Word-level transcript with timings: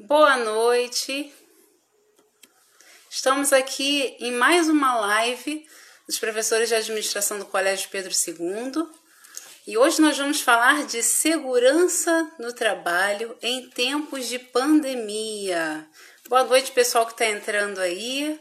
Boa 0.00 0.36
noite. 0.36 1.34
Estamos 3.10 3.52
aqui 3.52 4.16
em 4.20 4.30
mais 4.30 4.68
uma 4.68 4.96
live 5.00 5.68
dos 6.06 6.20
professores 6.20 6.68
de 6.68 6.76
administração 6.76 7.36
do 7.36 7.44
Colégio 7.44 7.90
Pedro 7.90 8.12
II. 8.12 8.88
E 9.66 9.76
hoje 9.76 10.00
nós 10.00 10.16
vamos 10.16 10.40
falar 10.40 10.86
de 10.86 11.02
segurança 11.02 12.32
no 12.38 12.52
trabalho 12.52 13.36
em 13.42 13.68
tempos 13.70 14.28
de 14.28 14.38
pandemia. 14.38 15.84
Boa 16.28 16.44
noite, 16.44 16.70
pessoal 16.70 17.04
que 17.04 17.12
está 17.12 17.26
entrando 17.26 17.80
aí. 17.80 18.40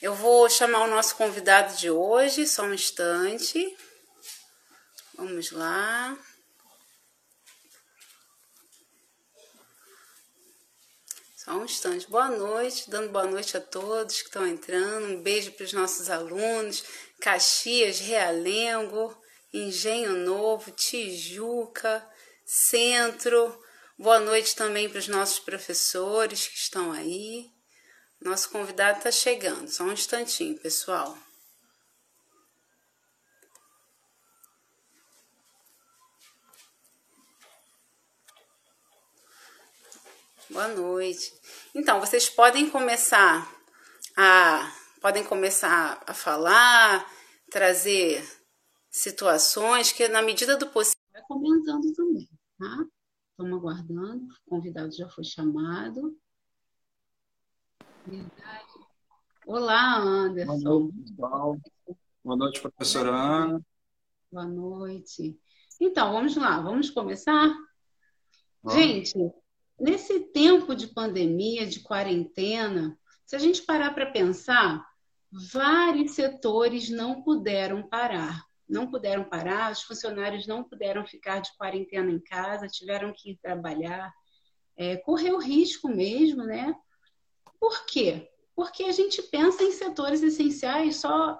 Eu 0.00 0.14
vou 0.14 0.48
chamar 0.48 0.84
o 0.84 0.90
nosso 0.90 1.14
convidado 1.16 1.76
de 1.76 1.90
hoje, 1.90 2.46
só 2.46 2.62
um 2.62 2.72
instante. 2.72 3.76
Vamos 5.14 5.50
lá. 5.50 6.16
Só 11.46 11.52
um 11.52 11.64
instante. 11.64 12.10
Boa 12.10 12.28
noite, 12.28 12.90
dando 12.90 13.10
boa 13.10 13.24
noite 13.24 13.56
a 13.56 13.60
todos 13.60 14.20
que 14.20 14.26
estão 14.26 14.44
entrando. 14.44 15.06
Um 15.06 15.22
beijo 15.22 15.52
para 15.52 15.62
os 15.62 15.72
nossos 15.72 16.10
alunos. 16.10 16.82
Caxias, 17.20 18.00
Realengo, 18.00 19.16
Engenho 19.54 20.16
Novo, 20.16 20.72
Tijuca, 20.72 22.04
Centro. 22.44 23.56
Boa 23.96 24.18
noite 24.18 24.56
também 24.56 24.88
para 24.88 24.98
os 24.98 25.06
nossos 25.06 25.38
professores 25.38 26.48
que 26.48 26.58
estão 26.58 26.90
aí. 26.90 27.48
Nosso 28.20 28.50
convidado 28.50 28.98
está 28.98 29.12
chegando. 29.12 29.68
Só 29.68 29.84
um 29.84 29.92
instantinho, 29.92 30.58
pessoal. 30.58 31.16
Boa 40.48 40.68
noite. 40.68 41.32
Então, 41.74 41.98
vocês 41.98 42.30
podem 42.30 42.70
começar 42.70 43.52
a 44.16 44.72
podem 45.00 45.24
começar 45.24 46.02
a 46.06 46.14
falar, 46.14 47.04
trazer 47.50 48.24
situações 48.90 49.92
que 49.92 50.08
na 50.08 50.22
medida 50.22 50.56
do 50.56 50.68
possível 50.68 51.00
vai 51.12 51.22
comentando 51.22 51.92
também, 51.94 52.28
tá? 52.58 52.86
Estamos 53.30 53.58
aguardando, 53.58 54.24
o 54.24 54.50
convidado 54.50 54.92
já 54.92 55.08
foi 55.08 55.24
chamado. 55.24 56.16
Verdade. 58.06 58.72
Olá, 59.46 59.98
Anderson. 59.98 60.54
Boa 60.54 60.78
noite, 60.80 61.02
pessoal. 61.10 61.56
Boa 62.24 62.36
noite, 62.36 62.60
professora 62.60 63.10
Ana. 63.10 63.60
Boa 64.30 64.46
noite. 64.46 65.38
Então, 65.80 66.12
vamos 66.12 66.36
lá, 66.36 66.60
vamos 66.60 66.90
começar? 66.90 67.48
Vamos. 68.62 68.80
Gente, 68.80 69.18
Nesse 69.78 70.20
tempo 70.32 70.74
de 70.74 70.86
pandemia, 70.86 71.66
de 71.66 71.80
quarentena, 71.80 72.98
se 73.26 73.36
a 73.36 73.38
gente 73.38 73.62
parar 73.62 73.94
para 73.94 74.10
pensar, 74.10 74.86
vários 75.30 76.12
setores 76.12 76.88
não 76.88 77.22
puderam 77.22 77.86
parar. 77.86 78.44
Não 78.68 78.90
puderam 78.90 79.24
parar, 79.24 79.70
os 79.70 79.82
funcionários 79.82 80.46
não 80.46 80.64
puderam 80.64 81.06
ficar 81.06 81.40
de 81.40 81.54
quarentena 81.56 82.10
em 82.10 82.18
casa, 82.18 82.66
tiveram 82.66 83.12
que 83.12 83.32
ir 83.32 83.38
trabalhar, 83.40 84.12
é, 84.76 84.96
correu 84.96 85.38
risco 85.38 85.88
mesmo, 85.88 86.42
né? 86.42 86.74
Por 87.60 87.86
quê? 87.86 88.28
Porque 88.56 88.84
a 88.84 88.92
gente 88.92 89.22
pensa 89.22 89.62
em 89.62 89.72
setores 89.72 90.22
essenciais, 90.22 90.96
só 90.96 91.38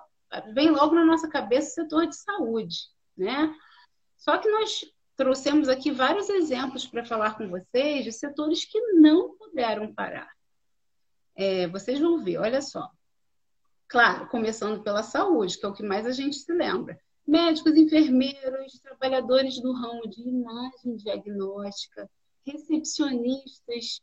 vem 0.55 0.71
logo 0.71 0.95
na 0.95 1.05
nossa 1.05 1.29
cabeça 1.29 1.69
o 1.69 1.75
setor 1.85 2.07
de 2.07 2.17
saúde, 2.17 2.77
né? 3.17 3.55
Só 4.17 4.39
que 4.39 4.49
nós 4.49 4.85
trouxemos 5.17 5.69
aqui 5.69 5.91
vários 5.91 6.29
exemplos 6.29 6.87
para 6.87 7.05
falar 7.05 7.37
com 7.37 7.49
vocês 7.49 8.05
de 8.05 8.13
setores 8.13 8.65
que 8.65 8.79
não 8.93 9.37
puderam 9.37 9.93
parar. 9.93 10.31
É, 11.35 11.67
vocês 11.69 11.99
vão 11.99 12.23
ver, 12.23 12.39
olha 12.39 12.61
só. 12.61 12.91
Claro, 13.89 14.29
começando 14.29 14.83
pela 14.83 15.03
saúde, 15.03 15.59
que 15.59 15.65
é 15.65 15.69
o 15.69 15.73
que 15.73 15.83
mais 15.83 16.07
a 16.07 16.13
gente 16.13 16.37
se 16.37 16.53
lembra. 16.53 17.01
Médicos, 17.27 17.75
enfermeiros, 17.77 18.79
trabalhadores 18.81 19.61
do 19.61 19.73
ramo 19.73 20.09
de 20.09 20.23
imagem 20.23 20.97
diagnóstica, 20.97 22.09
recepcionistas 22.45 24.01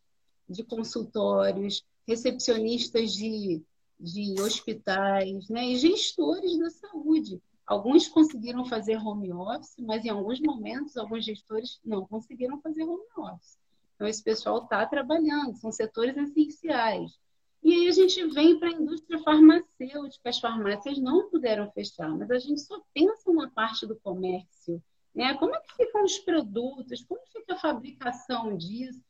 de 0.49 0.63
consultórios, 0.63 1.83
recepcionistas 2.07 3.13
de, 3.13 3.61
de 3.99 4.41
hospitais, 4.41 5.47
né? 5.49 5.67
e 5.67 5.75
gestores 5.77 6.57
da 6.57 6.69
saúde 6.69 7.41
Alguns 7.65 8.07
conseguiram 8.07 8.65
fazer 8.65 8.97
home 8.97 9.31
office, 9.31 9.75
mas 9.79 10.03
em 10.03 10.09
alguns 10.09 10.39
momentos, 10.41 10.97
alguns 10.97 11.23
gestores 11.23 11.79
não 11.83 12.05
conseguiram 12.05 12.59
fazer 12.59 12.83
home 12.83 13.05
office. 13.17 13.57
Então, 13.95 14.07
esse 14.07 14.21
pessoal 14.21 14.63
está 14.63 14.85
trabalhando, 14.85 15.55
são 15.55 15.71
setores 15.71 16.17
essenciais. 16.17 17.17
E 17.63 17.73
aí 17.73 17.87
a 17.87 17.91
gente 17.91 18.25
vem 18.27 18.59
para 18.59 18.67
a 18.67 18.73
indústria 18.73 19.17
farmacêutica, 19.19 20.29
as 20.29 20.39
farmácias 20.39 20.97
não 20.97 21.29
puderam 21.29 21.71
fechar, 21.71 22.09
mas 22.09 22.29
a 22.29 22.37
gente 22.37 22.59
só 22.59 22.81
pensa 22.93 23.31
na 23.31 23.49
parte 23.49 23.87
do 23.87 23.95
comércio. 23.95 24.83
Né? 25.15 25.33
Como 25.35 25.55
é 25.55 25.61
que 25.61 25.75
ficam 25.75 26.03
os 26.03 26.19
produtos? 26.19 27.03
Como 27.05 27.21
fica 27.31 27.53
a 27.53 27.59
fabricação 27.59 28.57
disso? 28.57 29.01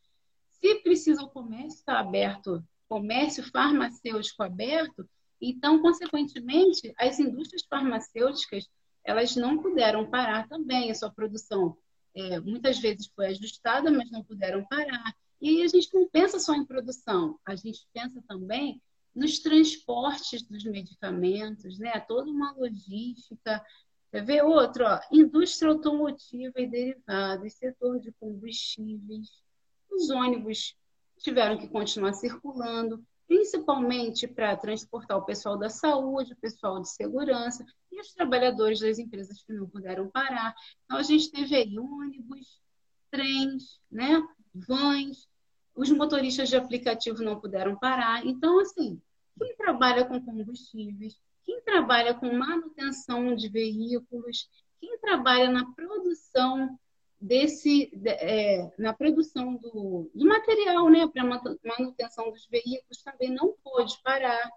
Se 0.51 0.75
precisa 0.75 1.23
o 1.23 1.29
comércio 1.29 1.79
estar 1.79 1.99
aberto, 1.99 2.63
comércio 2.87 3.43
farmacêutico 3.51 4.43
aberto, 4.43 5.09
então, 5.49 5.81
consequentemente, 5.81 6.93
as 6.97 7.19
indústrias 7.19 7.63
farmacêuticas 7.69 8.67
elas 9.03 9.35
não 9.35 9.57
puderam 9.57 10.09
parar 10.09 10.47
também 10.47 10.89
a 10.89 10.95
sua 10.95 11.11
produção. 11.11 11.77
É, 12.15 12.39
muitas 12.39 12.79
vezes 12.79 13.07
foi 13.13 13.27
ajustada, 13.27 13.91
mas 13.91 14.09
não 14.09 14.23
puderam 14.23 14.65
parar. 14.65 15.13
E 15.41 15.49
aí 15.49 15.63
a 15.63 15.67
gente 15.67 15.93
não 15.93 16.07
pensa 16.07 16.39
só 16.39 16.53
em 16.55 16.65
produção, 16.65 17.37
a 17.45 17.55
gente 17.55 17.85
pensa 17.93 18.23
também 18.27 18.81
nos 19.13 19.39
transportes 19.39 20.41
dos 20.43 20.63
medicamentos, 20.63 21.77
né? 21.77 21.99
Toda 21.99 22.31
uma 22.31 22.53
logística. 22.53 23.63
Quer 24.09 24.23
ver 24.23 24.43
outro? 24.43 24.85
Ó, 24.85 24.99
indústria 25.11 25.71
automotiva 25.71 26.61
e 26.61 26.67
derivados, 26.67 27.53
setor 27.53 27.99
de 27.99 28.11
combustíveis. 28.13 29.43
Os 29.91 30.09
ônibus 30.09 30.75
tiveram 31.19 31.57
que 31.57 31.67
continuar 31.67 32.13
circulando 32.13 33.03
principalmente 33.33 34.27
para 34.27 34.55
transportar 34.55 35.17
o 35.17 35.25
pessoal 35.25 35.57
da 35.57 35.67
saúde, 35.67 36.33
o 36.33 36.37
pessoal 36.37 36.79
de 36.79 36.87
segurança 36.87 37.65
e 37.91 37.99
os 37.99 38.13
trabalhadores 38.13 38.79
das 38.79 38.99
empresas 38.99 39.41
que 39.41 39.51
não 39.51 39.67
puderam 39.67 40.07
parar. 40.07 40.53
Então, 40.85 40.99
a 40.99 41.01
gente 41.01 41.31
teve 41.31 41.55
aí 41.55 41.79
ônibus, 41.79 42.61
trens, 43.09 43.81
né, 43.91 44.21
vans, 44.53 45.27
os 45.75 45.89
motoristas 45.89 46.47
de 46.47 46.55
aplicativo 46.55 47.23
não 47.23 47.39
puderam 47.39 47.75
parar. 47.75 48.23
Então, 48.23 48.59
assim, 48.59 49.01
quem 49.39 49.55
trabalha 49.57 50.05
com 50.05 50.23
combustíveis, 50.23 51.19
quem 51.43 51.59
trabalha 51.63 52.13
com 52.13 52.31
manutenção 52.37 53.35
de 53.35 53.49
veículos, 53.49 54.47
quem 54.79 54.95
trabalha 54.99 55.49
na 55.49 55.65
produção 55.73 56.77
desse 57.23 57.89
é, 58.05 58.69
na 58.77 58.91
produção 58.91 59.55
do, 59.55 60.11
do 60.13 60.25
material, 60.25 60.89
né, 60.89 61.07
para 61.07 61.23
manutenção 61.23 62.29
dos 62.29 62.45
veículos 62.47 63.01
também 63.01 63.29
não 63.33 63.55
pôde 63.63 63.97
parar. 64.03 64.51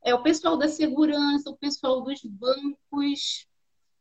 É 0.00 0.14
o 0.14 0.22
pessoal 0.22 0.56
da 0.56 0.68
segurança, 0.68 1.50
o 1.50 1.56
pessoal 1.56 2.02
dos 2.02 2.24
bancos. 2.24 3.48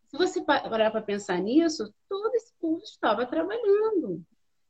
Se 0.09 0.17
você 0.17 0.43
parar 0.43 0.91
para 0.91 1.01
pensar 1.01 1.39
nisso, 1.39 1.91
todo 2.07 2.35
esse 2.35 2.53
povo 2.61 2.83
estava 2.83 3.25
trabalhando, 3.25 4.23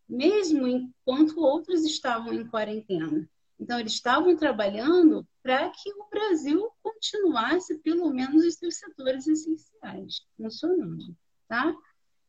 mesmo 0.08 0.66
enquanto 0.66 1.42
outros 1.42 1.84
estavam 1.84 2.34
em 2.34 2.48
quarentena. 2.48 3.30
Então, 3.60 3.78
eles 3.78 3.94
estavam 3.94 4.38
trabalhando 4.38 5.28
para 5.42 5.70
que 5.70 5.92
o 5.92 6.08
Brasil 6.10 6.72
continuasse, 6.81 7.78
pelo 7.80 8.10
menos, 8.10 8.46
os 8.46 8.56
seus 8.56 8.78
setores 8.78 9.28
essenciais 9.28 10.22
funcionando, 10.38 11.16
tá? 11.48 11.75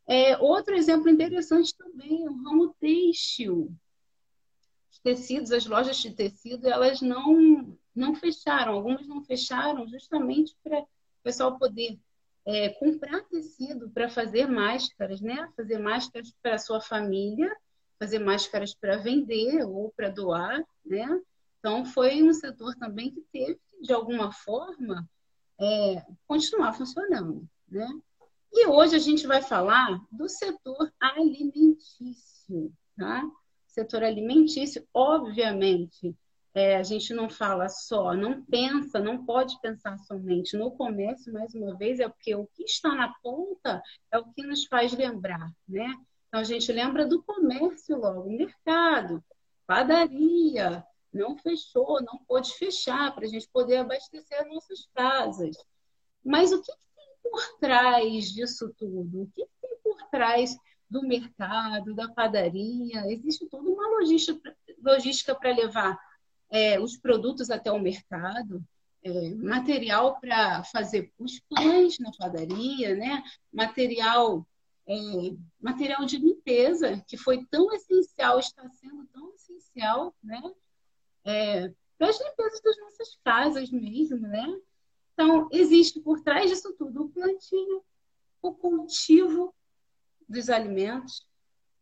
É, 0.07 0.37
outro 0.39 0.75
exemplo 0.75 1.09
interessante 1.09 1.75
também 1.77 2.25
é 2.25 2.31
o 2.31 2.43
ramo 2.43 2.75
têxtil. 2.79 3.75
Os 4.91 4.99
tecidos, 4.99 5.51
as 5.51 5.67
lojas 5.67 5.97
de 5.97 6.11
tecido, 6.11 6.69
elas 6.69 7.01
não, 7.01 7.77
não 7.95 8.15
fecharam. 8.15 8.75
Algumas 8.75 9.07
não 9.07 9.23
fecharam 9.25 9.89
justamente 9.89 10.55
para 10.63 10.81
o 10.81 10.87
pessoal 11.23 11.59
poder 11.59 11.99
é, 12.47 12.69
comprar 12.71 13.23
tecido 13.23 13.89
para 13.91 14.09
fazer 14.09 14.47
máscaras, 14.47 15.21
né? 15.21 15.49
Fazer 15.57 15.79
máscaras 15.79 16.33
para 16.43 16.59
sua 16.59 16.81
família, 16.81 17.55
fazer 17.99 18.19
máscaras 18.19 18.75
para 18.75 18.99
vender 18.99 19.65
ou 19.65 19.91
para 19.97 20.11
doar, 20.11 20.63
né? 20.85 21.07
Então, 21.59 21.87
foi 21.87 22.23
um 22.23 22.33
setor 22.35 22.75
também 22.75 23.11
que 23.11 23.23
teve, 23.33 23.59
de 23.81 23.93
alguma 23.93 24.31
forma, 24.31 25.09
é, 25.59 26.05
continuar 26.27 26.75
funcionando, 26.75 27.49
né? 27.67 27.89
E 28.57 28.69
hoje 28.69 28.95
a 28.95 29.01
gente 29.01 29.27
vai 29.27 29.43
falar 29.43 30.01
do 30.13 30.29
setor 30.29 30.93
alimentício, 31.01 32.73
tá? 32.97 33.23
Setor 33.67 34.05
alimentício, 34.05 34.87
obviamente, 34.95 36.17
é, 36.55 36.77
a 36.77 36.85
gente 36.85 37.13
não 37.13 37.29
fala 37.29 37.69
só, 37.69 38.15
não 38.15 38.45
pensa, 38.45 39.01
não 39.01 39.27
pode 39.27 39.61
pensar 39.61 39.99
somente 39.99 40.57
no 40.57 40.71
comércio, 40.71 41.33
mais 41.33 41.53
uma 41.53 41.77
vez, 41.77 41.99
é 41.99 42.09
porque 42.09 42.33
o 42.37 42.47
que 42.47 42.63
está 42.63 42.95
na 42.95 43.13
ponta 43.21 43.83
é 44.13 44.19
o 44.19 44.33
que 44.33 44.47
nos 44.47 44.65
faz 44.67 44.93
lembrar, 44.93 45.51
né? 45.69 45.93
Então 46.29 46.41
a 46.41 46.45
gente 46.45 46.71
lembra 46.71 47.05
do 47.07 47.25
comércio 47.25 47.99
logo, 47.99 48.31
mercado. 48.31 49.23
Padaria 49.67 50.87
não 51.13 51.37
fechou, 51.37 52.01
não 52.03 52.19
pôde 52.29 52.53
fechar 52.55 53.13
para 53.15 53.25
a 53.25 53.29
gente 53.29 53.49
poder 53.49 53.79
abastecer 53.79 54.41
as 54.41 54.49
nossas 54.49 54.89
casas. 54.95 55.57
Mas 56.25 56.53
o 56.53 56.63
que, 56.63 56.73
por 57.25 57.59
trás 57.59 58.27
disso 58.33 58.73
tudo? 58.79 59.23
O 59.23 59.31
que, 59.35 59.47
tem 59.61 59.77
por 59.83 60.03
trás 60.11 60.57
do 60.89 61.03
mercado, 61.03 61.95
da 61.95 62.09
padaria? 62.09 63.11
Existe 63.13 63.47
toda 63.47 63.69
uma 63.69 63.89
logística 64.83 65.35
para 65.35 65.55
levar 65.55 65.99
é, 66.51 66.79
os 66.79 66.97
produtos 66.97 67.51
até 67.51 67.73
o 67.73 67.81
mercado, 67.81 68.63
é, 69.03 69.35
material 69.35 70.21
para 70.21 70.63
fazer 70.65 71.13
os 71.19 71.41
pães 71.41 71.99
na 71.99 72.11
padaria, 72.17 72.95
né? 72.95 73.23
material 73.53 74.47
é, 74.87 74.95
material 75.61 76.05
de 76.05 76.19
limpeza, 76.19 77.03
que 77.09 77.17
foi 77.17 77.45
tão 77.47 77.73
essencial, 77.73 78.39
está 78.39 78.69
sendo 78.71 79.07
tão 79.07 79.33
essencial, 79.35 80.15
né? 80.23 80.43
É, 81.25 81.73
para 81.97 82.11
as 82.11 82.21
limpezas 82.21 82.61
das 82.61 82.79
nossas 82.79 83.19
casas 83.25 83.71
mesmo, 83.71 84.19
né? 84.19 84.47
Então, 85.15 85.49
existe 85.53 86.01
por 86.01 86.21
trás 86.21 86.51
disso 86.51 86.75
tudo 86.77 87.05
o 87.05 87.09
plantio, 87.09 87.85
o 88.43 88.53
cultivo 88.53 89.55
dos 90.29 90.51
alimentos, 90.51 91.27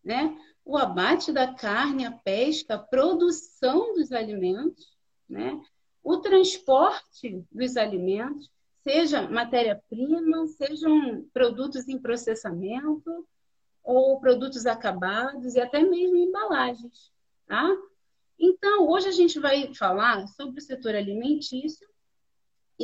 né? 0.05 0.38
o 0.64 0.76
abate 0.76 1.32
da 1.32 1.52
carne, 1.52 2.05
a 2.05 2.12
pesca, 2.12 2.75
a 2.75 2.79
produção 2.79 3.94
dos 3.94 4.12
alimentos, 4.12 4.96
né? 5.29 5.61
o 6.05 6.19
transporte 6.19 7.43
dos 7.50 7.76
alimentos, 7.76 8.50
seja 8.82 9.23
matéria-prima, 9.23 10.46
sejam 10.49 11.26
produtos 11.32 11.88
em 11.88 11.99
processamento 11.99 13.26
ou 13.82 14.20
produtos 14.20 14.67
acabados 14.67 15.55
e 15.55 15.61
até 15.61 15.82
mesmo 15.82 16.17
embalagens, 16.17 17.12
tá? 17.46 17.69
Então, 18.38 18.88
hoje 18.88 19.08
a 19.08 19.12
gente 19.12 19.38
vai 19.38 19.73
falar 19.75 20.26
sobre 20.29 20.58
o 20.58 20.62
setor 20.62 20.94
alimentício 20.94 21.88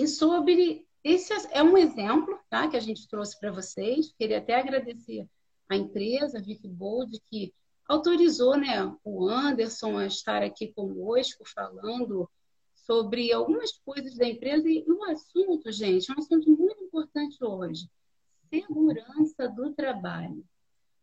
e 0.03 0.07
sobre 0.07 0.87
esse 1.03 1.33
é 1.51 1.63
um 1.63 1.77
exemplo, 1.77 2.39
tá, 2.49 2.69
que 2.69 2.77
a 2.77 2.81
gente 2.81 3.09
trouxe 3.09 3.39
para 3.39 3.51
vocês. 3.51 4.13
Queria 4.17 4.39
até 4.39 4.55
agradecer 4.55 5.29
a 5.69 5.77
empresa 5.77 6.41
Vic 6.41 6.67
Bold 6.69 7.21
que 7.29 7.53
autorizou, 7.89 8.57
né, 8.57 8.95
o 9.03 9.29
Anderson 9.29 9.99
a 9.99 10.07
estar 10.07 10.43
aqui 10.43 10.69
conosco 10.73 11.45
falando 11.47 12.31
sobre 12.75 13.33
algumas 13.33 13.73
coisas 13.73 14.17
da 14.17 14.27
empresa 14.27 14.69
e 14.69 14.85
o 14.87 15.05
assunto, 15.05 15.73
gente, 15.73 16.11
é 16.11 16.15
um 16.15 16.19
assunto 16.19 16.51
muito 16.51 16.85
importante 16.85 17.43
hoje: 17.43 17.91
segurança 18.49 19.49
do 19.49 19.75
trabalho. 19.75 20.45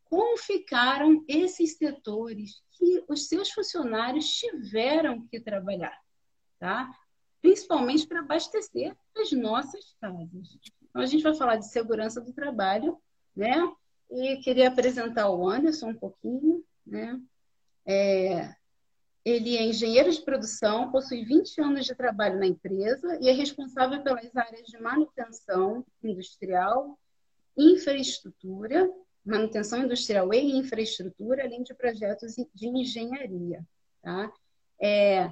Como 0.06 0.38
ficaram 0.38 1.24
esses 1.28 1.78
setores 1.78 2.62
que 2.72 3.04
os 3.10 3.28
seus 3.28 3.52
funcionários 3.52 4.30
tiveram 4.30 5.28
que 5.28 5.40
trabalhar, 5.40 6.00
tá? 6.60 6.90
Principalmente 7.46 8.08
para 8.08 8.22
abastecer 8.22 8.98
as 9.16 9.32
nossas 9.32 9.96
casas. 10.02 10.58
Então, 10.90 11.00
a 11.00 11.06
gente 11.06 11.22
vai 11.22 11.36
falar 11.36 11.58
de 11.58 11.70
segurança 11.70 12.20
do 12.20 12.34
trabalho, 12.34 13.00
né? 13.36 13.54
E 14.10 14.38
queria 14.38 14.68
apresentar 14.68 15.30
o 15.30 15.48
Anderson 15.48 15.90
um 15.90 15.96
pouquinho, 15.96 16.66
né? 16.84 17.22
É, 17.86 18.52
ele 19.24 19.56
é 19.58 19.64
engenheiro 19.64 20.12
de 20.12 20.24
produção, 20.24 20.92
possui 20.92 21.24
20 21.24 21.62
anos 21.62 21.86
de 21.86 21.94
trabalho 21.94 22.40
na 22.40 22.48
empresa 22.48 23.20
e 23.22 23.30
é 23.30 23.32
responsável 23.32 24.02
pelas 24.02 24.36
áreas 24.36 24.66
de 24.66 24.80
manutenção 24.80 25.86
industrial, 26.04 26.98
infraestrutura, 27.56 28.92
manutenção 29.24 29.84
industrial 29.84 30.34
e 30.34 30.58
infraestrutura, 30.58 31.44
além 31.44 31.62
de 31.62 31.76
projetos 31.76 32.34
de 32.56 32.68
engenharia. 32.68 33.64
Tá? 34.02 34.34
É, 34.82 35.32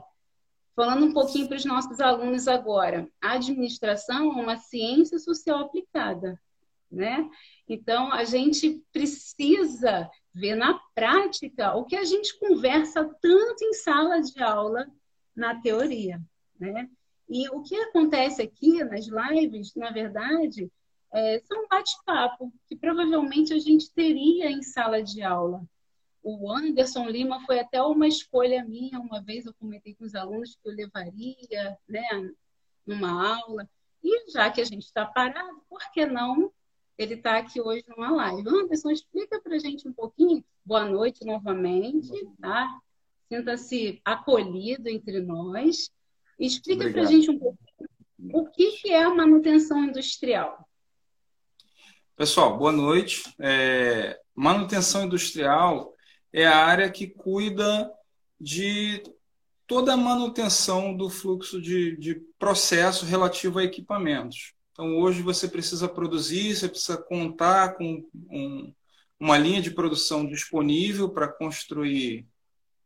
falando 0.76 1.06
um 1.06 1.14
pouquinho 1.14 1.48
para 1.48 1.58
os 1.58 1.66
nossos 1.66 2.00
alunos 2.00 2.48
agora, 2.48 3.08
a 3.22 3.34
administração 3.34 4.38
é 4.38 4.42
uma 4.42 4.58
ciência 4.58 5.20
social 5.20 5.60
aplicada. 5.60 6.40
Né? 6.92 7.30
Então, 7.68 8.12
a 8.12 8.24
gente 8.24 8.84
precisa 8.92 10.10
ver 10.34 10.56
na 10.56 10.80
prática 10.94 11.76
o 11.76 11.86
que 11.86 11.96
a 11.96 12.04
gente 12.04 12.38
conversa 12.40 13.04
tanto 13.22 13.64
em 13.64 13.74
sala 13.74 14.22
de 14.22 14.42
aula 14.42 14.88
na 15.36 15.60
teoria, 15.60 16.22
né? 16.60 16.90
E 17.30 17.50
o 17.50 17.64
que 17.64 17.76
acontece 17.76 18.42
aqui 18.42 18.84
nas 18.84 19.08
lives, 19.08 19.74
na 19.76 19.92
verdade, 19.92 20.72
é, 21.12 21.40
são 21.40 21.68
bate-papo 21.68 22.52
que 22.68 22.76
provavelmente 22.76 23.54
a 23.54 23.60
gente 23.60 23.92
teria 23.92 24.52
em 24.52 24.62
sala 24.62 25.02
de 25.02 25.22
aula. 25.22 25.64
O 26.24 26.50
Anderson 26.50 27.08
Lima 27.10 27.46
foi 27.46 27.60
até 27.60 27.82
uma 27.82 28.08
escolha 28.08 28.64
minha, 28.64 29.00
uma 29.00 29.22
vez 29.22 29.46
eu 29.46 29.54
comentei 29.54 29.94
com 29.94 30.06
os 30.06 30.16
alunos 30.16 30.56
que 30.56 30.70
eu 30.70 30.74
levaria, 30.74 31.78
né, 31.88 32.32
numa 32.88 33.36
aula. 33.38 33.70
E 34.02 34.32
já 34.32 34.50
que 34.50 34.62
a 34.62 34.66
gente 34.66 34.86
está 34.86 35.06
parado, 35.06 35.62
por 35.70 35.82
que 35.92 36.06
não 36.06 36.52
ele 36.98 37.16
está 37.16 37.38
aqui 37.38 37.60
hoje 37.60 37.84
numa 37.88 38.12
live. 38.12 38.48
Anderson, 38.48 38.92
explica 38.92 39.40
para 39.42 39.56
a 39.56 39.60
gente 39.60 39.88
um 39.88 39.94
pouquinho. 39.94 40.44
Boa 40.64 40.86
noite 40.86 41.26
novamente, 41.26 42.12
tá? 42.40 42.80
Sinta-se 43.28 44.02
acolhido 44.06 44.88
entre 44.90 45.20
nós. 45.20 45.92
Explica 46.40 46.90
para 46.92 47.02
a 47.02 47.06
gente 47.06 47.30
um 47.32 47.40
pouquinho 47.40 47.90
o 48.32 48.46
que, 48.50 48.90
é 48.90 49.04
a 49.04 49.14
manutenção 49.14 49.84
industrial. 49.84 50.68
Pessoal, 52.16 52.58
boa 52.58 52.72
noite. 52.72 53.24
É, 53.40 54.20
manutenção 54.36 55.06
industrial 55.06 55.93
é 56.34 56.46
a 56.46 56.58
área 56.58 56.90
que 56.90 57.08
cuida 57.08 57.90
de 58.42 59.04
toda 59.68 59.94
a 59.94 59.98
manutenção 59.98 60.96
do 60.96 61.10
fluxo 61.10 61.62
de, 61.62 61.96
de 61.98 62.16
processo 62.38 63.06
relativo 63.06 63.60
a 63.60 63.64
equipamentos. 63.64 64.54
Então, 64.72 64.98
hoje 64.98 65.22
você 65.22 65.48
precisa 65.48 65.88
produzir, 65.88 66.56
você 66.56 66.68
precisa 66.68 66.98
contar 66.98 67.76
com 67.76 68.04
um, 68.30 68.74
uma 69.20 69.38
linha 69.38 69.62
de 69.62 69.72
produção 69.72 70.28
disponível 70.28 71.10
para 71.10 71.28
construir 71.28 72.28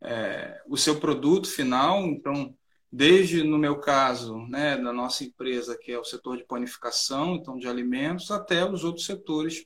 é, 0.02 0.62
o 0.68 0.76
seu 0.76 1.00
produto 1.00 1.48
final. 1.48 2.04
Então, 2.06 2.54
desde 2.92 3.42
no 3.42 3.58
meu 3.58 3.80
caso, 3.80 4.36
né, 4.48 4.76
da 4.76 4.92
nossa 4.92 5.24
empresa, 5.24 5.78
que 5.80 5.90
é 5.90 5.98
o 5.98 6.04
setor 6.04 6.36
de 6.36 6.44
panificação, 6.44 7.36
então 7.36 7.58
de 7.58 7.66
alimentos, 7.66 8.30
até 8.30 8.64
os 8.70 8.84
outros 8.84 9.06
setores 9.06 9.64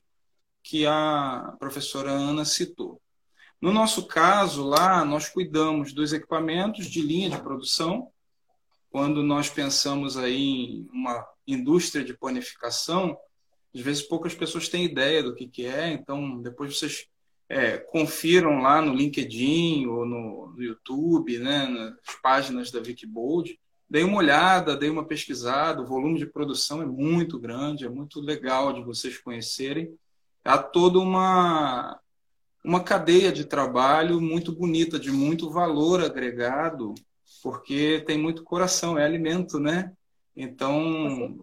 que 0.63 0.85
a 0.85 1.55
professora 1.59 2.11
Ana 2.11 2.45
citou. 2.45 3.02
No 3.63 3.71
nosso 3.71 4.05
caso, 4.05 4.67
lá, 4.67 5.05
nós 5.05 5.29
cuidamos 5.29 5.93
dos 5.93 6.11
equipamentos 6.11 6.85
de 6.85 7.01
linha 7.01 7.29
de 7.29 7.41
produção. 7.41 8.11
Quando 8.89 9.23
nós 9.23 9.49
pensamos 9.49 10.17
aí 10.17 10.35
em 10.35 10.89
uma 10.91 11.25
indústria 11.47 12.03
de 12.03 12.13
panificação, 12.13 13.17
às 13.73 13.79
vezes 13.79 14.03
poucas 14.03 14.35
pessoas 14.35 14.67
têm 14.67 14.83
ideia 14.83 15.23
do 15.23 15.33
que, 15.33 15.47
que 15.47 15.65
é, 15.65 15.93
então 15.93 16.41
depois 16.41 16.77
vocês 16.77 17.07
é, 17.47 17.77
confiram 17.77 18.59
lá 18.59 18.81
no 18.81 18.93
LinkedIn 18.93 19.85
ou 19.85 20.05
no, 20.05 20.53
no, 20.53 20.61
YouTube, 20.61 21.39
né, 21.39 21.65
nas 21.65 22.15
páginas 22.21 22.69
da 22.69 22.81
Wikibold, 22.81 23.57
dei 23.89 24.03
uma 24.03 24.17
olhada, 24.17 24.75
dei 24.75 24.89
uma 24.89 25.05
pesquisada, 25.05 25.81
o 25.81 25.87
volume 25.87 26.19
de 26.19 26.25
produção 26.25 26.81
é 26.81 26.85
muito 26.85 27.39
grande, 27.39 27.85
é 27.85 27.89
muito 27.89 28.19
legal 28.19 28.73
de 28.73 28.83
vocês 28.83 29.17
conhecerem. 29.17 29.97
Há 30.43 30.57
toda 30.57 30.99
uma, 30.99 31.97
uma 32.63 32.83
cadeia 32.83 33.31
de 33.31 33.45
trabalho 33.45 34.21
muito 34.21 34.51
bonita, 34.51 34.99
de 34.99 35.11
muito 35.11 35.49
valor 35.49 36.03
agregado, 36.03 36.93
porque 37.41 38.03
tem 38.05 38.17
muito 38.17 38.43
coração, 38.43 38.97
é 38.97 39.03
alimento, 39.03 39.59
né? 39.59 39.91
Então, 40.35 41.37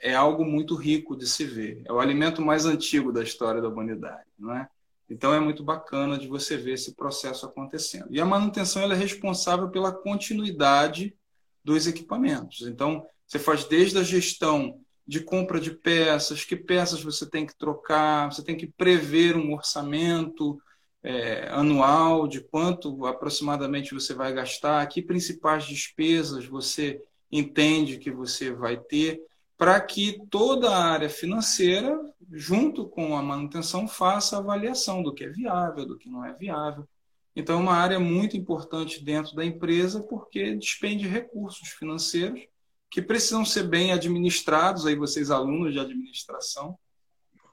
é 0.00 0.14
algo 0.14 0.44
muito 0.44 0.74
rico 0.74 1.16
de 1.16 1.26
se 1.26 1.44
ver. 1.44 1.82
É 1.86 1.92
o 1.92 1.98
alimento 1.98 2.42
mais 2.42 2.66
antigo 2.66 3.12
da 3.12 3.22
história 3.22 3.60
da 3.60 3.68
humanidade, 3.68 4.28
não 4.38 4.54
é? 4.54 4.68
Então 5.08 5.34
é 5.34 5.40
muito 5.40 5.64
bacana 5.64 6.16
de 6.16 6.28
você 6.28 6.56
ver 6.56 6.74
esse 6.74 6.94
processo 6.94 7.44
acontecendo. 7.44 8.06
E 8.10 8.20
a 8.20 8.24
manutenção 8.24 8.82
é 8.82 8.94
responsável 8.94 9.68
pela 9.68 9.90
continuidade 9.90 11.16
dos 11.64 11.88
equipamentos. 11.88 12.62
Então 12.62 13.04
você 13.26 13.38
faz 13.38 13.64
desde 13.64 13.98
a 13.98 14.04
gestão 14.04 14.80
de 15.10 15.18
compra 15.18 15.58
de 15.58 15.72
peças, 15.72 16.44
que 16.44 16.54
peças 16.54 17.02
você 17.02 17.28
tem 17.28 17.44
que 17.44 17.58
trocar, 17.58 18.30
você 18.30 18.44
tem 18.44 18.56
que 18.56 18.68
prever 18.68 19.36
um 19.36 19.52
orçamento 19.52 20.62
é, 21.02 21.48
anual 21.48 22.28
de 22.28 22.40
quanto 22.40 23.04
aproximadamente 23.04 23.92
você 23.92 24.14
vai 24.14 24.32
gastar, 24.32 24.86
que 24.86 25.02
principais 25.02 25.64
despesas 25.64 26.46
você 26.46 27.02
entende 27.28 27.98
que 27.98 28.08
você 28.08 28.52
vai 28.52 28.76
ter, 28.76 29.20
para 29.58 29.80
que 29.80 30.22
toda 30.30 30.70
a 30.70 30.84
área 30.84 31.10
financeira, 31.10 31.98
junto 32.30 32.88
com 32.88 33.16
a 33.16 33.22
manutenção, 33.22 33.88
faça 33.88 34.36
a 34.36 34.38
avaliação 34.38 35.02
do 35.02 35.12
que 35.12 35.24
é 35.24 35.28
viável, 35.28 35.86
do 35.86 35.98
que 35.98 36.08
não 36.08 36.24
é 36.24 36.32
viável. 36.34 36.86
Então, 37.34 37.58
é 37.58 37.62
uma 37.62 37.74
área 37.74 37.98
muito 37.98 38.36
importante 38.36 39.02
dentro 39.02 39.34
da 39.34 39.44
empresa, 39.44 40.00
porque 40.04 40.54
despende 40.54 41.08
recursos 41.08 41.70
financeiros 41.70 42.46
que 42.90 43.00
precisam 43.00 43.44
ser 43.44 43.64
bem 43.64 43.92
administrados, 43.92 44.84
aí 44.84 44.96
vocês 44.96 45.30
alunos 45.30 45.72
de 45.72 45.78
administração. 45.78 46.76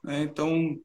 Né? 0.02 0.22
Então, 0.22 0.78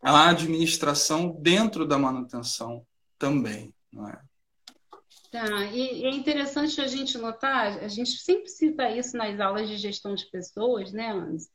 a 0.00 0.30
administração 0.30 1.36
dentro 1.40 1.86
da 1.86 1.98
manutenção 1.98 2.86
também. 3.18 3.74
Não 3.92 4.08
é? 4.08 4.20
Tá, 5.30 5.64
e 5.66 6.04
é 6.04 6.10
interessante 6.10 6.80
a 6.80 6.86
gente 6.86 7.18
notar, 7.18 7.78
a 7.78 7.88
gente 7.88 8.12
sempre 8.12 8.48
cita 8.48 8.88
isso 8.90 9.16
nas 9.16 9.38
aulas 9.40 9.68
de 9.68 9.76
gestão 9.76 10.14
de 10.14 10.26
pessoas, 10.30 10.90
né, 10.92 11.12
Anz? 11.12 11.50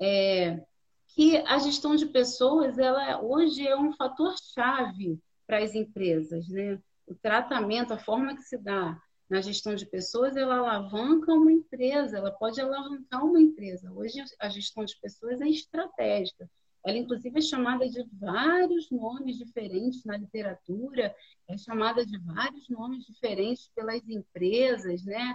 É, 0.00 0.60
que 1.08 1.36
a 1.38 1.58
gestão 1.58 1.96
de 1.96 2.06
pessoas, 2.06 2.78
ela 2.78 3.20
hoje 3.20 3.66
é 3.66 3.76
um 3.76 3.92
fator 3.94 4.34
chave 4.54 5.18
para 5.46 5.58
as 5.58 5.74
empresas, 5.74 6.48
né? 6.48 6.78
O 7.06 7.14
tratamento, 7.14 7.92
a 7.92 7.98
forma 7.98 8.36
que 8.36 8.42
se 8.42 8.56
dá 8.56 8.96
na 9.32 9.40
gestão 9.40 9.74
de 9.74 9.86
pessoas, 9.86 10.36
ela 10.36 10.58
alavanca 10.58 11.32
uma 11.32 11.50
empresa, 11.50 12.18
ela 12.18 12.30
pode 12.30 12.60
alavancar 12.60 13.24
uma 13.24 13.40
empresa. 13.40 13.90
Hoje 13.90 14.22
a 14.38 14.50
gestão 14.50 14.84
de 14.84 14.94
pessoas 15.00 15.40
é 15.40 15.48
estratégica. 15.48 16.50
Ela, 16.84 16.98
inclusive, 16.98 17.38
é 17.38 17.40
chamada 17.40 17.88
de 17.88 18.04
vários 18.20 18.90
nomes 18.90 19.38
diferentes 19.38 20.04
na 20.04 20.18
literatura, 20.18 21.14
é 21.48 21.56
chamada 21.56 22.04
de 22.04 22.18
vários 22.18 22.68
nomes 22.68 23.06
diferentes 23.06 23.70
pelas 23.74 24.06
empresas, 24.06 25.02
né? 25.02 25.34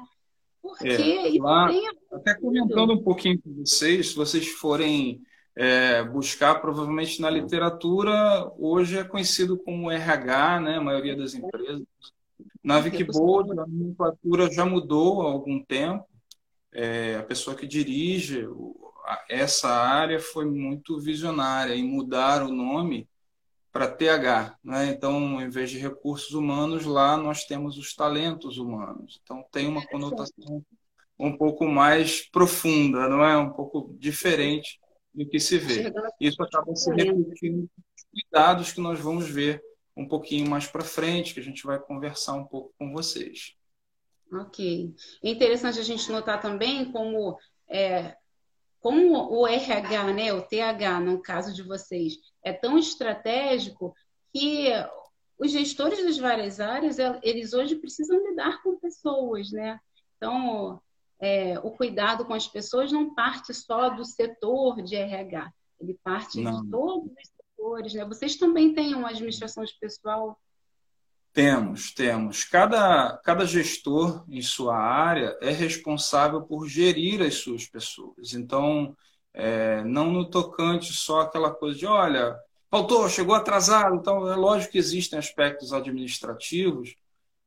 Porque 0.62 0.88
é, 0.88 1.42
lá, 1.42 1.68
Até 2.12 2.36
comentando 2.36 2.94
um 2.94 3.02
pouquinho 3.02 3.42
com 3.42 3.52
vocês, 3.56 4.10
se 4.10 4.16
vocês 4.16 4.48
forem 4.48 5.24
é, 5.56 6.04
buscar, 6.04 6.62
provavelmente 6.62 7.20
na 7.20 7.32
literatura, 7.32 8.52
hoje 8.60 9.00
é 9.00 9.04
conhecido 9.04 9.58
como 9.58 9.90
RH, 9.90 10.60
né? 10.60 10.78
A 10.78 10.82
maioria 10.82 11.16
das 11.16 11.34
empresas. 11.34 11.82
Na 12.68 12.80
Wikibold, 12.80 13.52
a 13.54 13.66
nomenclatura 13.66 14.52
já 14.52 14.66
mudou 14.66 15.22
há 15.22 15.32
algum 15.32 15.64
tempo. 15.64 16.06
É, 16.74 17.16
a 17.16 17.24
pessoa 17.24 17.56
que 17.56 17.66
dirige 17.66 18.46
essa 19.30 19.70
área 19.70 20.20
foi 20.20 20.44
muito 20.44 21.00
visionária 21.00 21.74
em 21.74 21.88
mudar 21.88 22.44
o 22.44 22.52
nome 22.52 23.08
para 23.72 23.88
TH. 23.88 24.58
Né? 24.62 24.88
Então, 24.88 25.42
em 25.42 25.50
vez 25.50 25.70
de 25.70 25.78
recursos 25.78 26.32
humanos, 26.32 26.84
lá 26.84 27.16
nós 27.16 27.46
temos 27.46 27.78
os 27.78 27.96
talentos 27.96 28.58
humanos. 28.58 29.18
Então, 29.24 29.46
tem 29.50 29.66
uma 29.66 29.88
conotação 29.88 30.62
um 31.18 31.38
pouco 31.38 31.66
mais 31.66 32.30
profunda, 32.30 33.08
não 33.08 33.24
é? 33.24 33.38
Um 33.38 33.54
pouco 33.54 33.96
diferente 33.98 34.78
do 35.16 35.26
que 35.26 35.40
se 35.40 35.58
vê. 35.58 35.90
Isso 36.20 36.44
acaba 36.44 36.76
se 36.76 36.90
repetindo 36.94 37.60
nos 37.62 38.04
cuidados 38.12 38.74
que 38.74 38.82
nós 38.82 39.00
vamos 39.00 39.30
ver 39.30 39.64
um 39.98 40.08
pouquinho 40.08 40.50
mais 40.50 40.68
para 40.68 40.84
frente, 40.84 41.34
que 41.34 41.40
a 41.40 41.44
gente 41.44 41.66
vai 41.66 41.80
conversar 41.80 42.34
um 42.34 42.46
pouco 42.46 42.74
com 42.78 42.94
vocês. 42.94 43.56
Ok. 44.32 44.94
É 45.24 45.30
interessante 45.30 45.80
a 45.80 45.84
gente 45.84 46.12
notar 46.12 46.40
também 46.40 46.92
como 46.92 47.38
é, 47.68 48.16
como 48.80 49.34
o 49.34 49.48
RH, 49.48 50.14
né, 50.14 50.34
o 50.34 50.42
TH, 50.42 51.00
no 51.00 51.22
caso 51.22 51.54
de 51.54 51.64
vocês, 51.64 52.14
é 52.44 52.54
tão 52.54 52.78
estratégico 52.78 53.94
que 54.32 54.70
os 55.38 55.52
gestores 55.52 56.04
das 56.04 56.18
várias 56.18 56.60
áreas, 56.60 56.98
eles 57.22 57.54
hoje 57.54 57.76
precisam 57.76 58.18
lidar 58.30 58.62
com 58.64 58.80
pessoas, 58.80 59.52
né? 59.52 59.80
Então, 60.16 60.82
é, 61.20 61.60
o 61.60 61.72
cuidado 61.72 62.26
com 62.26 62.34
as 62.34 62.48
pessoas 62.48 62.92
não 62.92 63.14
parte 63.14 63.54
só 63.54 63.90
do 63.90 64.06
setor 64.06 64.82
de 64.82 64.96
RH, 64.96 65.52
ele 65.80 66.00
parte 66.04 66.42
não. 66.42 66.64
de 66.64 66.70
todos 66.70 67.12
os 67.12 67.37
setores, 67.58 67.94
né? 67.94 68.06
Vocês 68.06 68.36
também 68.36 68.74
têm 68.74 68.94
uma 68.94 69.10
administração 69.10 69.64
de 69.64 69.74
pessoal 69.80 70.40
temos, 71.38 71.92
temos. 71.92 72.44
Cada, 72.44 73.16
cada 73.24 73.46
gestor 73.46 74.26
em 74.28 74.42
sua 74.42 74.76
área 74.76 75.38
é 75.40 75.52
responsável 75.52 76.42
por 76.42 76.68
gerir 76.68 77.22
as 77.22 77.36
suas 77.36 77.68
pessoas. 77.68 78.34
Então, 78.34 78.98
é, 79.36 79.84
não 79.84 80.12
no 80.12 80.28
tocante 80.28 80.92
só 80.94 81.22
aquela 81.22 81.52
coisa 81.52 81.78
de, 81.78 81.86
olha, 81.86 82.36
faltou, 82.72 83.08
chegou 83.08 83.36
atrasado. 83.36 83.96
Então, 83.98 84.28
é 84.28 84.36
lógico 84.36 84.72
que 84.72 84.80
existem 84.80 85.20
aspectos 85.20 85.74
administrativos, 85.74 86.96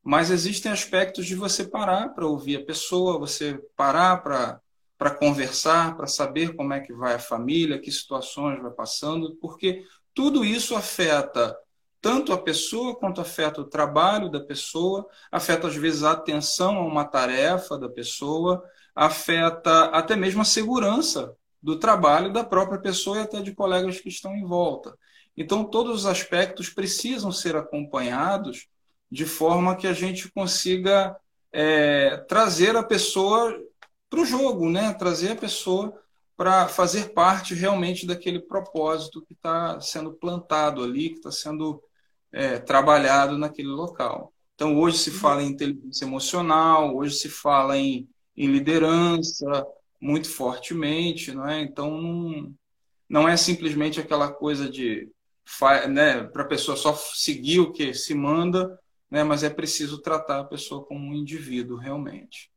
mas 0.01 0.31
existem 0.31 0.71
aspectos 0.71 1.25
de 1.25 1.35
você 1.35 1.65
parar 1.65 2.13
para 2.15 2.25
ouvir 2.25 2.61
a 2.61 2.65
pessoa, 2.65 3.19
você 3.19 3.61
parar 3.75 4.23
para 4.97 5.15
conversar, 5.19 5.97
para 5.97 6.07
saber 6.07 6.55
como 6.55 6.71
é 6.71 6.79
que 6.79 6.93
vai 6.93 7.15
a 7.15 7.19
família, 7.19 7.77
que 7.77 7.91
situações 7.91 8.61
vai 8.61 8.71
passando, 8.71 9.35
porque 9.41 9.83
tudo 10.13 10.43
isso 10.45 10.75
afeta 10.75 11.57
tanto 12.01 12.33
a 12.33 12.37
pessoa 12.37 12.95
quanto 12.95 13.21
afeta 13.21 13.61
o 13.61 13.69
trabalho 13.69 14.29
da 14.29 14.39
pessoa, 14.39 15.07
afeta 15.31 15.67
às 15.67 15.75
vezes 15.75 16.03
a 16.03 16.11
atenção 16.11 16.77
a 16.77 16.85
uma 16.85 17.05
tarefa 17.05 17.77
da 17.77 17.87
pessoa, 17.87 18.63
afeta 18.95 19.85
até 19.85 20.15
mesmo 20.15 20.41
a 20.41 20.45
segurança 20.45 21.35
do 21.61 21.77
trabalho 21.77 22.33
da 22.33 22.43
própria 22.43 22.79
pessoa 22.79 23.17
e 23.17 23.21
até 23.21 23.39
de 23.41 23.53
colegas 23.53 23.99
que 23.99 24.09
estão 24.09 24.35
em 24.35 24.43
volta. 24.43 24.97
Então, 25.37 25.63
todos 25.63 26.01
os 26.01 26.05
aspectos 26.05 26.69
precisam 26.69 27.31
ser 27.31 27.55
acompanhados 27.55 28.67
de 29.09 29.25
forma 29.25 29.75
que 29.75 29.87
a 29.87 29.93
gente 29.93 30.31
consiga 30.31 31.15
é, 31.51 32.17
trazer 32.27 32.75
a 32.75 32.83
pessoa 32.83 33.55
para 34.09 34.21
o 34.21 34.25
jogo, 34.25 34.69
né? 34.69 34.93
trazer 34.93 35.33
a 35.33 35.35
pessoa 35.35 35.93
para 36.35 36.67
fazer 36.67 37.13
parte 37.13 37.53
realmente 37.53 38.05
daquele 38.05 38.39
propósito 38.39 39.21
que 39.21 39.33
está 39.33 39.79
sendo 39.79 40.13
plantado 40.13 40.83
ali, 40.83 41.09
que 41.09 41.17
está 41.17 41.31
sendo 41.31 41.81
é, 42.31 42.59
trabalhado 42.59 43.37
naquele 43.37 43.69
local. 43.69 44.33
Então, 44.55 44.77
hoje 44.77 44.97
se 44.97 45.11
fala 45.11 45.43
em 45.43 45.47
inteligência 45.47 46.05
emocional, 46.05 46.95
hoje 46.95 47.15
se 47.15 47.29
fala 47.29 47.77
em, 47.77 48.07
em 48.35 48.47
liderança 48.47 49.65
muito 49.99 50.29
fortemente, 50.29 51.31
não 51.31 51.47
é? 51.47 51.61
Então, 51.61 52.01
não, 52.01 52.53
não 53.07 53.29
é 53.29 53.37
simplesmente 53.37 53.99
aquela 53.99 54.31
coisa 54.31 54.69
de 54.69 55.09
né, 55.89 56.23
para 56.23 56.43
a 56.43 56.47
pessoa 56.47 56.77
só 56.77 56.93
seguir 56.95 57.59
o 57.59 57.71
que 57.71 57.93
se 57.93 58.15
manda, 58.15 58.79
né, 59.09 59.23
mas 59.23 59.43
é 59.43 59.49
preciso 59.49 60.01
tratar 60.01 60.39
a 60.39 60.45
pessoa 60.45 60.85
como 60.85 61.07
um 61.07 61.13
indivíduo 61.13 61.77
realmente. 61.77 62.49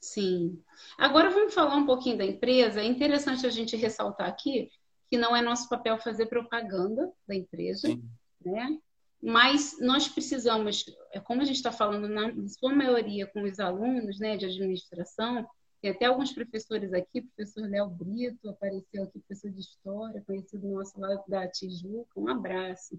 Sim. 0.00 0.60
Agora 1.02 1.30
vamos 1.30 1.52
falar 1.52 1.74
um 1.74 1.84
pouquinho 1.84 2.16
da 2.16 2.24
empresa. 2.24 2.80
É 2.80 2.84
interessante 2.84 3.44
a 3.44 3.50
gente 3.50 3.74
ressaltar 3.74 4.28
aqui 4.28 4.70
que 5.10 5.18
não 5.18 5.34
é 5.34 5.42
nosso 5.42 5.68
papel 5.68 5.98
fazer 5.98 6.26
propaganda 6.26 7.12
da 7.26 7.34
empresa, 7.34 7.88
Sim. 7.88 8.08
né? 8.40 8.78
Mas 9.20 9.78
nós 9.80 10.08
precisamos, 10.08 10.84
é 11.10 11.18
como 11.18 11.42
a 11.42 11.44
gente 11.44 11.56
está 11.56 11.72
falando 11.72 12.08
na 12.08 12.32
sua 12.46 12.72
maioria 12.72 13.26
com 13.26 13.42
os 13.42 13.58
alunos 13.58 14.20
né, 14.20 14.36
de 14.36 14.46
administração, 14.46 15.44
tem 15.80 15.90
até 15.90 16.04
alguns 16.04 16.32
professores 16.32 16.92
aqui, 16.92 17.18
o 17.18 17.26
professor 17.34 17.68
Léo 17.68 17.88
Brito 17.88 18.48
apareceu 18.48 19.02
aqui, 19.02 19.18
professor 19.18 19.50
de 19.50 19.58
História, 19.58 20.22
conhecido 20.24 20.68
nosso 20.68 21.00
lá 21.00 21.20
da 21.26 21.48
Tijuca, 21.48 22.12
um 22.16 22.28
abraço. 22.28 22.96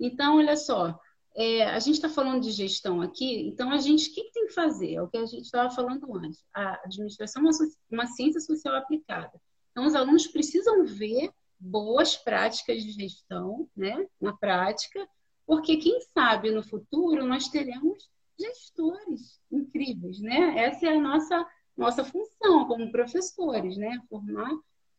Então, 0.00 0.38
olha 0.38 0.56
só, 0.56 0.98
é, 1.36 1.64
a 1.64 1.78
gente 1.78 1.96
está 1.96 2.08
falando 2.08 2.42
de 2.42 2.50
gestão 2.50 3.02
aqui, 3.02 3.46
então 3.46 3.70
a 3.70 3.76
gente, 3.76 4.10
o 4.10 4.14
que, 4.14 4.24
que 4.24 4.32
tem 4.32 4.46
que 4.46 4.54
fazer? 4.54 4.94
É 4.94 5.02
o 5.02 5.08
que 5.08 5.18
a 5.18 5.26
gente 5.26 5.44
estava 5.44 5.70
falando 5.70 6.16
antes. 6.16 6.42
A 6.54 6.80
administração 6.84 7.42
é 7.42 7.44
uma, 7.44 7.52
uma 7.90 8.06
ciência 8.06 8.40
social 8.40 8.74
aplicada. 8.74 9.32
Então, 9.70 9.84
os 9.84 9.94
alunos 9.94 10.26
precisam 10.26 10.84
ver 10.86 11.30
boas 11.60 12.16
práticas 12.16 12.82
de 12.82 12.92
gestão, 12.92 13.68
né, 13.76 14.06
na 14.20 14.34
prática, 14.34 15.06
porque 15.46 15.76
quem 15.76 16.00
sabe 16.14 16.50
no 16.50 16.62
futuro 16.62 17.26
nós 17.26 17.48
teremos 17.48 18.10
gestores 18.38 19.40
incríveis, 19.50 20.20
né? 20.20 20.58
Essa 20.58 20.86
é 20.86 20.96
a 20.96 21.00
nossa 21.00 21.46
nossa 21.76 22.04
função 22.04 22.66
como 22.66 22.90
professores, 22.90 23.76
né? 23.76 24.00
Formar 24.08 24.50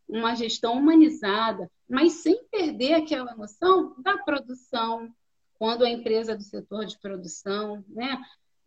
uma 0.08 0.36
gestão 0.36 0.74
humanizada, 0.74 1.70
mas 1.90 2.14
sem 2.14 2.46
perder 2.46 2.94
aquela 2.94 3.36
noção 3.36 3.96
da 4.00 4.18
produção, 4.20 5.12
quando 5.58 5.84
a 5.84 5.90
empresa 5.90 6.34
é 6.34 6.36
do 6.36 6.44
setor 6.44 6.86
de 6.86 7.00
produção, 7.00 7.84
né? 7.90 8.20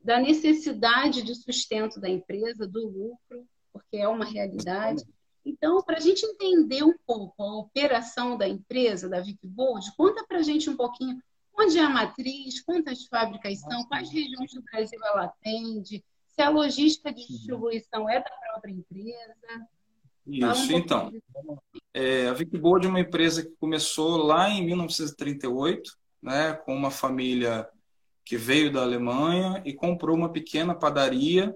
Da 0.03 0.19
necessidade 0.19 1.23
de 1.23 1.35
sustento 1.35 2.01
da 2.01 2.09
empresa, 2.09 2.67
do 2.67 2.87
lucro, 2.87 3.47
porque 3.73 3.97
é 3.97 4.09
uma 4.09 4.25
realidade. 4.25 5.05
Então, 5.45 5.83
para 5.83 5.97
a 5.97 6.01
gente 6.01 6.25
entender 6.25 6.83
um 6.83 6.95
pouco 7.07 7.43
a 7.43 7.59
operação 7.59 8.37
da 8.37 8.49
empresa, 8.49 9.09
da 9.09 9.21
Vicbold, 9.21 9.93
conta 9.97 10.25
para 10.27 10.39
a 10.39 10.43
gente 10.43 10.69
um 10.69 10.77
pouquinho 10.77 11.21
Onde 11.61 11.79
é 11.79 11.83
a 11.83 11.91
matriz? 11.91 12.63
Quantas 12.63 13.05
fábricas 13.05 13.61
são? 13.61 13.85
Quais 13.85 14.11
regiões 14.11 14.53
do 14.53 14.63
Brasil 14.63 14.99
ela 15.05 15.25
atende? 15.25 16.03
Se 16.29 16.41
a 16.41 16.49
logística 16.49 17.13
de 17.13 17.27
distribuição 17.27 18.09
é 18.09 18.19
da 18.19 18.31
própria 18.31 18.73
empresa? 18.73 19.69
Isso, 20.27 20.73
um 20.73 20.79
então. 20.79 21.13
É, 21.93 22.29
a 22.29 22.33
Vicboard 22.33 22.87
é 22.87 22.89
uma 22.89 23.01
empresa 23.01 23.43
que 23.43 23.55
começou 23.57 24.17
lá 24.17 24.49
em 24.49 24.65
1938, 24.65 25.99
né, 26.23 26.53
com 26.53 26.75
uma 26.75 26.91
família 26.91 27.69
que 28.25 28.37
veio 28.37 28.73
da 28.73 28.83
Alemanha 28.83 29.63
e 29.65 29.73
comprou 29.73 30.17
uma 30.17 30.29
pequena 30.29 30.75
padaria 30.75 31.55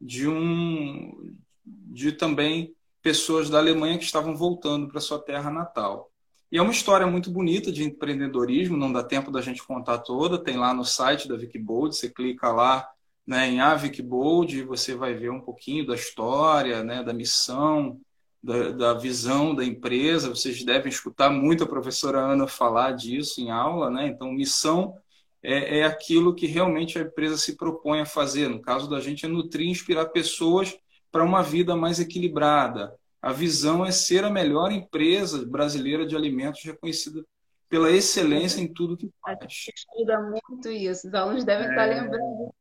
de 0.00 0.28
um 0.28 1.34
de 1.64 2.12
também 2.12 2.74
pessoas 3.02 3.48
da 3.48 3.58
Alemanha 3.58 3.98
que 3.98 4.04
estavam 4.04 4.34
voltando 4.34 4.88
para 4.88 5.00
sua 5.00 5.18
terra 5.18 5.50
natal. 5.50 6.10
E 6.50 6.58
é 6.58 6.62
uma 6.62 6.72
história 6.72 7.06
muito 7.06 7.30
bonita 7.30 7.72
de 7.72 7.84
empreendedorismo, 7.84 8.76
não 8.76 8.92
dá 8.92 9.02
tempo 9.02 9.30
da 9.30 9.40
gente 9.40 9.64
contar 9.64 9.98
toda, 9.98 10.42
tem 10.42 10.56
lá 10.56 10.72
no 10.72 10.84
site 10.84 11.28
da 11.28 11.34
Wikibold, 11.34 11.94
você 11.94 12.08
clica 12.08 12.52
lá 12.52 12.88
né, 13.26 13.48
em 13.48 13.60
A 13.60 13.74
Wikibold 13.74 14.56
e 14.56 14.62
você 14.62 14.94
vai 14.94 15.14
ver 15.14 15.30
um 15.30 15.40
pouquinho 15.40 15.86
da 15.86 15.94
história, 15.94 16.84
né, 16.84 17.02
da 17.02 17.12
missão, 17.12 18.00
da, 18.46 18.70
da, 18.70 18.94
visão 18.94 19.52
da 19.52 19.64
empresa. 19.64 20.28
Vocês 20.28 20.62
devem 20.64 20.88
escutar 20.88 21.28
muito 21.28 21.64
a 21.64 21.68
professora 21.68 22.20
Ana 22.20 22.46
falar 22.46 22.92
disso 22.92 23.40
em 23.40 23.50
aula, 23.50 23.90
né? 23.90 24.06
Então, 24.06 24.30
missão 24.30 24.96
é, 25.42 25.80
é 25.80 25.84
aquilo 25.84 26.34
que 26.34 26.46
realmente 26.46 26.96
a 26.96 27.02
empresa 27.02 27.36
se 27.36 27.56
propõe 27.56 28.00
a 28.00 28.06
fazer. 28.06 28.48
No 28.48 28.62
caso 28.62 28.88
da 28.88 29.00
gente, 29.00 29.26
é 29.26 29.28
nutrir 29.28 29.66
e 29.66 29.70
inspirar 29.70 30.06
pessoas 30.06 30.78
para 31.10 31.24
uma 31.24 31.42
vida 31.42 31.74
mais 31.74 31.98
equilibrada. 31.98 32.94
A 33.20 33.32
visão 33.32 33.84
é 33.84 33.90
ser 33.90 34.24
a 34.24 34.30
melhor 34.30 34.70
empresa 34.70 35.44
brasileira 35.44 36.06
de 36.06 36.14
alimentos 36.14 36.62
reconhecida 36.62 37.24
pela 37.68 37.90
excelência 37.90 38.60
em 38.60 38.72
tudo 38.72 38.96
que 38.96 39.10
faz. 39.20 39.38
A 39.40 39.42
gente 39.42 39.72
estuda 39.74 40.22
muito 40.22 40.68
isso, 40.68 41.08
os 41.08 41.14
alunos 41.14 41.44
devem 41.44 41.66
é... 41.66 41.70
estar 41.70 41.84
lembrando. 41.86 42.54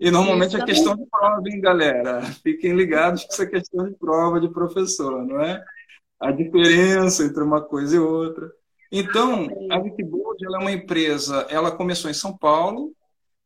E 0.00 0.10
normalmente 0.10 0.56
é 0.56 0.64
questão 0.64 0.96
de 0.96 1.06
prova, 1.06 1.42
hein, 1.46 1.60
galera? 1.60 2.22
Fiquem 2.42 2.74
ligados 2.74 3.24
que 3.24 3.32
isso 3.32 3.42
é 3.42 3.46
questão 3.46 3.88
de 3.88 3.94
prova 3.96 4.40
de 4.40 4.48
professor, 4.48 5.24
não 5.24 5.40
é? 5.40 5.62
A 6.20 6.30
diferença 6.30 7.24
entre 7.24 7.42
uma 7.42 7.62
coisa 7.62 7.96
e 7.96 7.98
outra. 7.98 8.50
Então, 8.90 9.48
a 9.70 9.78
Wikibold 9.78 10.44
é 10.44 10.58
uma 10.58 10.72
empresa, 10.72 11.46
ela 11.50 11.72
começou 11.72 12.10
em 12.10 12.14
São 12.14 12.36
Paulo, 12.36 12.92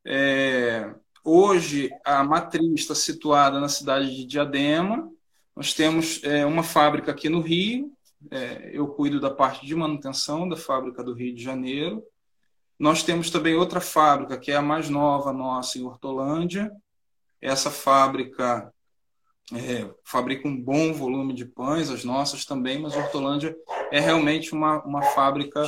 é, 0.07 0.93
hoje 1.25 1.91
a 2.05 2.23
matriz 2.23 2.81
está 2.81 2.95
situada 2.95 3.59
na 3.59 3.69
cidade 3.69 4.15
de 4.15 4.27
Diadema, 4.27 5.11
nós 5.57 5.73
temos 5.73 6.23
é, 6.23 6.45
uma 6.45 6.62
fábrica 6.62 7.11
aqui 7.11 7.29
no 7.29 7.41
Rio, 7.41 7.91
é, 8.31 8.71
eu 8.73 8.88
cuido 8.88 9.21
da 9.21 9.31
parte 9.31 9.65
de 9.65 9.75
manutenção 9.75 10.49
da 10.49 10.57
fábrica 10.57 11.03
do 11.03 11.15
Rio 11.15 11.35
de 11.35 11.43
Janeiro. 11.43 12.03
Nós 12.78 13.02
temos 13.02 13.30
também 13.30 13.54
outra 13.54 13.80
fábrica, 13.80 14.38
que 14.38 14.52
é 14.52 14.56
a 14.56 14.62
mais 14.62 14.88
nova 14.88 15.32
nossa, 15.32 15.78
em 15.78 15.85
Hortolândia. 15.85 16.70
Essa 17.40 17.70
fábrica 17.70 18.73
é, 19.52 19.88
fabrica 20.04 20.47
um 20.47 20.56
bom 20.56 20.92
volume 20.92 21.35
de 21.35 21.44
pães, 21.44 21.90
as 21.90 22.04
nossas 22.04 22.44
também, 22.44 22.78
mas 22.78 22.97
Hortolândia 22.97 23.56
é 23.90 23.99
realmente 23.99 24.52
uma, 24.52 24.82
uma 24.85 25.02
fábrica 25.02 25.62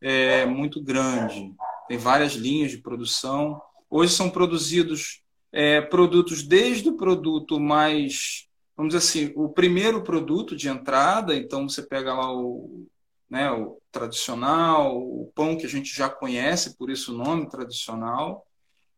é, 0.00 0.46
muito 0.46 0.82
grande. 0.82 1.54
Tem 1.86 1.96
várias 1.96 2.32
linhas 2.32 2.70
de 2.72 2.78
produção. 2.78 3.60
Hoje 3.88 4.12
são 4.12 4.28
produzidos 4.28 5.22
é, 5.52 5.80
produtos 5.80 6.42
desde 6.42 6.88
o 6.88 6.96
produto 6.96 7.60
mais 7.60 8.48
vamos 8.78 8.94
dizer 8.94 9.04
assim, 9.04 9.32
o 9.34 9.48
primeiro 9.48 10.02
produto 10.02 10.54
de 10.54 10.68
entrada, 10.68 11.34
então 11.34 11.68
você 11.68 11.82
pega 11.82 12.14
lá 12.14 12.32
o, 12.32 12.86
né, 13.28 13.50
o 13.50 13.78
tradicional, 13.90 14.96
o 14.96 15.30
pão 15.34 15.56
que 15.56 15.66
a 15.66 15.68
gente 15.68 15.94
já 15.94 16.08
conhece, 16.08 16.76
por 16.76 16.90
isso 16.90 17.14
o 17.14 17.18
nome 17.18 17.48
tradicional, 17.48 18.46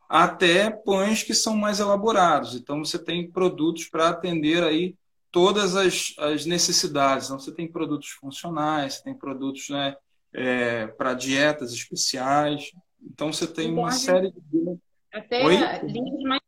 até 0.08 0.70
pães 0.70 1.22
que 1.22 1.34
são 1.34 1.56
mais 1.56 1.80
elaborados. 1.80 2.54
Então 2.54 2.84
você 2.84 2.98
tem 2.98 3.30
produtos 3.30 3.86
para 3.86 4.08
atender 4.08 4.62
aí 4.62 4.94
todas 5.30 5.76
as, 5.76 6.14
as 6.18 6.46
necessidades. 6.46 7.26
Então 7.26 7.38
você 7.38 7.52
tem 7.52 7.70
produtos 7.70 8.08
funcionais, 8.10 8.94
você 8.94 9.04
tem 9.04 9.14
produtos 9.14 9.68
né, 9.68 9.96
é, 10.32 10.86
para 10.86 11.14
dietas 11.14 11.72
especiais. 11.72 12.72
Então 13.02 13.32
você 13.32 13.46
tem 13.46 13.72
uma 13.72 13.92
série 13.92 14.32
de. 14.32 14.78
Até 15.12 15.44
Oi? 15.44 15.56
linhas 15.82 16.22
mais 16.22 16.40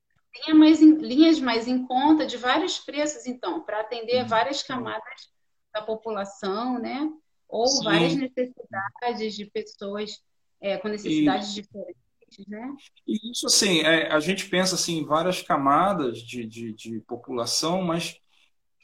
linha 0.46 0.54
mais 0.54 0.82
em, 0.82 0.94
linhas 0.94 1.40
mais 1.40 1.68
em 1.68 1.86
conta 1.86 2.26
de 2.26 2.36
vários 2.36 2.78
preços, 2.78 3.26
então, 3.26 3.60
para 3.62 3.80
atender 3.80 4.22
uhum. 4.22 4.28
várias 4.28 4.62
camadas 4.62 5.30
da 5.72 5.82
população, 5.82 6.78
né? 6.78 7.08
Ou 7.52 7.66
Sim. 7.66 7.84
várias 7.84 8.14
necessidades 8.14 9.34
de 9.36 9.44
pessoas 9.44 10.22
é, 10.58 10.78
com 10.78 10.88
necessidades 10.88 11.50
e, 11.50 11.60
diferentes, 11.60 12.46
né? 12.48 12.74
E 13.06 13.30
isso, 13.30 13.46
assim, 13.46 13.80
é, 13.80 14.10
a 14.10 14.18
gente 14.20 14.48
pensa 14.48 14.74
assim, 14.74 15.00
em 15.00 15.04
várias 15.04 15.42
camadas 15.42 16.18
de, 16.18 16.46
de, 16.46 16.72
de 16.72 17.00
população, 17.00 17.82
mas 17.82 18.16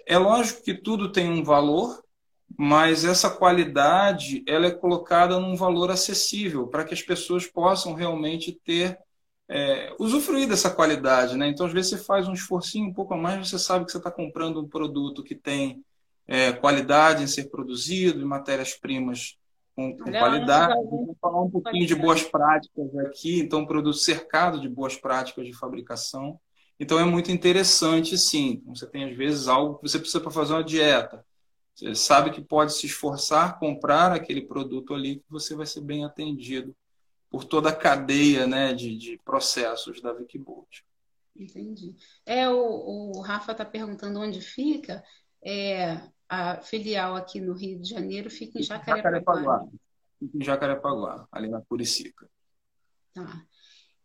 é 0.06 0.18
lógico 0.18 0.62
que 0.62 0.74
tudo 0.74 1.10
tem 1.10 1.30
um 1.30 1.42
valor, 1.42 2.04
mas 2.58 3.06
essa 3.06 3.30
qualidade 3.30 4.44
ela 4.46 4.66
é 4.66 4.70
colocada 4.70 5.40
num 5.40 5.56
valor 5.56 5.90
acessível 5.90 6.66
para 6.66 6.84
que 6.84 6.92
as 6.92 7.00
pessoas 7.00 7.46
possam 7.46 7.94
realmente 7.94 8.52
ter 8.52 8.98
é, 9.48 9.94
usufruir 9.98 10.46
dessa 10.46 10.70
qualidade, 10.70 11.38
né? 11.38 11.48
Então, 11.48 11.64
às 11.64 11.72
vezes, 11.72 11.92
você 11.92 12.04
faz 12.04 12.28
um 12.28 12.34
esforcinho 12.34 12.86
um 12.86 12.92
pouco 12.92 13.14
a 13.14 13.16
mais, 13.16 13.48
você 13.48 13.58
sabe 13.58 13.86
que 13.86 13.92
você 13.92 13.96
está 13.96 14.10
comprando 14.10 14.60
um 14.60 14.68
produto 14.68 15.24
que 15.24 15.34
tem 15.34 15.82
é, 16.28 16.52
qualidade 16.52 17.24
em 17.24 17.26
ser 17.26 17.48
produzido, 17.48 18.24
matérias-primas 18.26 19.38
com, 19.74 19.96
com 19.96 20.12
qualidade. 20.12 20.74
Vou 20.84 21.16
falar 21.20 21.42
um 21.42 21.50
pouquinho 21.50 21.86
de 21.86 21.94
boas 21.94 22.22
práticas 22.22 22.94
aqui, 22.98 23.40
então, 23.40 23.66
produto 23.66 23.96
cercado 23.96 24.60
de 24.60 24.68
boas 24.68 24.94
práticas 24.94 25.46
de 25.46 25.54
fabricação. 25.54 26.38
Então, 26.78 27.00
é 27.00 27.04
muito 27.04 27.32
interessante, 27.32 28.18
sim. 28.18 28.62
Você 28.66 28.86
tem, 28.86 29.04
às 29.04 29.16
vezes, 29.16 29.48
algo 29.48 29.76
que 29.76 29.88
você 29.88 29.98
precisa 29.98 30.20
para 30.20 30.30
fazer 30.30 30.52
uma 30.52 30.62
dieta. 30.62 31.24
Você 31.74 31.94
sabe 31.94 32.30
que 32.30 32.42
pode 32.42 32.74
se 32.74 32.86
esforçar, 32.86 33.58
comprar 33.58 34.12
aquele 34.12 34.42
produto 34.42 34.92
ali, 34.92 35.16
que 35.16 35.30
você 35.30 35.54
vai 35.54 35.64
ser 35.64 35.80
bem 35.80 36.04
atendido 36.04 36.76
por 37.30 37.44
toda 37.44 37.70
a 37.70 37.74
cadeia 37.74 38.46
né, 38.46 38.72
de, 38.74 38.96
de 38.96 39.18
processos 39.24 40.00
da 40.00 40.12
Wikibolt. 40.12 40.80
Entendi. 41.36 41.94
É, 42.26 42.48
o, 42.48 43.12
o 43.16 43.20
Rafa 43.20 43.52
está 43.52 43.64
perguntando 43.64 44.20
onde 44.20 44.40
fica. 44.40 45.04
É, 45.40 46.00
a 46.28 46.60
filial 46.60 47.16
aqui 47.16 47.40
no 47.40 47.54
Rio 47.54 47.80
de 47.80 47.88
Janeiro 47.88 48.30
fica 48.30 48.58
em 48.58 48.62
Jacarepaguá. 48.62 49.12
Jacarepaguá. 49.12 49.68
Fica 50.18 50.38
em 50.38 50.44
Jacarepaguá, 50.44 51.28
ali 51.32 51.48
na 51.48 51.60
Curicica. 51.62 52.28
Tá. 53.14 53.42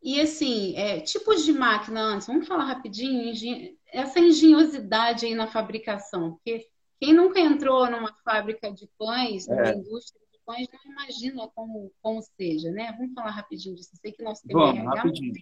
E 0.02 0.20
assim, 0.20 0.76
é, 0.76 1.00
tipos 1.00 1.46
de 1.46 1.54
máquina 1.54 2.02
antes, 2.02 2.28
vamos 2.28 2.48
falar 2.48 2.66
rapidinho, 2.66 3.24
engen... 3.30 3.78
essa 3.92 4.20
engenhosidade 4.20 5.26
aí 5.26 5.34
na 5.34 5.48
fabricação, 5.48 6.34
porque 6.34 6.68
quem 7.00 7.14
nunca 7.14 7.40
entrou 7.40 7.90
numa 7.90 8.14
fábrica 8.24 8.72
de 8.72 8.88
pães, 8.98 9.48
é. 9.48 9.56
numa 9.56 9.74
indústria 9.76 10.24
mas 10.46 10.68
não 10.72 10.92
imagina 10.92 11.48
como, 11.56 11.92
como 12.02 12.22
seja, 12.22 12.70
né? 12.72 12.94
Vamos 12.98 13.14
falar 13.14 13.32
rapidinho 13.32 13.76
disso. 13.76 13.92
Sei 13.96 14.12
que 14.12 14.24
nós 14.24 14.42
temos 14.42 14.62
Vamos, 14.62 14.86
rapidinho. 14.86 15.34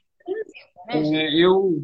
Né, 0.87 0.95
é, 0.95 1.35
eu, 1.35 1.83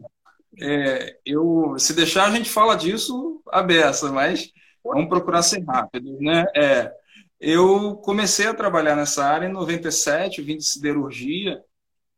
é, 0.60 1.20
eu, 1.26 1.76
se 1.78 1.94
deixar, 1.96 2.28
a 2.28 2.36
gente 2.36 2.50
fala 2.50 2.76
disso 2.76 3.42
a 3.48 3.64
beça, 3.64 4.12
mas 4.12 4.52
vamos 4.88 5.10
procurar 5.10 5.42
ser 5.42 5.64
rápido, 5.64 6.18
né? 6.20 6.46
É, 6.56 6.92
eu 7.40 7.96
comecei 7.98 8.48
a 8.48 8.54
trabalhar 8.54 8.96
nessa 8.96 9.26
área 9.26 9.48
em 9.48 9.52
97, 9.52 10.42
vim 10.42 10.58
de 10.58 10.66
siderurgia, 10.66 11.62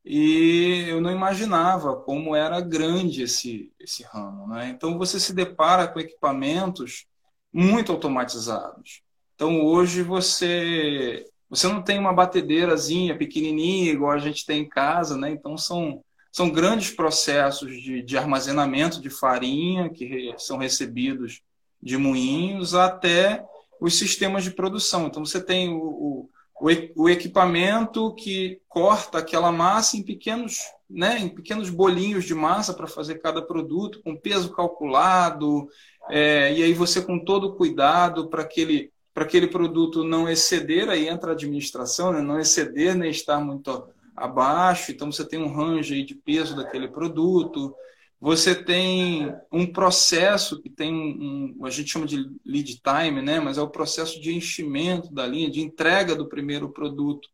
e 0.06 0.86
eu 0.88 1.02
não 1.02 1.12
imaginava 1.12 1.96
como 1.98 2.36
era 2.36 2.62
grande 2.62 3.24
esse, 3.24 3.72
esse 3.80 4.04
ramo. 4.04 4.48
Né? 4.48 4.70
Então, 4.70 4.98
você 4.98 5.20
se 5.20 5.34
depara 5.34 5.88
com 5.88 6.00
equipamentos 6.00 7.06
muito 7.54 7.92
automatizados. 7.92 9.02
Então 9.40 9.62
hoje 9.62 10.04
você 10.04 11.26
você 11.50 11.66
não 11.68 11.82
tem 11.82 11.98
uma 11.98 12.14
batedeirazinha 12.14 13.18
pequenininha 13.18 13.92
igual 13.92 14.12
a 14.12 14.20
gente 14.20 14.46
tem 14.46 14.64
em 14.64 14.70
casa, 14.70 15.18
né? 15.18 15.32
Então 15.32 15.58
são 15.58 16.04
são 16.32 16.50
grandes 16.50 16.92
processos 16.92 17.72
de, 17.82 18.04
de 18.04 18.18
armazenamento 18.18 19.02
de 19.02 19.10
farinha 19.10 19.90
que 19.90 20.06
re, 20.06 20.36
são 20.38 20.58
recebidos 20.58 21.42
de 21.82 21.98
moinhos 21.98 22.74
até 22.74 23.46
os 23.80 23.98
sistemas 23.98 24.44
de 24.44 24.52
produção. 24.52 25.08
Então 25.08 25.26
você 25.26 25.42
tem 25.42 25.70
o, 25.70 26.30
o, 26.60 26.70
o 26.96 27.10
equipamento 27.10 28.14
que 28.16 28.60
corta 28.68 29.20
aquela 29.20 29.52
massa 29.52 29.98
em 29.98 30.04
pequenos, 30.04 30.60
né, 30.90 31.20
em 31.20 31.30
pequenos 31.30 31.70
bolinhos 31.70 32.26
de 32.26 32.36
massa 32.36 32.74
para 32.74 32.88
fazer 32.88 33.20
cada 33.20 33.42
produto, 33.42 34.02
com 34.04 34.16
peso 34.16 34.52
calculado, 34.52 35.70
é, 36.10 36.54
e 36.54 36.64
aí 36.64 36.74
você 36.74 37.02
com 37.02 37.20
todo 37.20 37.48
o 37.48 37.56
cuidado 37.56 38.28
para 38.28 38.42
aquele 38.42 38.92
para 39.14 39.26
aquele 39.26 39.48
produto 39.48 40.04
não 40.04 40.30
exceder, 40.30 40.88
aí 40.88 41.10
entra 41.10 41.32
a 41.32 41.34
administração, 41.34 42.14
né? 42.14 42.22
não 42.22 42.40
exceder 42.40 42.96
nem 42.96 43.12
estar 43.12 43.38
muito 43.42 43.90
abaixo, 44.16 44.92
então 44.92 45.12
você 45.12 45.26
tem 45.26 45.42
um 45.42 45.52
range 45.52 46.04
de 46.04 46.16
peso 46.16 46.56
daquele 46.56 46.88
produto, 46.88 47.76
você 48.20 48.54
tem 48.54 49.34
um 49.52 49.66
processo 49.66 50.62
que 50.62 50.70
tem 50.70 50.94
um, 50.94 51.66
a 51.66 51.70
gente 51.70 51.90
chama 51.90 52.06
de 52.06 52.18
lead 52.46 52.82
time, 52.82 53.22
né? 53.22 53.40
mas 53.40 53.58
é 53.58 53.62
o 53.62 53.70
processo 53.70 54.20
de 54.20 54.36
enchimento 54.36 55.14
da 55.14 55.26
linha, 55.26 55.50
de 55.50 55.62
entrega 55.62 56.14
do 56.16 56.28
primeiro 56.28 56.70
produto, 56.70 57.30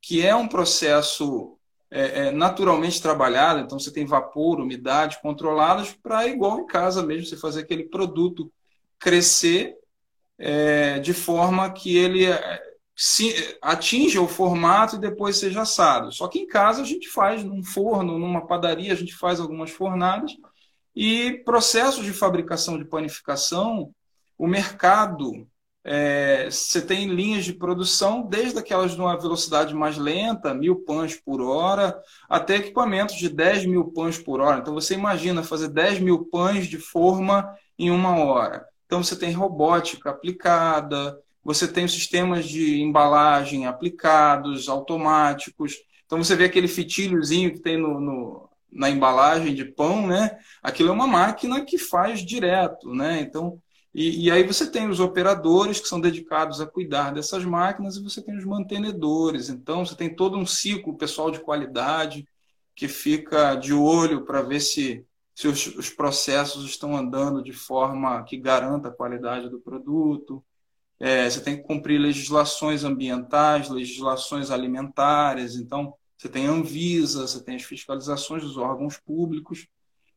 que 0.00 0.26
é 0.26 0.34
um 0.34 0.48
processo 0.48 1.56
é, 1.90 2.26
é, 2.26 2.30
naturalmente 2.32 3.00
trabalhado, 3.00 3.60
então 3.60 3.78
você 3.78 3.92
tem 3.92 4.04
vapor, 4.04 4.60
umidade 4.60 5.20
controladas 5.22 5.92
para 5.92 6.26
igual 6.26 6.60
em 6.60 6.66
casa 6.66 7.04
mesmo, 7.04 7.26
você 7.26 7.36
fazer 7.36 7.60
aquele 7.60 7.84
produto 7.84 8.52
crescer 8.98 9.76
é, 10.36 10.98
de 10.98 11.12
forma 11.12 11.70
que 11.70 11.96
ele 11.96 12.26
é, 12.26 12.62
se, 12.96 13.56
atinja 13.60 14.20
o 14.20 14.28
formato 14.28 14.96
e 14.96 15.00
depois 15.00 15.38
seja 15.38 15.62
assado. 15.62 16.12
Só 16.12 16.28
que 16.28 16.38
em 16.38 16.46
casa 16.46 16.82
a 16.82 16.84
gente 16.84 17.08
faz 17.08 17.42
num 17.42 17.62
forno, 17.62 18.18
numa 18.18 18.46
padaria, 18.46 18.92
a 18.92 18.96
gente 18.96 19.14
faz 19.14 19.40
algumas 19.40 19.70
fornadas 19.70 20.32
e 20.94 21.42
processos 21.44 22.04
de 22.04 22.12
fabricação 22.12 22.78
de 22.78 22.84
panificação, 22.84 23.92
o 24.38 24.46
mercado, 24.46 25.46
é, 25.82 26.48
você 26.50 26.80
tem 26.80 27.08
linhas 27.08 27.44
de 27.44 27.52
produção, 27.52 28.22
desde 28.22 28.58
aquelas 28.58 28.92
de 28.92 29.00
uma 29.00 29.16
velocidade 29.18 29.74
mais 29.74 29.98
lenta, 29.98 30.54
mil 30.54 30.76
pães 30.84 31.16
por 31.16 31.40
hora, 31.40 32.00
até 32.28 32.56
equipamentos 32.56 33.16
de 33.16 33.28
10 33.28 33.66
mil 33.66 33.92
pães 33.92 34.18
por 34.18 34.40
hora. 34.40 34.60
Então 34.60 34.74
você 34.74 34.94
imagina 34.94 35.42
fazer 35.42 35.68
10 35.68 36.00
mil 36.00 36.26
pães 36.26 36.66
de 36.66 36.78
forma 36.78 37.54
em 37.78 37.90
uma 37.90 38.16
hora. 38.18 38.64
Então, 38.86 39.02
você 39.02 39.16
tem 39.16 39.32
robótica 39.32 40.10
aplicada, 40.10 41.18
você 41.44 41.68
tem 41.68 41.86
sistemas 41.86 42.46
de 42.46 42.80
embalagem 42.80 43.66
aplicados, 43.66 44.68
automáticos, 44.68 45.74
Então 46.06 46.22
você 46.22 46.34
vê 46.34 46.44
aquele 46.44 46.68
fitilhozinho 46.68 47.52
que 47.52 47.60
tem 47.60 47.76
no, 47.76 48.00
no, 48.00 48.50
na 48.72 48.90
embalagem 48.90 49.54
de 49.54 49.64
pão, 49.64 50.06
né? 50.06 50.38
Aquilo 50.62 50.88
é 50.90 50.92
uma 50.92 51.06
máquina 51.06 51.64
que 51.64 51.78
faz 51.78 52.24
direto, 52.24 52.92
né? 52.94 53.20
Então, 53.20 53.60
e, 53.94 54.26
e, 54.26 54.30
aí 54.30 54.42
você 54.42 54.68
tem 54.68 54.88
os 54.88 54.98
operadores 54.98 55.80
que 55.80 55.86
são 55.88 56.00
dedicados 56.00 56.60
a 56.60 56.66
cuidar 56.66 57.12
dessas 57.12 57.44
máquinas 57.44 57.96
e 57.96 58.02
você 58.02 58.20
tem 58.20 58.36
os 58.36 58.44
mantenedores. 58.44 59.48
Então 59.48 59.86
você 59.86 59.94
tem 59.94 60.14
todo 60.14 60.36
um 60.36 60.44
ciclo 60.44 60.96
pessoal 60.96 61.30
de 61.30 61.38
qualidade 61.40 62.26
que 62.74 62.88
fica 62.88 63.54
de 63.54 63.72
olho 63.72 64.24
para 64.24 64.42
ver 64.42 64.60
se, 64.60 65.06
se 65.34 65.46
os, 65.46 65.66
os 65.76 65.90
processos 65.90 66.64
estão 66.64 66.96
andando 66.96 67.42
de 67.42 67.52
forma 67.52 68.22
que 68.24 68.36
garanta 68.36 68.88
a 68.88 68.92
qualidade 68.92 69.48
do 69.48 69.60
produto. 69.60 70.44
É, 71.00 71.28
você 71.28 71.40
tem 71.40 71.56
que 71.56 71.62
cumprir 71.62 72.00
legislações 72.00 72.84
ambientais, 72.84 73.68
legislações 73.68 74.50
alimentares. 74.50 75.56
Então, 75.56 75.94
você 76.16 76.28
tem 76.28 76.46
a 76.46 76.50
Anvisa, 76.50 77.26
você 77.26 77.42
tem 77.42 77.56
as 77.56 77.62
fiscalizações 77.62 78.42
dos 78.42 78.56
órgãos 78.56 78.98
públicos, 78.98 79.66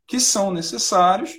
que 0.05 0.19
são 0.19 0.51
necessários 0.51 1.33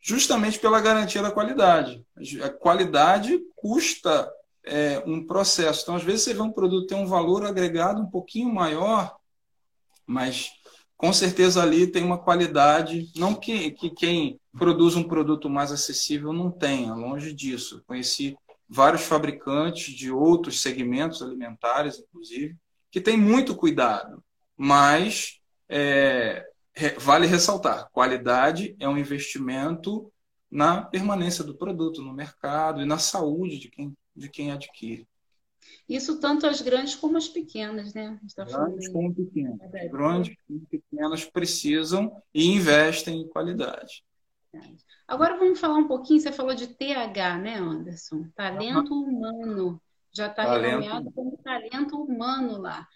justamente 0.00 0.58
pela 0.58 0.80
garantia 0.80 1.22
da 1.22 1.30
qualidade. 1.30 2.04
A 2.42 2.50
qualidade 2.50 3.40
custa 3.56 4.30
é, 4.64 5.02
um 5.06 5.26
processo. 5.26 5.82
Então, 5.82 5.96
às 5.96 6.02
vezes, 6.02 6.22
você 6.22 6.34
vê 6.34 6.42
um 6.42 6.52
produto 6.52 6.86
tem 6.86 6.98
um 6.98 7.06
valor 7.06 7.44
agregado 7.46 8.02
um 8.02 8.10
pouquinho 8.10 8.52
maior, 8.52 9.16
mas 10.06 10.50
com 10.96 11.12
certeza 11.12 11.62
ali 11.62 11.86
tem 11.86 12.04
uma 12.04 12.18
qualidade, 12.18 13.10
não 13.16 13.34
que, 13.34 13.70
que 13.72 13.90
quem 13.90 14.38
produz 14.56 14.94
um 14.94 15.02
produto 15.02 15.50
mais 15.50 15.72
acessível 15.72 16.32
não 16.32 16.50
tenha, 16.50 16.94
longe 16.94 17.32
disso. 17.32 17.82
conheci 17.86 18.36
vários 18.74 19.02
fabricantes 19.04 19.94
de 19.94 20.10
outros 20.10 20.60
segmentos 20.60 21.22
alimentares, 21.22 22.00
inclusive, 22.00 22.56
que 22.90 23.00
têm 23.00 23.16
muito 23.16 23.54
cuidado, 23.54 24.22
mas 24.56 25.40
é, 25.68 26.44
vale 26.98 27.26
ressaltar: 27.26 27.88
qualidade 27.92 28.74
é 28.80 28.88
um 28.88 28.98
investimento 28.98 30.12
na 30.50 30.82
permanência 30.82 31.44
do 31.44 31.54
produto 31.54 32.02
no 32.02 32.12
mercado 32.12 32.82
e 32.82 32.84
na 32.84 32.98
saúde 32.98 33.58
de 33.58 33.68
quem, 33.68 33.96
de 34.14 34.28
quem 34.28 34.50
adquire. 34.50 35.06
Isso 35.88 36.18
tanto 36.18 36.46
as 36.46 36.60
grandes 36.60 36.94
como 36.94 37.16
as 37.16 37.28
pequenas, 37.28 37.94
né? 37.94 38.18
Tá 38.34 38.44
grandes 38.44 38.88
como 38.88 39.14
pequenas. 39.14 39.72
É 39.72 39.88
grandes 39.88 40.36
e 40.50 40.58
pequenas 40.66 41.24
precisam 41.24 42.20
e 42.32 42.46
investem 42.46 43.20
em 43.20 43.28
qualidade. 43.28 44.04
Agora 45.06 45.36
vamos 45.36 45.60
falar 45.60 45.76
um 45.76 45.86
pouquinho, 45.86 46.20
você 46.20 46.32
falou 46.32 46.54
de 46.54 46.66
TH, 46.66 47.38
né, 47.38 47.56
Anderson? 47.56 48.26
Talento 48.34 48.94
uhum. 48.94 49.08
humano. 49.08 49.82
Já 50.12 50.28
está 50.28 50.58
renomeado 50.58 51.12
como 51.12 51.36
talento 51.38 52.00
humano 52.00 52.58
lá. 52.58 52.86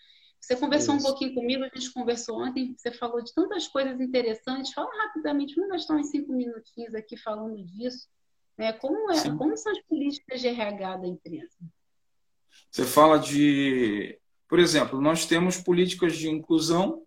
Você 0.41 0.57
conversou 0.57 0.97
Isso. 0.97 1.05
um 1.05 1.11
pouquinho 1.11 1.35
comigo, 1.35 1.65
a 1.65 1.69
gente 1.75 1.93
conversou 1.93 2.41
ontem, 2.41 2.75
você 2.77 2.91
falou 2.93 3.21
de 3.21 3.35
tantas 3.35 3.67
coisas 3.67 4.01
interessantes. 4.01 4.73
Fala 4.73 4.89
rapidamente, 5.05 5.55
vamos 5.55 5.71
gastar 5.73 5.97
uns 5.97 6.11
cinco 6.11 6.33
minutinhos 6.33 6.95
aqui 6.95 7.17
falando 7.17 7.63
disso. 7.65 8.09
Né? 8.57 8.73
Como, 8.73 9.11
é, 9.11 9.37
como 9.37 9.57
são 9.57 9.73
as 9.73 9.81
políticas 9.83 10.41
de 10.41 10.49
RH 10.49 10.97
da 10.97 11.07
empresa? 11.07 11.59
Você 12.71 12.85
fala 12.85 13.19
de, 13.19 14.19
por 14.49 14.59
exemplo, 14.59 15.01
nós 15.01 15.27
temos 15.27 15.59
políticas 15.59 16.17
de 16.17 16.29
inclusão. 16.29 17.03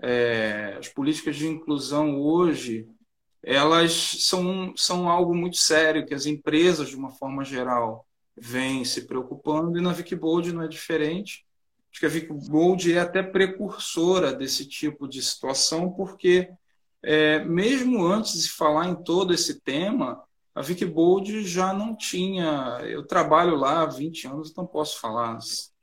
É, 0.00 0.76
as 0.78 0.88
políticas 0.88 1.36
de 1.36 1.46
inclusão 1.46 2.20
hoje, 2.20 2.88
elas 3.42 3.92
são, 4.20 4.72
são 4.76 5.08
algo 5.08 5.34
muito 5.34 5.56
sério 5.56 6.06
que 6.06 6.14
as 6.14 6.26
empresas, 6.26 6.88
de 6.88 6.96
uma 6.96 7.10
forma 7.10 7.44
geral, 7.44 8.06
vêm 8.36 8.84
se 8.84 9.06
preocupando 9.06 9.78
e 9.78 9.82
na 9.82 9.92
Vicbold 9.92 10.52
não 10.52 10.62
é 10.62 10.68
diferente. 10.68 11.44
Acho 11.90 12.00
que 12.00 12.06
a 12.06 12.10
Vicbold 12.10 12.92
é 12.92 13.00
até 13.00 13.22
precursora 13.22 14.32
desse 14.32 14.66
tipo 14.66 15.08
de 15.08 15.22
situação, 15.22 15.90
porque 15.90 16.48
é, 17.02 17.44
mesmo 17.44 18.04
antes 18.04 18.42
de 18.42 18.50
falar 18.50 18.88
em 18.88 18.94
todo 18.94 19.32
esse 19.32 19.60
tema, 19.60 20.22
a 20.54 20.60
Vicbold 20.60 21.44
já 21.44 21.72
não 21.72 21.96
tinha. 21.96 22.80
Eu 22.82 23.06
trabalho 23.06 23.54
lá 23.56 23.82
há 23.82 23.86
20 23.86 24.26
anos, 24.26 24.50
então 24.50 24.66
posso 24.66 25.00
falar 25.00 25.38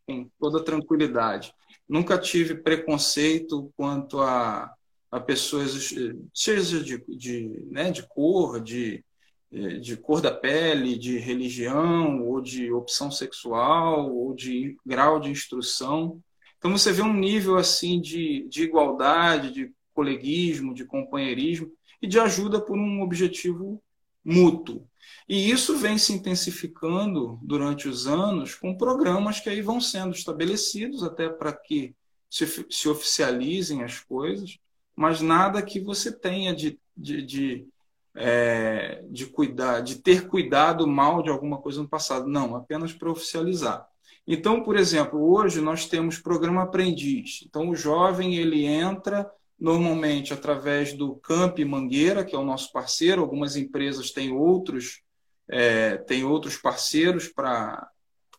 em 0.07 0.29
toda 0.39 0.63
tranquilidade. 0.63 1.53
Nunca 1.87 2.17
tive 2.17 2.55
preconceito 2.55 3.71
quanto 3.77 4.19
a, 4.19 4.73
a 5.15 5.19
pessoas, 5.21 5.93
seja 6.33 6.83
de, 6.83 7.01
de, 7.07 7.65
né, 7.71 7.89
de 7.89 8.03
cor, 8.03 8.61
de, 8.61 9.01
de 9.49 9.95
cor 9.95 10.19
da 10.19 10.31
pele, 10.31 10.97
de 10.97 11.17
religião, 11.17 12.21
ou 12.27 12.41
de 12.41 12.69
opção 12.71 13.09
sexual, 13.09 14.13
ou 14.13 14.33
de 14.35 14.75
grau 14.85 15.19
de 15.19 15.29
instrução. 15.29 16.21
Então 16.57 16.69
você 16.69 16.91
vê 16.91 17.01
um 17.01 17.13
nível 17.13 17.55
assim 17.55 18.01
de, 18.01 18.45
de 18.49 18.63
igualdade, 18.63 19.51
de 19.51 19.71
coleguismo, 19.93 20.73
de 20.73 20.83
companheirismo 20.83 21.71
e 22.01 22.07
de 22.07 22.19
ajuda 22.19 22.59
por 22.59 22.77
um 22.77 23.01
objetivo 23.01 23.81
mútuo. 24.23 24.85
E 25.29 25.49
isso 25.49 25.77
vem 25.77 25.97
se 25.97 26.11
intensificando 26.11 27.39
durante 27.41 27.87
os 27.87 28.05
anos 28.05 28.53
com 28.53 28.75
programas 28.75 29.39
que 29.39 29.49
aí 29.49 29.61
vão 29.61 29.79
sendo 29.79 30.13
estabelecidos 30.13 31.03
até 31.03 31.29
para 31.29 31.53
que 31.53 31.95
se, 32.29 32.45
se, 32.69 32.89
oficializem 32.89 33.81
as 33.81 33.99
coisas, 33.99 34.57
mas 34.95 35.21
nada 35.21 35.61
que 35.61 35.79
você 35.79 36.11
tenha 36.11 36.55
de, 36.55 36.79
de, 36.95 37.21
de, 37.21 37.67
é, 38.15 39.03
de 39.09 39.25
cuidar, 39.25 39.81
de 39.81 39.95
ter 39.95 40.27
cuidado 40.27 40.87
mal 40.87 41.21
de 41.21 41.29
alguma 41.29 41.57
coisa 41.57 41.81
no 41.81 41.89
passado. 41.89 42.27
Não, 42.27 42.55
apenas 42.55 42.93
para 42.93 43.11
oficializar. 43.11 43.87
Então, 44.27 44.63
por 44.63 44.75
exemplo, 44.75 45.21
hoje 45.21 45.61
nós 45.61 45.87
temos 45.87 46.17
programa 46.17 46.63
aprendiz. 46.63 47.43
Então, 47.45 47.69
o 47.69 47.75
jovem 47.75 48.35
ele 48.35 48.65
entra 48.65 49.29
normalmente 49.59 50.33
através 50.33 50.93
do 50.93 51.15
Camp 51.17 51.59
Mangueira, 51.59 52.25
que 52.25 52.35
é 52.35 52.39
o 52.39 52.45
nosso 52.45 52.71
parceiro. 52.71 53.21
Algumas 53.21 53.55
empresas 53.55 54.11
têm 54.11 54.31
outros, 54.31 55.01
é, 55.47 55.97
têm 55.97 56.23
outros 56.23 56.57
parceiros 56.57 57.27
para 57.27 57.87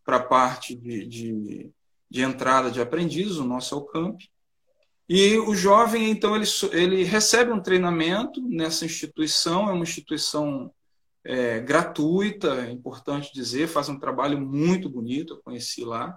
a 0.07 0.21
parte 0.21 0.75
de, 0.75 1.07
de, 1.07 1.71
de, 2.11 2.23
entrada 2.23 2.71
de 2.71 2.81
aprendizes, 2.81 3.37
o 3.37 3.45
nosso 3.45 3.75
é 3.75 3.79
o 3.79 3.83
Camp. 3.83 4.21
E 5.09 5.39
o 5.39 5.55
jovem, 5.55 6.11
então, 6.11 6.35
ele, 6.35 6.47
ele 6.73 7.05
recebe 7.05 7.53
um 7.53 7.61
treinamento 7.61 8.41
nessa 8.43 8.85
instituição, 8.85 9.69
é 9.69 9.73
uma 9.73 9.85
instituição 9.85 10.73
é, 11.25 11.61
gratuita, 11.61 12.67
é 12.67 12.71
importante 12.71 13.33
dizer, 13.33 13.69
faz 13.69 13.89
um 13.89 13.99
trabalho 13.99 14.41
muito 14.41 14.89
bonito, 14.89 15.35
eu 15.35 15.43
conheci 15.43 15.85
lá. 15.85 16.17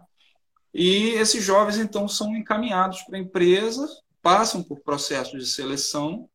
E 0.73 1.09
esses 1.09 1.43
jovens, 1.43 1.77
então, 1.77 2.07
são 2.07 2.35
encaminhados 2.35 3.01
para 3.03 3.17
a 3.17 3.21
empresa 3.21 3.87
passam 4.21 4.63
por 4.63 4.81
processos 4.81 5.39
de 5.39 5.49
seleção 5.49 6.29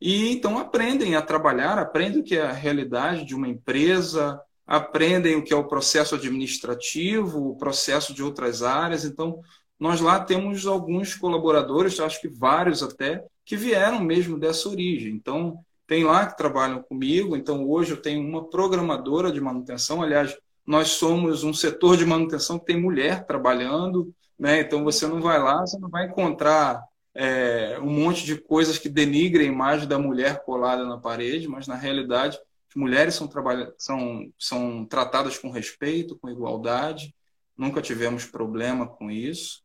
e 0.00 0.32
então 0.32 0.58
aprendem 0.58 1.14
a 1.14 1.22
trabalhar, 1.22 1.78
aprendem 1.78 2.20
o 2.20 2.24
que 2.24 2.36
é 2.36 2.42
a 2.42 2.52
realidade 2.52 3.24
de 3.24 3.34
uma 3.34 3.48
empresa, 3.48 4.40
aprendem 4.66 5.36
o 5.36 5.44
que 5.44 5.52
é 5.52 5.56
o 5.56 5.68
processo 5.68 6.14
administrativo, 6.14 7.50
o 7.50 7.56
processo 7.56 8.12
de 8.12 8.22
outras 8.22 8.62
áreas. 8.62 9.04
Então, 9.04 9.40
nós 9.82 10.00
lá 10.00 10.20
temos 10.20 10.64
alguns 10.64 11.16
colaboradores, 11.16 11.98
acho 11.98 12.20
que 12.20 12.28
vários 12.28 12.84
até, 12.84 13.24
que 13.44 13.56
vieram 13.56 13.98
mesmo 13.98 14.38
dessa 14.38 14.68
origem. 14.68 15.12
Então, 15.12 15.58
tem 15.88 16.04
lá 16.04 16.24
que 16.24 16.36
trabalham 16.36 16.80
comigo. 16.80 17.36
Então, 17.36 17.68
hoje 17.68 17.90
eu 17.90 17.96
tenho 17.96 18.24
uma 18.24 18.48
programadora 18.48 19.32
de 19.32 19.40
manutenção. 19.40 20.00
Aliás, 20.00 20.38
nós 20.64 20.90
somos 20.90 21.42
um 21.42 21.52
setor 21.52 21.96
de 21.96 22.06
manutenção 22.06 22.60
que 22.60 22.66
tem 22.66 22.80
mulher 22.80 23.26
trabalhando. 23.26 24.14
Né? 24.38 24.60
Então, 24.60 24.84
você 24.84 25.04
não 25.08 25.20
vai 25.20 25.42
lá, 25.42 25.62
você 25.62 25.76
não 25.76 25.88
vai 25.88 26.06
encontrar 26.06 26.80
é, 27.12 27.76
um 27.82 27.90
monte 27.90 28.24
de 28.24 28.36
coisas 28.36 28.78
que 28.78 28.88
denigrem 28.88 29.48
a 29.48 29.52
imagem 29.52 29.88
da 29.88 29.98
mulher 29.98 30.44
colada 30.44 30.84
na 30.84 30.96
parede, 30.96 31.48
mas 31.48 31.66
na 31.66 31.74
realidade 31.74 32.38
as 32.68 32.76
mulheres 32.76 33.16
são, 33.16 33.28
são, 33.76 34.32
são 34.38 34.84
tratadas 34.84 35.36
com 35.38 35.50
respeito, 35.50 36.16
com 36.16 36.30
igualdade, 36.30 37.12
nunca 37.58 37.82
tivemos 37.82 38.24
problema 38.24 38.86
com 38.86 39.10
isso. 39.10 39.60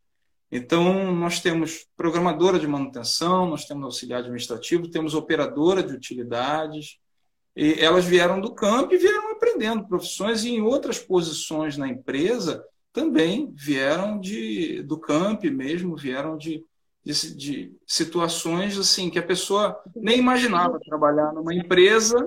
Então, 0.52 1.12
nós 1.14 1.42
temos 1.42 1.86
programadora 1.96 2.58
de 2.58 2.68
manutenção, 2.68 3.50
nós 3.50 3.66
temos 3.66 3.84
auxiliar 3.84 4.22
administrativo, 4.22 4.90
temos 4.90 5.14
operadora 5.14 5.84
de 5.84 5.94
utilidades, 5.94 6.98
e 7.56 7.74
elas 7.80 8.06
vieram 8.06 8.40
do 8.40 8.54
campo 8.54 8.94
e 8.94 8.98
vieram 8.98 9.32
aprendendo 9.32 9.88
profissões, 9.88 10.44
e 10.44 10.52
em 10.52 10.62
outras 10.62 11.00
posições 11.00 11.76
na 11.76 11.88
empresa 11.88 12.64
também 12.94 13.52
vieram 13.54 14.20
de, 14.20 14.82
do 14.84 14.98
campo 14.98 15.50
mesmo, 15.52 15.96
vieram 15.96 16.38
de, 16.38 16.64
de, 17.04 17.36
de, 17.36 17.76
situações 17.86 18.78
assim 18.78 19.10
que 19.10 19.20
a 19.20 19.24
pessoa 19.24 19.80
nem 19.96 20.18
imaginava 20.18 20.80
trabalhar 20.80 21.34
numa 21.34 21.54
empresa, 21.54 22.18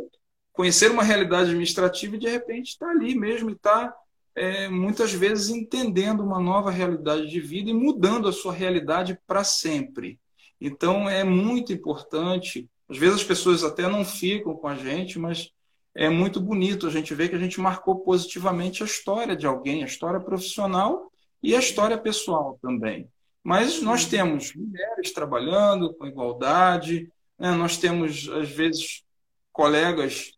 conhecer 0.52 0.90
uma 0.90 1.02
realidade 1.02 1.48
administrativa 1.48 2.16
e 2.16 2.20
de 2.20 2.28
repente 2.28 2.68
está 2.68 2.88
ali 2.90 3.14
mesmo 3.14 3.50
e 3.50 3.54
está 3.54 3.94
é, 4.40 4.70
muitas 4.70 5.12
vezes 5.12 5.50
entendendo 5.50 6.22
uma 6.22 6.40
nova 6.40 6.70
realidade 6.70 7.28
de 7.28 7.38
vida 7.38 7.68
e 7.68 7.74
mudando 7.74 8.26
a 8.26 8.32
sua 8.32 8.54
realidade 8.54 9.20
para 9.26 9.44
sempre. 9.44 10.18
Então 10.58 11.06
é 11.10 11.22
muito 11.22 11.74
importante. 11.74 12.66
Às 12.88 12.96
vezes 12.96 13.16
as 13.16 13.24
pessoas 13.24 13.62
até 13.62 13.86
não 13.86 14.02
ficam 14.02 14.56
com 14.56 14.66
a 14.66 14.74
gente, 14.74 15.18
mas 15.18 15.50
é 15.94 16.08
muito 16.08 16.40
bonito 16.40 16.86
a 16.86 16.90
gente 16.90 17.14
ver 17.14 17.28
que 17.28 17.36
a 17.36 17.38
gente 17.38 17.60
marcou 17.60 17.96
positivamente 17.96 18.82
a 18.82 18.86
história 18.86 19.36
de 19.36 19.46
alguém, 19.46 19.82
a 19.82 19.86
história 19.86 20.18
profissional 20.18 21.12
e 21.42 21.54
a 21.54 21.58
história 21.58 21.98
pessoal 21.98 22.58
também. 22.62 23.06
Mas 23.44 23.82
nós 23.82 24.06
temos 24.06 24.54
mulheres 24.54 25.12
trabalhando 25.12 25.92
com 25.92 26.06
igualdade, 26.06 27.12
né? 27.38 27.50
nós 27.50 27.76
temos, 27.76 28.26
às 28.30 28.48
vezes, 28.48 29.02
colegas, 29.52 30.32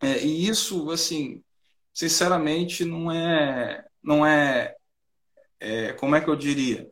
é, 0.00 0.24
e 0.24 0.46
isso, 0.46 0.90
assim, 0.90 1.42
sinceramente, 1.96 2.84
não 2.84 3.10
é, 3.10 3.82
não 4.02 4.24
é, 4.26 4.76
é, 5.58 5.94
como 5.94 6.14
é 6.14 6.20
que 6.20 6.28
eu 6.28 6.36
diria? 6.36 6.86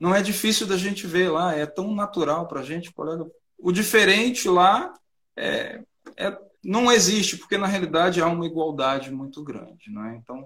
Não 0.00 0.14
é 0.14 0.22
difícil 0.22 0.66
da 0.66 0.74
gente 0.74 1.06
ver 1.06 1.28
lá, 1.28 1.54
é 1.54 1.66
tão 1.66 1.94
natural 1.94 2.48
para 2.48 2.60
a 2.60 2.62
gente, 2.62 2.90
colega. 2.90 3.30
O 3.58 3.70
diferente 3.70 4.48
lá 4.48 4.94
é, 5.36 5.82
é, 6.16 6.38
não 6.64 6.90
existe, 6.90 7.36
porque 7.36 7.58
na 7.58 7.66
realidade 7.66 8.22
há 8.22 8.26
uma 8.26 8.46
igualdade 8.46 9.10
muito 9.10 9.44
grande. 9.44 9.90
Não 9.90 10.06
é? 10.06 10.16
Então, 10.16 10.42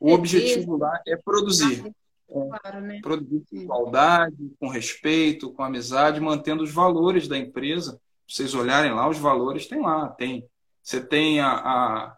o 0.00 0.12
objetivo 0.12 0.78
lá 0.78 0.98
é 1.06 1.14
produzir. 1.14 1.92
É, 2.30 2.80
né? 2.80 3.00
Produzir 3.02 3.44
com 3.50 3.56
igualdade, 3.56 4.50
com 4.58 4.68
respeito, 4.68 5.52
com 5.52 5.62
amizade, 5.62 6.20
mantendo 6.20 6.62
os 6.62 6.72
valores 6.72 7.28
da 7.28 7.36
empresa. 7.36 8.00
Se 8.26 8.36
vocês 8.36 8.54
olharem 8.54 8.94
lá, 8.94 9.10
os 9.10 9.18
valores 9.18 9.66
tem 9.66 9.82
lá. 9.82 10.08
Tem, 10.08 10.48
você 10.82 11.04
tem 11.04 11.38
a, 11.40 11.52
a 11.52 12.16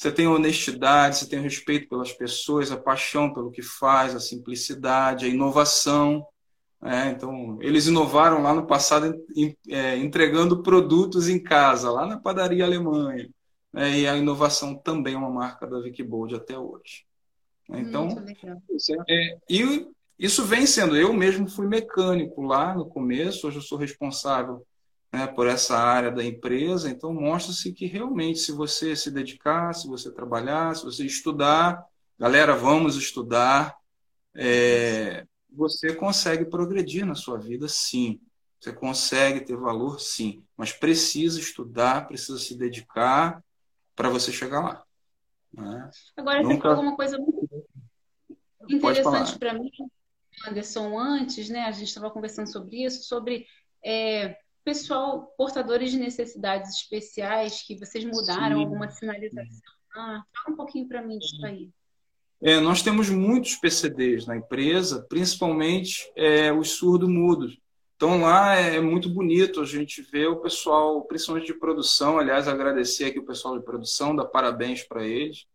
você 0.00 0.10
tem 0.10 0.26
honestidade, 0.26 1.18
você 1.18 1.28
tem 1.28 1.38
o 1.38 1.42
respeito 1.42 1.86
pelas 1.86 2.10
pessoas, 2.10 2.72
a 2.72 2.76
paixão 2.78 3.34
pelo 3.34 3.50
que 3.50 3.60
faz, 3.60 4.14
a 4.14 4.18
simplicidade, 4.18 5.26
a 5.26 5.28
inovação. 5.28 6.26
Né? 6.80 7.10
Então, 7.14 7.58
eles 7.60 7.86
inovaram 7.86 8.42
lá 8.42 8.54
no 8.54 8.66
passado 8.66 9.14
é, 9.68 9.98
entregando 9.98 10.62
produtos 10.62 11.28
em 11.28 11.38
casa, 11.38 11.90
lá 11.90 12.06
na 12.06 12.18
padaria 12.18 12.64
Alemanha. 12.64 13.28
Né? 13.70 13.98
E 13.98 14.08
a 14.08 14.16
inovação 14.16 14.74
também 14.74 15.12
é 15.12 15.18
uma 15.18 15.28
marca 15.28 15.66
da 15.66 15.76
Wikibold 15.76 16.34
até 16.34 16.58
hoje. 16.58 17.04
Né? 17.68 17.80
Então, 17.80 18.08
é, 19.06 19.38
e 19.50 19.86
isso 20.18 20.46
vem 20.46 20.64
sendo. 20.64 20.96
Eu 20.96 21.12
mesmo 21.12 21.46
fui 21.46 21.66
mecânico 21.66 22.40
lá 22.40 22.74
no 22.74 22.86
começo, 22.86 23.46
hoje 23.46 23.58
eu 23.58 23.62
sou 23.62 23.76
responsável 23.76 24.66
né, 25.12 25.26
por 25.26 25.46
essa 25.46 25.76
área 25.76 26.10
da 26.10 26.24
empresa. 26.24 26.88
Então, 26.88 27.12
mostra-se 27.12 27.72
que 27.72 27.86
realmente, 27.86 28.38
se 28.38 28.52
você 28.52 28.94
se 28.94 29.10
dedicar, 29.10 29.74
se 29.74 29.88
você 29.88 30.10
trabalhar, 30.12 30.74
se 30.76 30.84
você 30.84 31.04
estudar, 31.04 31.84
galera, 32.18 32.54
vamos 32.54 32.96
estudar, 32.96 33.76
é, 34.34 35.26
você 35.50 35.94
consegue 35.94 36.44
progredir 36.44 37.04
na 37.04 37.14
sua 37.14 37.38
vida, 37.38 37.66
sim. 37.68 38.20
Você 38.60 38.72
consegue 38.72 39.40
ter 39.40 39.56
valor, 39.56 40.00
sim. 40.00 40.44
Mas 40.56 40.72
precisa 40.72 41.40
estudar, 41.40 42.06
precisa 42.06 42.38
se 42.38 42.56
dedicar 42.56 43.42
para 43.96 44.08
você 44.08 44.30
chegar 44.30 44.60
lá. 44.60 44.84
Né? 45.52 45.90
Agora, 46.16 46.42
Nunca... 46.42 46.54
você 46.54 46.60
falou 46.60 46.82
uma 46.82 46.96
coisa 46.96 47.18
muito 47.18 47.48
interessante 48.68 49.38
para 49.38 49.54
mim, 49.54 49.70
Anderson, 50.46 50.98
antes, 50.98 51.48
né? 51.48 51.64
A 51.64 51.72
gente 51.72 51.88
estava 51.88 52.10
conversando 52.10 52.46
sobre 52.46 52.84
isso, 52.84 53.02
sobre 53.02 53.46
é, 53.84 54.36
pessoal 54.70 55.34
portadores 55.36 55.90
de 55.90 55.98
necessidades 55.98 56.76
especiais 56.76 57.62
que 57.66 57.76
vocês 57.76 58.04
mudaram 58.04 58.56
Sim. 58.56 58.62
alguma 58.62 58.88
sinalização. 58.88 59.60
Ah, 59.92 60.22
fala 60.32 60.54
um 60.54 60.56
pouquinho 60.56 60.86
para 60.86 61.02
mim 61.02 61.18
disso 61.18 61.44
aí. 61.44 61.68
É, 62.40 62.60
nós 62.60 62.80
temos 62.80 63.10
muitos 63.10 63.56
PCDs 63.56 64.26
na 64.26 64.36
empresa, 64.36 65.04
principalmente 65.08 66.10
é, 66.16 66.52
os 66.52 66.70
surdo-mudos. 66.70 67.58
Então 67.96 68.22
lá 68.22 68.54
é 68.54 68.80
muito 68.80 69.10
bonito 69.10 69.60
a 69.60 69.64
gente 69.64 70.02
ver 70.02 70.28
o 70.28 70.40
pessoal, 70.40 71.02
principalmente 71.02 71.46
de 71.46 71.58
produção, 71.58 72.18
aliás, 72.18 72.46
agradecer 72.46 73.06
aqui 73.06 73.18
o 73.18 73.26
pessoal 73.26 73.58
de 73.58 73.64
produção, 73.64 74.14
dar 74.14 74.26
parabéns 74.26 74.84
para 74.84 75.04
eles, 75.04 75.46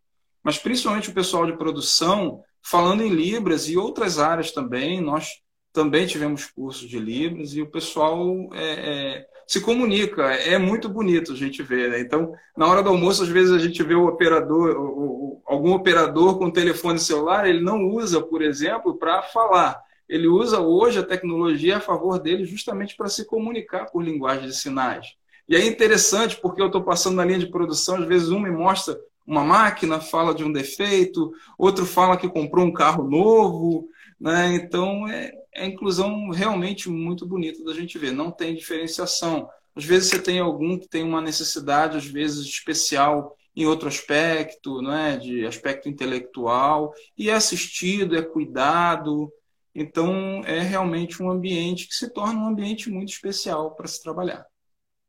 mas 0.44 0.58
principalmente 0.58 1.08
o 1.08 1.14
pessoal 1.14 1.46
de 1.46 1.56
produção 1.56 2.44
falando 2.62 3.02
em 3.02 3.08
Libras 3.08 3.66
e 3.66 3.78
outras 3.78 4.18
áreas 4.18 4.52
também. 4.52 5.00
Nós 5.00 5.40
também 5.76 6.06
tivemos 6.06 6.46
cursos 6.46 6.88
de 6.88 6.98
Libras 6.98 7.52
e 7.52 7.60
o 7.60 7.70
pessoal 7.70 8.18
é, 8.54 8.64
é, 8.64 9.26
se 9.46 9.60
comunica. 9.60 10.22
É 10.22 10.56
muito 10.56 10.88
bonito 10.88 11.32
a 11.32 11.36
gente 11.36 11.62
ver. 11.62 11.90
Né? 11.90 12.00
Então, 12.00 12.32
na 12.56 12.66
hora 12.66 12.82
do 12.82 12.88
almoço, 12.88 13.22
às 13.22 13.28
vezes 13.28 13.52
a 13.52 13.58
gente 13.58 13.82
vê 13.82 13.94
o 13.94 14.06
operador, 14.06 14.74
o, 14.74 14.86
o, 14.86 15.42
algum 15.44 15.74
operador 15.74 16.38
com 16.38 16.50
telefone 16.50 16.98
celular, 16.98 17.46
ele 17.46 17.60
não 17.60 17.84
usa, 17.90 18.22
por 18.22 18.40
exemplo, 18.40 18.96
para 18.96 19.20
falar. 19.24 19.78
Ele 20.08 20.26
usa 20.26 20.60
hoje 20.60 20.98
a 20.98 21.02
tecnologia 21.02 21.76
a 21.76 21.80
favor 21.80 22.18
dele 22.18 22.46
justamente 22.46 22.96
para 22.96 23.10
se 23.10 23.26
comunicar 23.26 23.84
por 23.90 24.02
linguagem 24.02 24.48
de 24.48 24.56
sinais. 24.56 25.08
E 25.46 25.54
é 25.54 25.66
interessante 25.66 26.38
porque 26.40 26.62
eu 26.62 26.68
estou 26.68 26.82
passando 26.82 27.16
na 27.16 27.24
linha 27.24 27.40
de 27.40 27.50
produção, 27.50 27.96
às 27.96 28.06
vezes 28.06 28.30
um 28.30 28.40
me 28.40 28.50
mostra 28.50 28.98
uma 29.26 29.44
máquina, 29.44 30.00
fala 30.00 30.34
de 30.34 30.42
um 30.42 30.50
defeito, 30.50 31.32
outro 31.58 31.84
fala 31.84 32.16
que 32.16 32.30
comprou 32.30 32.64
um 32.64 32.72
carro 32.72 33.04
novo, 33.04 33.88
né? 34.18 34.54
Então 34.54 35.06
é, 35.08 35.32
é 35.56 35.62
a 35.62 35.66
inclusão 35.66 36.28
realmente 36.30 36.88
muito 36.88 37.26
bonita 37.26 37.64
da 37.64 37.72
gente 37.72 37.98
ver. 37.98 38.12
Não 38.12 38.30
tem 38.30 38.54
diferenciação. 38.54 39.48
Às 39.74 39.84
vezes 39.84 40.10
você 40.10 40.20
tem 40.20 40.38
algum 40.38 40.78
que 40.78 40.88
tem 40.88 41.02
uma 41.02 41.20
necessidade, 41.20 41.96
às 41.96 42.06
vezes, 42.06 42.46
especial 42.46 43.36
em 43.54 43.66
outro 43.66 43.88
aspecto, 43.88 44.82
não 44.82 44.92
é? 44.92 45.16
de 45.16 45.46
aspecto 45.46 45.88
intelectual, 45.88 46.92
e 47.16 47.30
é 47.30 47.34
assistido, 47.34 48.16
é 48.16 48.22
cuidado. 48.22 49.32
Então, 49.74 50.42
é 50.44 50.60
realmente 50.60 51.22
um 51.22 51.30
ambiente 51.30 51.88
que 51.88 51.94
se 51.94 52.12
torna 52.12 52.38
um 52.38 52.48
ambiente 52.48 52.90
muito 52.90 53.08
especial 53.08 53.74
para 53.74 53.86
se 53.86 54.02
trabalhar. 54.02 54.46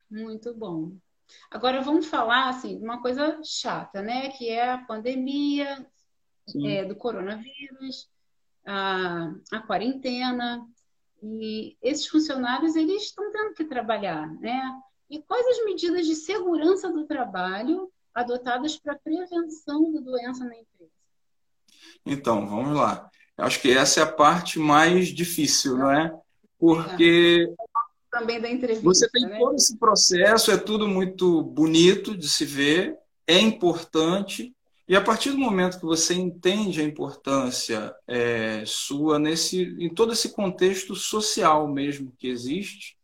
Muito 0.10 0.54
bom. 0.54 0.94
Agora 1.52 1.82
vamos 1.82 2.06
falar 2.06 2.50
assim, 2.50 2.78
de 2.78 2.84
uma 2.86 3.02
coisa 3.02 3.38
chata, 3.44 4.02
né? 4.02 4.30
Que 4.30 4.50
é 4.50 4.72
a 4.72 4.78
pandemia 4.78 5.86
é, 6.64 6.86
do 6.86 6.96
coronavírus 6.96 8.10
a, 8.68 9.34
a 9.52 9.60
quarentena. 9.60 10.64
E 11.24 11.76
esses 11.82 12.08
funcionários 12.08 12.76
eles 12.76 13.04
estão 13.04 13.32
tendo 13.32 13.54
que 13.56 13.66
trabalhar, 13.66 14.28
né? 14.40 14.62
E 15.10 15.20
quais 15.24 15.48
as 15.48 15.66
medidas 15.66 16.06
de 16.06 16.14
segurança 16.14 16.92
do 16.92 17.06
trabalho 17.06 17.92
adotadas 18.14 18.78
para 18.78 19.00
prevenção 19.00 19.92
da 19.94 20.00
doença 20.02 20.44
na 20.44 20.56
empresa? 20.56 20.92
Então, 22.06 22.48
vamos 22.48 22.78
lá. 22.78 23.10
Eu 23.38 23.46
acho 23.46 23.62
que 23.62 23.72
essa 23.72 24.02
é 24.02 24.04
a 24.04 24.12
parte 24.12 24.60
mais 24.60 25.08
difícil, 25.08 25.78
não 25.78 25.92
é? 25.92 26.14
Porque 26.60 27.48
também 28.12 28.42
da 28.42 28.50
entrevista. 28.50 28.84
Você 28.84 29.10
tem 29.10 29.26
né? 29.26 29.38
todo 29.38 29.56
esse 29.56 29.78
processo, 29.78 30.52
é 30.52 30.58
tudo 30.58 30.88
muito 30.88 31.42
bonito 31.44 32.18
de 32.18 32.28
se 32.28 32.46
ver, 32.46 32.98
é 33.28 33.40
importante, 33.40 34.56
e 34.88 34.96
a 34.96 35.02
partir 35.02 35.32
do 35.32 35.38
momento 35.38 35.80
que 35.80 35.86
você 35.86 36.14
entende 36.14 36.80
a 36.80 36.84
importância 36.84 37.94
é, 38.08 38.64
sua 38.66 39.20
nesse, 39.20 39.76
em 39.80 39.94
todo 39.94 40.14
esse 40.14 40.34
contexto 40.34 40.96
social 40.96 41.68
mesmo 41.68 42.14
que 42.18 42.28
existe, 42.28 42.98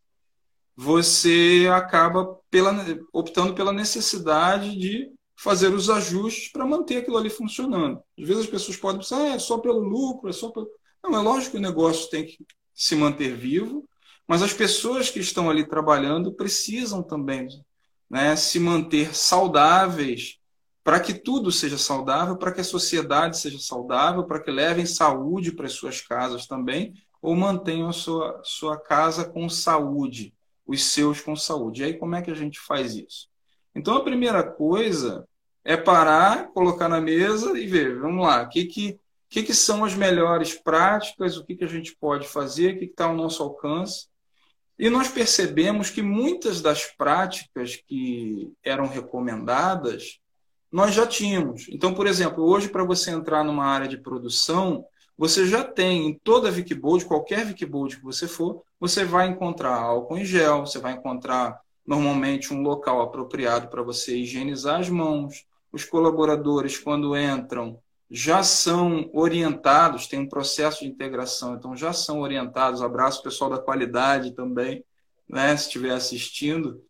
você 0.76 1.68
acaba 1.72 2.40
pela, 2.50 2.74
optando 3.12 3.54
pela 3.54 3.74
necessidade 3.74 4.78
de 4.78 5.12
fazer 5.36 5.74
os 5.74 5.90
ajustes 5.90 6.52
para 6.52 6.66
manter 6.66 6.98
aquilo 6.98 7.18
ali 7.18 7.30
funcionando. 7.30 8.02
Às 8.18 8.28
vezes 8.28 8.44
as 8.46 8.50
pessoas 8.50 8.78
podem 8.78 9.02
pensar, 9.02 9.18
ah, 9.18 9.36
é 9.36 9.40
só 9.40 9.58
pelo 9.58 9.80
lucro, 9.80 10.30
é 10.30 10.34
só 10.34 10.50
pelo... 10.50 10.68
Não, 11.04 11.16
é 11.16 11.22
lógico 11.22 11.52
que 11.52 11.58
o 11.58 11.62
negócio 11.62 12.10
tem 12.10 12.26
que 12.26 12.38
se 12.74 12.96
manter 12.96 13.36
vivo, 13.36 13.88
mas 14.26 14.42
as 14.42 14.54
pessoas 14.54 15.10
que 15.10 15.20
estão 15.20 15.50
ali 15.50 15.68
trabalhando 15.68 16.34
precisam 16.34 17.04
também 17.04 17.48
né, 18.10 18.36
se 18.38 18.58
manter 18.58 19.14
saudáveis 19.14 20.40
para 20.84 21.00
que 21.00 21.14
tudo 21.14 21.52
seja 21.52 21.78
saudável, 21.78 22.36
para 22.36 22.52
que 22.52 22.62
a 22.62 22.64
sociedade 22.64 23.38
seja 23.38 23.58
saudável, 23.60 24.26
para 24.26 24.42
que 24.42 24.52
levem 24.52 24.86
saúde 24.86 25.54
para 25.54 25.66
as 25.66 25.74
suas 25.74 26.02
casas 26.02 26.46
também, 26.46 26.94
ou 27.22 27.36
mantenham 27.36 27.88
a 27.88 27.94
sua, 27.94 28.42
sua 28.44 28.78
casa 28.78 29.24
com 29.24 29.48
saúde, 29.48 30.34
os 30.68 30.84
seus 30.84 31.22
com 31.22 31.36
saúde. 31.36 31.82
E 31.82 31.86
aí, 31.86 31.94
como 31.94 32.16
é 32.16 32.22
que 32.22 32.32
a 32.32 32.36
gente 32.36 32.60
faz 32.60 32.96
isso? 32.96 33.30
Então, 33.74 33.96
a 33.96 34.04
primeira 34.04 34.44
coisa 34.44 35.26
é 35.64 35.78
parar, 35.78 36.50
colocar 36.50 36.90
na 36.90 37.00
mesa 37.00 37.58
e 37.58 37.66
ver, 37.66 37.98
vamos 38.00 38.26
lá, 38.26 38.44
o 38.44 38.50
que, 38.50 38.66
que, 38.66 39.00
que, 39.30 39.44
que 39.44 39.54
são 39.54 39.86
as 39.86 39.96
melhores 39.96 40.54
práticas, 40.54 41.38
o 41.38 41.46
que, 41.46 41.56
que 41.56 41.64
a 41.64 41.68
gente 41.68 41.96
pode 41.96 42.28
fazer, 42.28 42.76
o 42.76 42.80
que 42.80 42.86
está 42.86 43.06
ao 43.06 43.16
nosso 43.16 43.42
alcance. 43.42 44.08
E 44.78 44.90
nós 44.90 45.08
percebemos 45.08 45.90
que 45.90 46.02
muitas 46.02 46.62
das 46.62 46.86
práticas 46.86 47.78
que 47.88 48.52
eram 48.62 48.86
recomendadas 48.86 50.20
nós 50.74 50.96
já 50.96 51.06
tínhamos. 51.06 51.68
Então, 51.70 51.94
por 51.94 52.08
exemplo, 52.08 52.44
hoje, 52.44 52.68
para 52.68 52.84
você 52.84 53.12
entrar 53.12 53.44
numa 53.44 53.64
área 53.64 53.88
de 53.88 53.96
produção, 53.96 54.84
você 55.16 55.46
já 55.46 55.64
tem 55.64 56.08
em 56.08 56.20
toda 56.24 56.50
a 56.50 56.52
Wikibold, 56.52 57.06
qualquer 57.06 57.46
Wikibold 57.46 57.98
que 57.98 58.04
você 58.04 58.28
for, 58.28 58.64
você 58.80 59.06
vai 59.06 59.28
encontrar 59.28 59.76
álcool 59.76 60.18
em 60.18 60.26
gel, 60.26 60.62
você 60.66 60.80
vai 60.80 60.94
encontrar 60.94 61.62
normalmente 61.86 62.52
um 62.52 62.64
local 62.64 63.02
apropriado 63.02 63.68
para 63.68 63.84
você 63.84 64.18
higienizar 64.18 64.80
as 64.80 64.90
mãos. 64.90 65.46
Os 65.72 65.86
colaboradores, 65.86 66.76
quando 66.80 67.16
entram, 67.16 67.80
já 68.10 68.42
são 68.42 69.12
orientados, 69.14 70.08
tem 70.08 70.22
um 70.22 70.30
processo 70.30 70.80
de 70.80 70.90
integração, 70.90 71.54
então 71.54 71.78
já 71.78 71.94
são 71.94 72.22
orientados. 72.22 72.82
Abraço 72.82 73.22
pessoal 73.22 73.52
da 73.52 73.60
qualidade 73.60 74.32
também, 74.32 74.84
né, 75.30 75.56
se 75.56 75.68
estiver 75.68 75.92
assistindo 75.92 76.82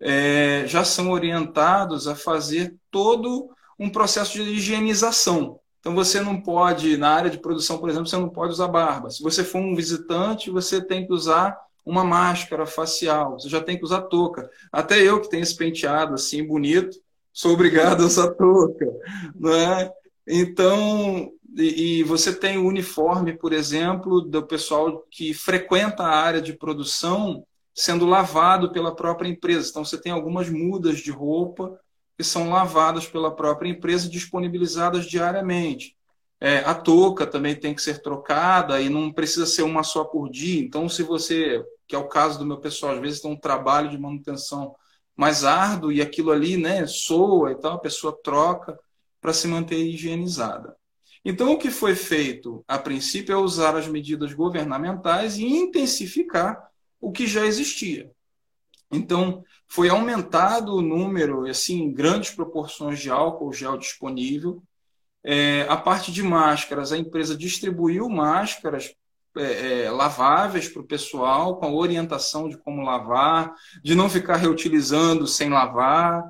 é, 0.00 0.64
já 0.66 0.84
são 0.84 1.10
orientados 1.10 2.08
a 2.08 2.14
fazer 2.14 2.74
todo 2.90 3.50
um 3.78 3.88
processo 3.90 4.34
de 4.34 4.42
higienização. 4.42 5.58
Então 5.80 5.94
você 5.94 6.20
não 6.20 6.40
pode, 6.40 6.96
na 6.96 7.10
área 7.10 7.30
de 7.30 7.38
produção, 7.38 7.78
por 7.78 7.88
exemplo, 7.88 8.08
você 8.08 8.16
não 8.16 8.28
pode 8.28 8.52
usar 8.52 8.68
barba. 8.68 9.10
Se 9.10 9.22
você 9.22 9.42
for 9.42 9.58
um 9.58 9.74
visitante, 9.74 10.50
você 10.50 10.84
tem 10.84 11.06
que 11.06 11.12
usar 11.12 11.56
uma 11.84 12.04
máscara 12.04 12.66
facial, 12.66 13.38
você 13.38 13.48
já 13.48 13.60
tem 13.60 13.78
que 13.78 13.84
usar 13.84 14.02
touca. 14.02 14.48
Até 14.70 15.00
eu 15.00 15.20
que 15.20 15.30
tenho 15.30 15.42
esse 15.42 15.56
penteado 15.56 16.14
assim 16.14 16.46
bonito, 16.46 16.98
sou 17.32 17.52
obrigado 17.52 18.02
a 18.02 18.06
usar 18.06 18.30
touca, 18.32 18.86
né? 19.34 19.90
Então, 20.26 21.32
e, 21.56 22.02
você 22.04 22.32
tem 22.32 22.58
o 22.58 22.66
uniforme, 22.66 23.36
por 23.36 23.52
exemplo, 23.52 24.20
do 24.20 24.42
pessoal 24.46 25.04
que 25.10 25.34
frequenta 25.34 26.04
a 26.04 26.16
área 26.16 26.40
de 26.40 26.52
produção 26.52 27.44
sendo 27.80 28.04
lavado 28.04 28.70
pela 28.72 28.94
própria 28.94 29.26
empresa. 29.26 29.70
Então, 29.70 29.82
você 29.82 29.98
tem 29.98 30.12
algumas 30.12 30.50
mudas 30.50 30.98
de 30.98 31.10
roupa 31.10 31.80
que 32.14 32.22
são 32.22 32.50
lavadas 32.50 33.06
pela 33.06 33.34
própria 33.34 33.70
empresa 33.70 34.06
e 34.06 34.10
disponibilizadas 34.10 35.06
diariamente. 35.06 35.96
É, 36.38 36.58
a 36.58 36.74
touca 36.74 37.26
também 37.26 37.56
tem 37.56 37.74
que 37.74 37.80
ser 37.80 38.02
trocada 38.02 38.82
e 38.82 38.90
não 38.90 39.10
precisa 39.10 39.46
ser 39.46 39.62
uma 39.62 39.82
só 39.82 40.04
por 40.04 40.28
dia. 40.28 40.60
Então, 40.60 40.90
se 40.90 41.02
você, 41.02 41.64
que 41.88 41.96
é 41.96 41.98
o 41.98 42.06
caso 42.06 42.38
do 42.38 42.44
meu 42.44 42.58
pessoal, 42.58 42.92
às 42.92 43.00
vezes 43.00 43.22
tem 43.22 43.30
um 43.30 43.40
trabalho 43.40 43.88
de 43.88 43.96
manutenção 43.96 44.74
mais 45.16 45.42
árduo 45.42 45.90
e 45.90 46.02
aquilo 46.02 46.32
ali 46.32 46.58
né, 46.58 46.86
soa 46.86 47.52
e 47.52 47.54
tal, 47.54 47.76
a 47.76 47.80
pessoa 47.80 48.18
troca 48.22 48.78
para 49.22 49.32
se 49.32 49.48
manter 49.48 49.78
higienizada. 49.78 50.76
Então, 51.24 51.52
o 51.52 51.58
que 51.58 51.70
foi 51.70 51.94
feito, 51.94 52.62
a 52.68 52.78
princípio, 52.78 53.32
é 53.32 53.38
usar 53.38 53.74
as 53.74 53.88
medidas 53.88 54.34
governamentais 54.34 55.38
e 55.38 55.46
intensificar 55.46 56.69
o 57.00 57.10
que 57.10 57.26
já 57.26 57.46
existia. 57.46 58.10
Então, 58.92 59.44
foi 59.68 59.88
aumentado 59.88 60.74
o 60.74 60.82
número, 60.82 61.48
assim, 61.48 61.82
em 61.82 61.92
grandes 61.92 62.30
proporções 62.30 62.98
de 62.98 63.08
álcool 63.08 63.52
gel 63.52 63.78
disponível. 63.78 64.62
É, 65.22 65.62
a 65.68 65.76
parte 65.76 66.10
de 66.10 66.22
máscaras, 66.22 66.92
a 66.92 66.98
empresa 66.98 67.36
distribuiu 67.36 68.08
máscaras 68.08 68.92
é, 69.36 69.84
é, 69.84 69.90
laváveis 69.90 70.68
para 70.68 70.82
o 70.82 70.86
pessoal, 70.86 71.56
com 71.56 71.66
a 71.66 71.72
orientação 71.72 72.48
de 72.48 72.58
como 72.58 72.82
lavar, 72.82 73.54
de 73.82 73.94
não 73.94 74.10
ficar 74.10 74.36
reutilizando 74.36 75.26
sem 75.26 75.48
lavar. 75.48 76.24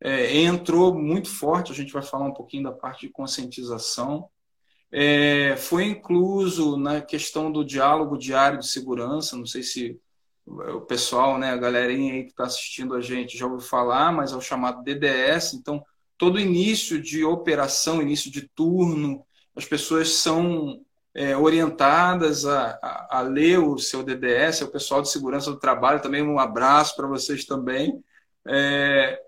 É, 0.00 0.38
entrou 0.38 0.94
muito 0.94 1.28
forte, 1.28 1.72
a 1.72 1.74
gente 1.74 1.92
vai 1.92 2.02
falar 2.02 2.26
um 2.26 2.34
pouquinho 2.34 2.64
da 2.64 2.72
parte 2.72 3.06
de 3.06 3.12
conscientização. 3.12 4.28
É, 4.90 5.56
foi 5.56 5.84
incluso 5.84 6.76
na 6.78 7.02
questão 7.02 7.52
do 7.52 7.64
diálogo 7.64 8.16
diário 8.16 8.58
de 8.58 8.66
segurança, 8.66 9.36
não 9.36 9.44
sei 9.44 9.62
se 9.62 10.00
o 10.46 10.80
pessoal, 10.80 11.38
né, 11.38 11.50
a 11.50 11.56
galerinha 11.56 12.14
aí 12.14 12.24
que 12.24 12.30
está 12.30 12.44
assistindo 12.44 12.94
a 12.94 13.00
gente 13.00 13.36
já 13.36 13.46
ouviu 13.46 13.60
falar, 13.60 14.12
mas 14.12 14.32
é 14.32 14.36
o 14.36 14.40
chamado 14.40 14.82
DDS. 14.82 15.54
Então, 15.54 15.84
todo 16.16 16.40
início 16.40 17.00
de 17.00 17.24
operação, 17.24 18.00
início 18.00 18.30
de 18.30 18.42
turno, 18.48 19.26
as 19.56 19.64
pessoas 19.64 20.10
são 20.10 20.80
é, 21.14 21.36
orientadas 21.36 22.46
a, 22.46 22.78
a, 22.82 23.18
a, 23.18 23.20
ler 23.22 23.58
o 23.58 23.78
seu 23.78 24.02
DDS, 24.02 24.60
é 24.60 24.64
o 24.64 24.70
pessoal 24.70 25.02
de 25.02 25.10
segurança 25.10 25.50
do 25.50 25.58
trabalho, 25.58 26.02
também 26.02 26.22
um 26.22 26.38
abraço 26.38 26.94
para 26.94 27.08
vocês 27.08 27.44
também. 27.44 28.02
É, 28.46 29.20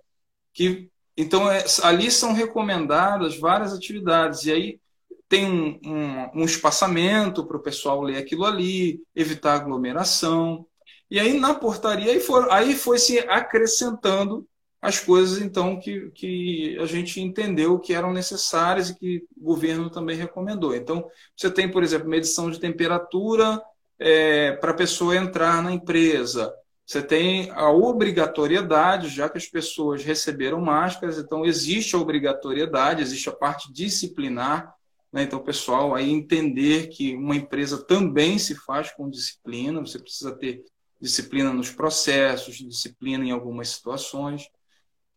que, 0.52 0.88
então, 1.16 1.50
é, 1.50 1.64
ali 1.83 2.11
são 2.11 2.33
recomendadas 2.33 3.38
várias 3.38 3.72
atividades, 3.72 4.44
e 4.44 4.52
aí 4.52 4.81
tem 5.28 5.44
um, 5.44 5.81
um, 5.85 6.42
um 6.42 6.44
espaçamento 6.44 7.44
para 7.44 7.57
o 7.57 7.62
pessoal 7.62 8.02
ler 8.02 8.18
aquilo 8.18 8.44
ali, 8.44 9.02
evitar 9.14 9.54
aglomeração. 9.54 10.66
E 11.11 11.18
aí 11.18 11.38
na 11.38 11.55
portaria 11.55 12.12
aí, 12.12 12.21
for, 12.21 12.51
aí 12.51 12.75
foi 12.75 12.99
se 12.99 13.18
acrescentando 13.21 14.47
as 14.81 15.01
coisas 15.01 15.40
então 15.40 15.81
que, 15.81 16.11
que 16.11 16.79
a 16.79 16.87
gente 16.87 17.21
entendeu 17.21 17.79
que 17.79 17.92
eram 17.92 18.12
necessárias 18.12 18.90
e 18.90 18.94
que 18.94 19.25
o 19.37 19.44
governo 19.44 19.90
também 19.90 20.16
recomendou. 20.16 20.75
Então 20.75 21.09
você 21.37 21.51
tem, 21.51 21.71
por 21.71 21.83
exemplo, 21.83 22.09
medição 22.09 22.51
de 22.51 22.61
temperatura 22.61 23.61
é, 23.99 24.53
para 24.53 24.71
a 24.71 24.77
pessoa 24.77 25.16
entrar 25.16 25.62
na 25.62 25.73
empresa. 25.73 26.55
Você 26.87 27.03
tem 27.03 27.51
a 27.51 27.71
obrigatoriedade, 27.71 29.09
já 29.09 29.29
que 29.29 29.37
as 29.37 29.47
pessoas 29.47 30.05
receberam 30.05 30.61
máscaras, 30.61 31.18
então 31.18 31.44
existe 31.44 31.94
a 31.94 31.99
obrigatoriedade, 31.99 33.03
existe 33.03 33.29
a 33.29 33.33
parte 33.33 33.71
disciplinar 33.73 34.75
né? 35.12 35.23
Então, 35.23 35.42
pessoal, 35.42 35.94
aí 35.94 36.11
entender 36.11 36.88
que 36.88 37.16
uma 37.16 37.37
empresa 37.37 37.83
também 37.83 38.38
se 38.38 38.55
faz 38.55 38.90
com 38.92 39.09
disciplina, 39.09 39.81
você 39.81 39.99
precisa 39.99 40.37
ter 40.37 40.64
disciplina 41.00 41.52
nos 41.52 41.70
processos, 41.70 42.56
disciplina 42.56 43.24
em 43.24 43.30
algumas 43.30 43.68
situações, 43.68 44.48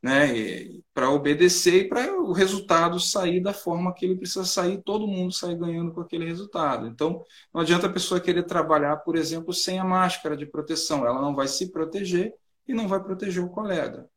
né? 0.02 0.80
para 0.94 1.10
obedecer 1.10 1.86
e 1.86 1.90
para 1.90 2.20
o 2.20 2.32
resultado 2.32 3.00
sair 3.00 3.42
da 3.42 3.54
forma 3.54 3.94
que 3.94 4.06
ele 4.06 4.16
precisa 4.16 4.46
sair, 4.46 4.82
todo 4.84 5.08
mundo 5.08 5.34
sair 5.34 5.58
ganhando 5.58 5.92
com 5.94 6.02
aquele 6.02 6.26
resultado. 6.26 6.88
Então, 6.88 7.24
não 7.54 7.62
adianta 7.62 7.88
a 7.88 7.92
pessoa 7.92 8.20
querer 8.20 8.44
trabalhar, 8.44 8.98
por 8.98 9.16
exemplo, 9.16 9.54
sem 9.54 9.80
a 9.80 9.84
máscara 9.84 10.36
de 10.36 10.46
proteção, 10.46 11.06
ela 11.06 11.22
não 11.22 11.36
vai 11.36 11.48
se 11.48 11.72
proteger 11.72 12.34
e 12.68 12.74
não 12.74 12.88
vai 12.88 13.04
proteger 13.04 13.44
o 13.44 13.50
colega. 13.50 14.08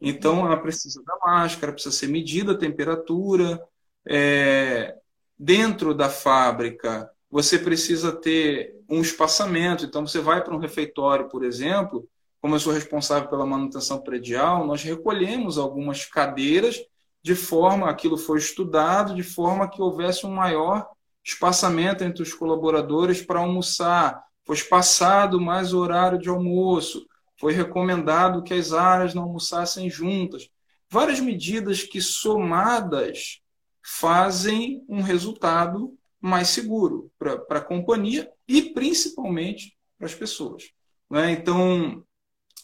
Então, 0.00 0.46
ela 0.46 0.56
precisa 0.56 1.02
da 1.04 1.16
máscara, 1.24 1.72
precisa 1.72 1.94
ser 1.94 2.08
medida 2.08 2.52
a 2.52 2.58
temperatura, 2.58 3.60
é, 4.08 4.96
dentro 5.38 5.94
da 5.94 6.08
fábrica, 6.08 7.10
você 7.30 7.58
precisa 7.58 8.12
ter 8.12 8.74
um 8.88 9.00
espaçamento. 9.00 9.84
Então, 9.84 10.06
você 10.06 10.20
vai 10.20 10.42
para 10.42 10.54
um 10.54 10.58
refeitório, 10.58 11.28
por 11.28 11.44
exemplo, 11.44 12.08
como 12.40 12.54
eu 12.54 12.60
sou 12.60 12.72
responsável 12.72 13.28
pela 13.28 13.44
manutenção 13.44 14.00
predial, 14.00 14.66
nós 14.66 14.82
recolhemos 14.82 15.58
algumas 15.58 16.04
cadeiras 16.04 16.80
de 17.22 17.34
forma, 17.34 17.90
aquilo 17.90 18.16
foi 18.16 18.38
estudado, 18.38 19.14
de 19.14 19.22
forma 19.22 19.68
que 19.68 19.82
houvesse 19.82 20.24
um 20.24 20.30
maior 20.30 20.88
espaçamento 21.24 22.04
entre 22.04 22.22
os 22.22 22.32
colaboradores 22.32 23.20
para 23.20 23.40
almoçar. 23.40 24.22
Foi 24.46 24.56
espaçado 24.56 25.40
mais 25.40 25.74
o 25.74 25.78
horário 25.78 26.18
de 26.18 26.28
almoço. 26.28 27.06
Foi 27.38 27.52
recomendado 27.52 28.42
que 28.42 28.54
as 28.54 28.72
áreas 28.72 29.14
não 29.14 29.24
almoçassem 29.24 29.90
juntas. 29.90 30.48
Várias 30.88 31.20
medidas 31.20 31.82
que, 31.82 32.00
somadas, 32.00 33.40
fazem 33.82 34.82
um 34.88 35.02
resultado 35.02 35.97
mais 36.20 36.48
seguro 36.48 37.10
para 37.18 37.58
a 37.58 37.64
companhia 37.64 38.30
e 38.46 38.62
principalmente 38.72 39.76
para 39.96 40.06
as 40.06 40.14
pessoas. 40.14 40.70
Né? 41.10 41.32
Então, 41.32 42.04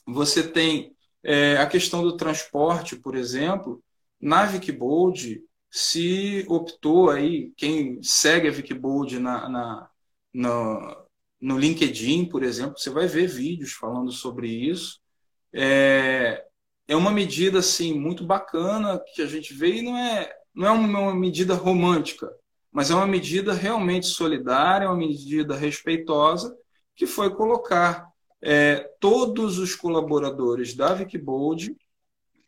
você 0.06 0.42
tem 0.46 0.94
é, 1.22 1.56
a 1.56 1.66
questão 1.66 2.02
do 2.02 2.16
transporte, 2.16 2.96
por 2.96 3.14
exemplo, 3.14 3.82
na 4.20 4.44
Vicbold, 4.44 5.42
se 5.70 6.44
optou 6.48 7.10
aí, 7.10 7.52
quem 7.56 8.00
segue 8.02 8.48
a 8.48 8.52
Vicbold 8.52 9.18
na, 9.18 9.48
na, 9.48 9.90
na, 10.32 11.04
no 11.40 11.58
LinkedIn, 11.58 12.26
por 12.26 12.42
exemplo, 12.42 12.78
você 12.78 12.90
vai 12.90 13.06
ver 13.06 13.26
vídeos 13.26 13.72
falando 13.72 14.12
sobre 14.12 14.48
isso. 14.48 15.00
É, 15.52 16.44
é 16.86 16.96
uma 16.96 17.10
medida 17.10 17.58
assim 17.58 17.98
muito 17.98 18.24
bacana 18.24 19.00
que 19.14 19.22
a 19.22 19.26
gente 19.26 19.54
vê 19.54 19.76
e 19.76 19.82
não 19.82 19.96
é 19.96 20.32
não 20.54 20.68
é 20.68 20.70
uma 20.70 21.14
medida 21.14 21.54
romântica, 21.54 22.30
mas 22.74 22.90
é 22.90 22.94
uma 22.94 23.06
medida 23.06 23.54
realmente 23.54 24.06
solidária, 24.06 24.88
uma 24.88 24.96
medida 24.96 25.54
respeitosa, 25.54 26.52
que 26.96 27.06
foi 27.06 27.30
colocar 27.32 28.08
é, 28.42 28.90
todos 28.98 29.58
os 29.58 29.76
colaboradores 29.76 30.74
da 30.74 30.92
Vicbold 30.92 31.74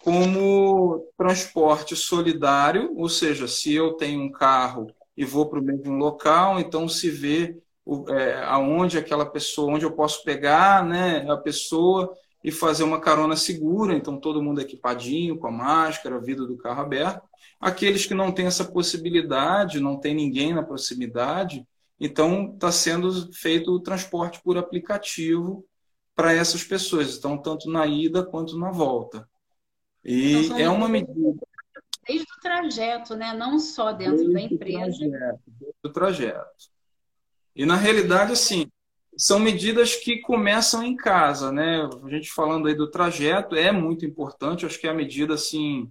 como 0.02 1.08
transporte 1.16 1.94
solidário, 1.94 2.92
ou 2.96 3.08
seja, 3.08 3.46
se 3.46 3.72
eu 3.72 3.92
tenho 3.94 4.20
um 4.20 4.30
carro 4.30 4.88
e 5.16 5.24
vou 5.24 5.48
para 5.48 5.60
o 5.60 5.62
mesmo 5.62 5.96
local, 5.96 6.58
então 6.58 6.88
se 6.88 7.08
vê 7.08 7.56
o, 7.84 8.10
é, 8.10 8.42
aonde 8.46 8.98
aquela 8.98 9.24
pessoa, 9.24 9.72
onde 9.72 9.84
eu 9.84 9.92
posso 9.92 10.24
pegar 10.24 10.84
né, 10.84 11.24
a 11.30 11.36
pessoa 11.36 12.12
e 12.42 12.50
fazer 12.50 12.82
uma 12.82 13.00
carona 13.00 13.36
segura, 13.36 13.94
então 13.94 14.18
todo 14.18 14.42
mundo 14.42 14.60
equipadinho, 14.60 15.38
com 15.38 15.46
a 15.46 15.52
máscara, 15.52 16.20
vida 16.20 16.44
do 16.44 16.56
carro 16.56 16.82
aberto. 16.82 17.25
Aqueles 17.60 18.06
que 18.06 18.14
não 18.14 18.32
têm 18.32 18.46
essa 18.46 18.64
possibilidade, 18.64 19.80
não 19.80 19.98
tem 19.98 20.14
ninguém 20.14 20.54
na 20.54 20.62
proximidade, 20.62 21.66
então 21.98 22.52
está 22.54 22.70
sendo 22.70 23.32
feito 23.32 23.72
o 23.72 23.80
transporte 23.80 24.40
por 24.42 24.58
aplicativo 24.58 25.66
para 26.14 26.32
essas 26.32 26.64
pessoas, 26.64 27.16
então 27.16 27.36
tanto 27.36 27.70
na 27.70 27.86
ida 27.86 28.24
quanto 28.24 28.58
na 28.58 28.70
volta. 28.70 29.28
E 30.04 30.46
então, 30.46 30.58
é 30.58 30.68
uma 30.68 30.88
medida. 30.88 31.34
Desde 32.06 32.24
o 32.24 32.40
trajeto, 32.40 33.16
né? 33.16 33.32
não 33.32 33.58
só 33.58 33.92
dentro 33.92 34.28
desde 34.28 34.32
da 34.32 34.40
empresa. 34.40 34.90
Do 34.90 35.10
trajeto, 35.10 35.42
do 35.82 35.92
trajeto. 35.92 36.76
E 37.54 37.66
na 37.66 37.74
realidade, 37.74 38.32
assim, 38.32 38.70
são 39.16 39.38
medidas 39.38 39.96
que 39.96 40.20
começam 40.20 40.82
em 40.82 40.94
casa, 40.94 41.50
né? 41.50 41.88
A 42.04 42.10
gente 42.10 42.30
falando 42.30 42.68
aí 42.68 42.74
do 42.74 42.90
trajeto 42.90 43.56
é 43.56 43.72
muito 43.72 44.04
importante, 44.04 44.66
acho 44.66 44.78
que 44.78 44.86
é 44.86 44.90
a 44.90 44.94
medida 44.94 45.34
assim 45.34 45.90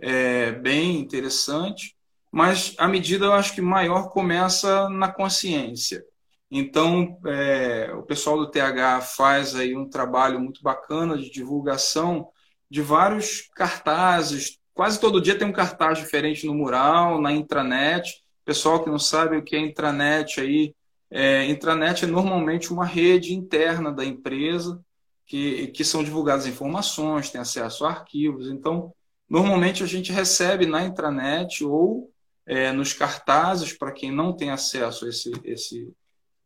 é, 0.00 0.52
bem 0.52 0.98
interessante, 0.98 1.96
mas 2.30 2.74
a 2.78 2.88
medida 2.88 3.26
eu 3.26 3.32
acho 3.32 3.54
que 3.54 3.60
maior 3.60 4.10
começa 4.10 4.88
na 4.88 5.10
consciência. 5.10 6.04
Então, 6.50 7.18
é, 7.26 7.92
o 7.94 8.02
pessoal 8.02 8.36
do 8.38 8.50
TH 8.50 9.00
faz 9.02 9.54
aí 9.54 9.76
um 9.76 9.88
trabalho 9.88 10.40
muito 10.40 10.62
bacana 10.62 11.16
de 11.16 11.30
divulgação 11.30 12.28
de 12.68 12.82
vários 12.82 13.48
cartazes. 13.54 14.58
Quase 14.74 14.98
todo 15.00 15.20
dia 15.20 15.38
tem 15.38 15.46
um 15.46 15.52
cartaz 15.52 15.98
diferente 15.98 16.46
no 16.46 16.54
mural, 16.54 17.20
na 17.20 17.32
intranet, 17.32 18.20
Pessoal 18.50 18.82
que 18.82 18.90
não 18.90 18.98
sabe 18.98 19.36
o 19.36 19.44
que 19.44 19.54
é 19.54 19.60
intranet 19.60 20.40
aí, 20.40 20.74
é, 21.08 21.44
intranet 21.46 22.04
é 22.04 22.08
normalmente 22.08 22.72
uma 22.72 22.84
rede 22.84 23.32
interna 23.32 23.92
da 23.92 24.04
empresa 24.04 24.84
que, 25.24 25.68
que 25.68 25.84
são 25.84 26.02
divulgadas 26.02 26.48
informações, 26.48 27.30
tem 27.30 27.40
acesso 27.40 27.84
a 27.84 27.90
arquivos. 27.90 28.48
Então, 28.48 28.92
normalmente 29.30 29.84
a 29.84 29.86
gente 29.86 30.10
recebe 30.10 30.66
na 30.66 30.84
intranet 30.84 31.64
ou 31.64 32.10
é, 32.44 32.72
nos 32.72 32.92
cartazes, 32.92 33.72
para 33.72 33.92
quem 33.92 34.10
não 34.10 34.32
tem 34.32 34.50
acesso 34.50 35.06
a 35.06 35.08
esse, 35.08 35.30
esse, 35.44 35.92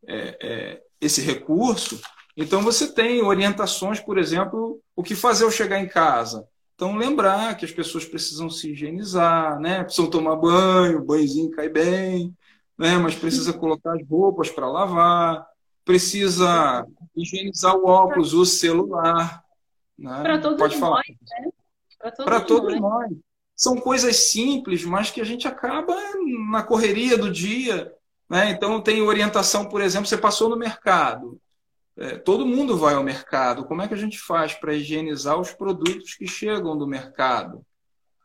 é, 0.06 0.38
é, 0.42 0.82
esse 1.00 1.22
recurso. 1.22 1.98
Então, 2.36 2.60
você 2.60 2.92
tem 2.92 3.22
orientações, 3.22 4.00
por 4.00 4.18
exemplo, 4.18 4.80
o 4.94 5.02
que 5.02 5.14
fazer 5.14 5.44
ao 5.44 5.50
chegar 5.50 5.80
em 5.80 5.88
casa. 5.88 6.46
Então, 6.74 6.96
lembrar 6.96 7.56
que 7.56 7.64
as 7.64 7.70
pessoas 7.70 8.04
precisam 8.04 8.50
se 8.50 8.72
higienizar, 8.72 9.58
né? 9.60 9.82
precisam 9.82 10.10
tomar 10.10 10.36
banho, 10.36 10.98
o 10.98 11.04
banhozinho 11.04 11.50
cai 11.52 11.70
bem, 11.70 12.36
né? 12.76 12.98
mas 12.98 13.14
precisa 13.14 13.52
colocar 13.52 13.94
as 13.94 14.06
roupas 14.06 14.50
para 14.50 14.68
lavar, 14.68 15.46
precisa 15.84 16.84
higienizar 17.16 17.76
o 17.76 17.86
óculos, 17.86 18.34
o 18.34 18.44
celular. 18.44 19.42
Né? 19.96 20.22
Para 20.22 20.38
todos 20.38 20.58
Pode 20.58 20.76
falar. 20.76 20.96
nós, 20.96 21.16
né? 21.30 21.50
Para 22.12 22.40
todos, 22.40 22.46
todos, 22.46 22.80
nós. 22.80 23.10
São 23.56 23.76
coisas 23.76 24.16
simples, 24.16 24.84
mas 24.84 25.10
que 25.10 25.20
a 25.20 25.24
gente 25.24 25.46
acaba 25.46 25.96
na 26.50 26.62
correria 26.62 27.16
do 27.16 27.30
dia. 27.30 27.92
Né? 28.28 28.50
Então, 28.50 28.80
tem 28.80 29.00
orientação, 29.00 29.68
por 29.68 29.80
exemplo, 29.80 30.06
você 30.06 30.18
passou 30.18 30.48
no 30.48 30.56
mercado. 30.56 31.40
É, 31.96 32.16
todo 32.18 32.46
mundo 32.46 32.76
vai 32.76 32.94
ao 32.94 33.04
mercado. 33.04 33.64
Como 33.64 33.80
é 33.80 33.88
que 33.88 33.94
a 33.94 33.98
gente 33.98 34.18
faz 34.18 34.52
para 34.52 34.74
higienizar 34.74 35.38
os 35.38 35.52
produtos 35.52 36.14
que 36.14 36.26
chegam 36.26 36.76
do 36.76 36.86
mercado? 36.86 37.64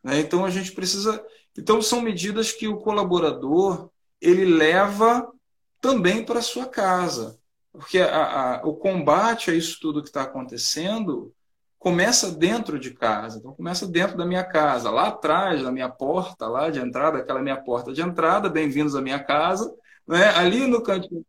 Né? 0.04 0.20
Então, 0.20 0.44
a 0.44 0.50
gente 0.50 0.72
precisa. 0.72 1.24
Então, 1.58 1.82
são 1.82 2.02
medidas 2.02 2.52
que 2.52 2.68
o 2.68 2.78
colaborador 2.78 3.90
ele 4.20 4.46
leva 4.46 5.32
também 5.80 6.26
para 6.26 6.40
a 6.40 6.44
sua 6.44 6.66
casa. 6.66 7.40
Porque 7.72 8.00
a, 8.00 8.58
a, 8.58 8.68
o 8.68 8.76
combate 8.76 9.52
a 9.52 9.54
isso 9.54 9.80
tudo 9.80 10.02
que 10.02 10.10
está 10.10 10.24
acontecendo 10.24 11.34
começa 11.80 12.32
dentro 12.32 12.78
de 12.78 12.92
casa. 12.92 13.38
Então, 13.38 13.54
começa 13.54 13.88
dentro 13.88 14.18
da 14.18 14.26
minha 14.26 14.44
casa, 14.44 14.92
lá 14.92 15.08
atrás 15.08 15.64
da 15.64 15.72
minha 15.72 15.90
porta, 15.90 16.46
lá 16.46 16.70
de 16.70 16.80
entrada, 16.80 17.20
aquela 17.20 17.42
minha 17.42 17.58
porta 17.58 17.94
de 17.94 18.02
entrada, 18.02 18.50
bem-vindos 18.50 18.96
à 18.96 19.02
minha 19.02 19.24
casa. 19.24 19.74
Né? 20.06 20.26
Ali 20.36 20.68
no 20.68 20.84
cantinho, 20.84 21.26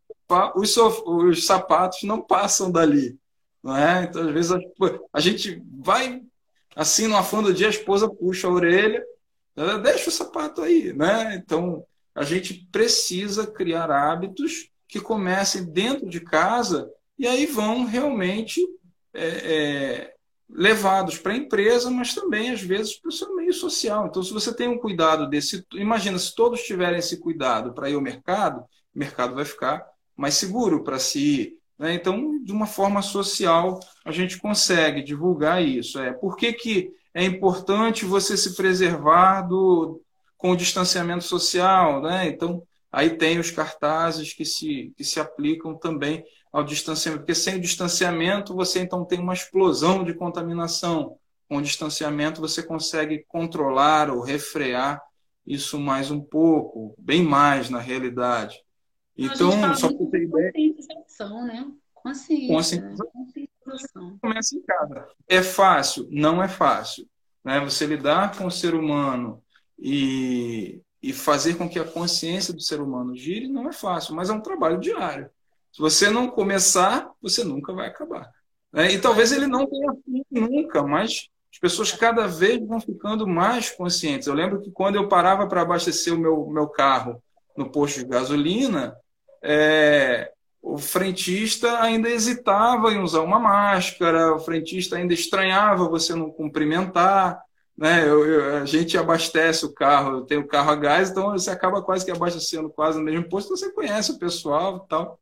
os, 0.55 0.75
os 0.77 1.45
sapatos 1.45 2.03
não 2.03 2.21
passam 2.21 2.69
dali. 2.69 3.17
Não 3.63 3.75
é? 3.75 4.03
Então, 4.03 4.21
às 4.23 4.31
vezes, 4.33 4.51
a, 4.51 4.59
a 5.13 5.19
gente 5.21 5.63
vai 5.81 6.21
assim, 6.75 7.07
no 7.07 7.17
afã 7.17 7.41
do 7.41 7.53
dia, 7.53 7.67
a 7.67 7.71
esposa 7.71 8.09
puxa 8.09 8.47
a 8.47 8.51
orelha, 8.51 9.03
deixa 9.81 10.09
o 10.09 10.11
sapato 10.11 10.61
aí. 10.61 10.93
Né? 10.93 11.35
Então, 11.35 11.85
a 12.13 12.23
gente 12.23 12.67
precisa 12.71 13.47
criar 13.47 13.89
hábitos 13.89 14.69
que 14.87 14.99
comecem 14.99 15.63
dentro 15.63 16.09
de 16.09 16.19
casa 16.19 16.89
e 17.17 17.27
aí 17.27 17.45
vão 17.45 17.85
realmente 17.85 18.59
é, 19.13 19.27
é, 19.27 20.13
levados 20.53 21.17
para 21.17 21.33
a 21.33 21.37
empresa, 21.37 21.89
mas 21.89 22.13
também, 22.13 22.51
às 22.51 22.61
vezes, 22.61 22.99
para 22.99 23.09
o 23.09 23.11
seu 23.11 23.35
meio 23.35 23.53
social. 23.53 24.07
Então, 24.07 24.21
se 24.21 24.33
você 24.33 24.53
tem 24.53 24.67
um 24.67 24.77
cuidado 24.77 25.27
desse. 25.27 25.65
Imagina, 25.73 26.17
se 26.19 26.35
todos 26.35 26.61
tiverem 26.61 26.99
esse 26.99 27.19
cuidado 27.19 27.73
para 27.73 27.89
ir 27.89 27.95
ao 27.95 28.01
mercado, 28.01 28.61
o 28.93 28.99
mercado 28.99 29.35
vai 29.35 29.45
ficar 29.45 29.85
mais 30.15 30.35
seguro 30.35 30.83
para 30.83 30.99
se 30.99 31.19
ir. 31.19 31.53
Né? 31.79 31.93
Então, 31.95 32.41
de 32.43 32.51
uma 32.51 32.67
forma 32.67 33.01
social, 33.01 33.79
a 34.05 34.11
gente 34.11 34.37
consegue 34.37 35.01
divulgar 35.01 35.63
isso. 35.63 35.99
É, 35.99 36.13
por 36.13 36.35
que, 36.35 36.53
que 36.53 36.91
é 37.13 37.23
importante 37.23 38.05
você 38.05 38.37
se 38.37 38.55
preservar 38.55 39.41
do, 39.41 40.01
com 40.37 40.51
o 40.51 40.57
distanciamento 40.57 41.23
social? 41.23 42.01
Né? 42.01 42.27
Então, 42.27 42.61
aí 42.91 43.17
tem 43.17 43.39
os 43.39 43.51
cartazes 43.51 44.33
que 44.33 44.45
se, 44.45 44.93
que 44.95 45.03
se 45.03 45.19
aplicam 45.19 45.77
também 45.77 46.23
ao 46.51 46.63
distanciamento, 46.63 47.21
porque 47.21 47.35
sem 47.35 47.55
o 47.55 47.61
distanciamento 47.61 48.53
você 48.53 48.79
então 48.79 49.05
tem 49.05 49.19
uma 49.19 49.33
explosão 49.33 50.03
de 50.03 50.13
contaminação. 50.13 51.17
Com 51.47 51.57
o 51.57 51.61
distanciamento 51.61 52.41
você 52.41 52.61
consegue 52.61 53.25
controlar 53.27 54.09
ou 54.09 54.21
refrear 54.21 55.01
isso 55.45 55.79
mais 55.79 56.11
um 56.11 56.21
pouco, 56.21 56.95
bem 56.97 57.23
mais 57.23 57.69
na 57.69 57.79
realidade. 57.79 58.63
Então, 59.17 59.51
só 59.75 59.93
para 59.93 60.05
ter 60.07 60.23
ideia. 60.23 60.51
Conscientização, 60.53 61.45
né? 61.45 61.71
Consciência. 61.93 62.81
Né? 62.81 62.97
Conscientização. 63.13 64.17
Começa 64.21 64.55
em 64.55 64.61
casa. 64.61 65.07
É 65.27 65.41
fácil? 65.41 66.07
Não 66.09 66.41
é 66.41 66.47
fácil. 66.47 67.07
Né? 67.43 67.59
Você 67.61 67.85
lidar 67.85 68.37
com 68.37 68.45
o 68.45 68.51
ser 68.51 68.73
humano 68.73 69.41
e, 69.77 70.81
e 71.01 71.13
fazer 71.13 71.55
com 71.55 71.69
que 71.69 71.79
a 71.79 71.85
consciência 71.85 72.53
do 72.53 72.61
ser 72.61 72.79
humano 72.79 73.15
gire 73.15 73.47
não 73.47 73.67
é 73.67 73.73
fácil, 73.73 74.15
mas 74.15 74.29
é 74.29 74.33
um 74.33 74.41
trabalho 74.41 74.79
diário. 74.79 75.29
Se 75.71 75.79
você 75.79 76.09
não 76.09 76.29
começar, 76.29 77.09
você 77.21 77.43
nunca 77.43 77.73
vai 77.73 77.87
acabar. 77.87 78.29
Né? 78.71 78.93
E 78.93 78.99
talvez 78.99 79.31
ele 79.31 79.47
não 79.47 79.65
tenha 79.65 79.93
fim 80.05 80.23
nunca, 80.29 80.83
mas 80.83 81.29
as 81.51 81.59
pessoas 81.59 81.91
cada 81.91 82.27
vez 82.27 82.65
vão 82.65 82.79
ficando 82.79 83.27
mais 83.27 83.69
conscientes. 83.69 84.27
Eu 84.27 84.33
lembro 84.33 84.61
que 84.61 84.71
quando 84.71 84.95
eu 84.95 85.07
parava 85.07 85.47
para 85.47 85.61
abastecer 85.61 86.13
o 86.13 86.17
meu, 86.17 86.47
meu 86.47 86.67
carro 86.67 87.21
no 87.55 87.69
posto 87.69 87.99
de 87.99 88.05
gasolina, 88.05 88.95
é, 89.43 90.31
o 90.61 90.77
frentista 90.77 91.81
ainda 91.81 92.09
hesitava 92.09 92.93
em 92.93 93.01
usar 93.01 93.21
uma 93.21 93.39
máscara, 93.39 94.33
o 94.33 94.39
frentista 94.39 94.95
ainda 94.95 95.13
estranhava 95.13 95.89
você 95.89 96.13
não 96.15 96.31
cumprimentar. 96.31 97.41
Né? 97.77 98.07
Eu, 98.07 98.25
eu, 98.25 98.57
a 98.57 98.65
gente 98.65 98.97
abastece 98.97 99.65
o 99.65 99.73
carro, 99.73 100.25
tem 100.25 100.37
o 100.37 100.47
carro 100.47 100.71
a 100.71 100.75
gás, 100.75 101.09
então 101.09 101.31
você 101.31 101.49
acaba 101.49 101.81
quase 101.81 102.05
que 102.05 102.11
abastecendo 102.11 102.69
quase 102.69 102.99
no 102.99 103.03
mesmo 103.03 103.27
posto, 103.27 103.49
você 103.49 103.71
conhece 103.71 104.11
o 104.11 104.19
pessoal 104.19 104.83
e 104.85 104.89
tal. 104.89 105.19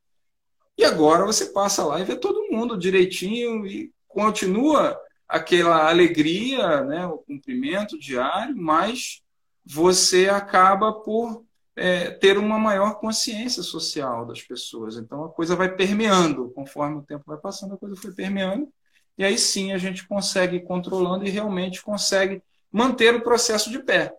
E 0.79 0.85
agora 0.85 1.25
você 1.25 1.47
passa 1.47 1.83
lá 1.83 1.99
e 1.99 2.05
vê 2.05 2.15
todo 2.15 2.49
mundo 2.49 2.77
direitinho 2.77 3.67
e 3.67 3.91
continua 4.07 4.97
aquela 5.27 5.89
alegria, 5.89 6.85
né, 6.85 7.05
o 7.05 7.17
cumprimento 7.17 7.99
diário, 7.99 8.55
mas 8.55 9.21
você 9.65 10.29
acaba 10.29 10.93
por 10.93 11.43
é, 11.75 12.11
ter 12.11 12.37
uma 12.37 12.57
maior 12.57 12.97
consciência 12.97 13.61
social 13.61 14.25
das 14.25 14.41
pessoas. 14.41 14.95
Então 14.95 15.25
a 15.25 15.29
coisa 15.29 15.53
vai 15.53 15.67
permeando, 15.75 16.49
conforme 16.51 16.99
o 16.99 17.03
tempo 17.03 17.25
vai 17.27 17.37
passando, 17.37 17.73
a 17.73 17.77
coisa 17.77 17.97
foi 17.97 18.13
permeando, 18.13 18.69
e 19.17 19.25
aí 19.25 19.37
sim 19.37 19.73
a 19.73 19.77
gente 19.77 20.07
consegue 20.07 20.55
ir 20.55 20.63
controlando 20.63 21.25
e 21.25 21.29
realmente 21.29 21.81
consegue 21.81 22.41
manter 22.71 23.13
o 23.13 23.21
processo 23.21 23.69
de 23.69 23.79
pé. 23.79 24.13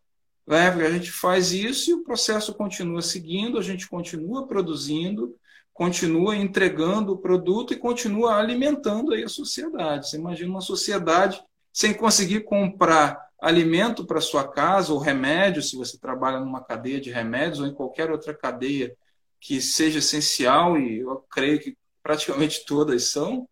Né? 0.47 0.69
A 0.69 0.91
gente 0.91 1.11
faz 1.11 1.53
isso 1.53 1.91
e 1.91 1.95
o 1.95 2.05
processo 2.05 2.53
continua 2.53 3.01
seguindo, 3.01 3.59
a 3.59 3.63
gente 3.63 3.89
continua 3.89 4.47
produzindo, 4.47 5.35
continua 5.81 6.37
entregando 6.37 7.15
o 7.15 7.17
produto 7.17 7.73
e 7.73 7.79
continua 7.79 8.37
alimentando 8.37 9.15
aí 9.15 9.25
a 9.25 9.29
sociedade. 9.31 10.11
Você 10.11 10.19
imagina 10.19 10.51
uma 10.51 10.61
sociedade 10.61 11.43
sem 11.73 11.95
conseguir 11.95 12.41
comprar 12.41 13.19
alimento 13.41 14.05
para 14.05 14.21
sua 14.21 14.47
casa 14.47 14.93
ou 14.93 14.99
remédio, 14.99 15.63
se 15.63 15.77
você 15.77 15.99
trabalha 15.99 16.39
numa 16.39 16.63
cadeia 16.63 17.01
de 17.01 17.11
remédios 17.11 17.61
ou 17.61 17.67
em 17.67 17.73
qualquer 17.73 18.11
outra 18.11 18.35
cadeia 18.35 18.95
que 19.41 19.59
seja 19.59 20.01
essencial, 20.01 20.77
e 20.77 20.99
eu 20.99 21.25
creio 21.31 21.59
que 21.59 21.75
praticamente 22.03 22.63
todas 22.69 23.05
são, 23.05 23.49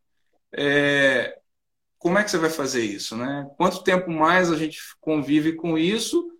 é, 0.52 1.34
como 1.96 2.18
é 2.18 2.24
que 2.24 2.30
você 2.30 2.36
vai 2.36 2.50
fazer 2.50 2.84
isso? 2.84 3.16
Né? 3.16 3.48
Quanto 3.56 3.82
tempo 3.82 4.10
mais 4.10 4.52
a 4.52 4.56
gente 4.56 4.78
convive 5.00 5.54
com 5.54 5.78
isso 5.78 6.30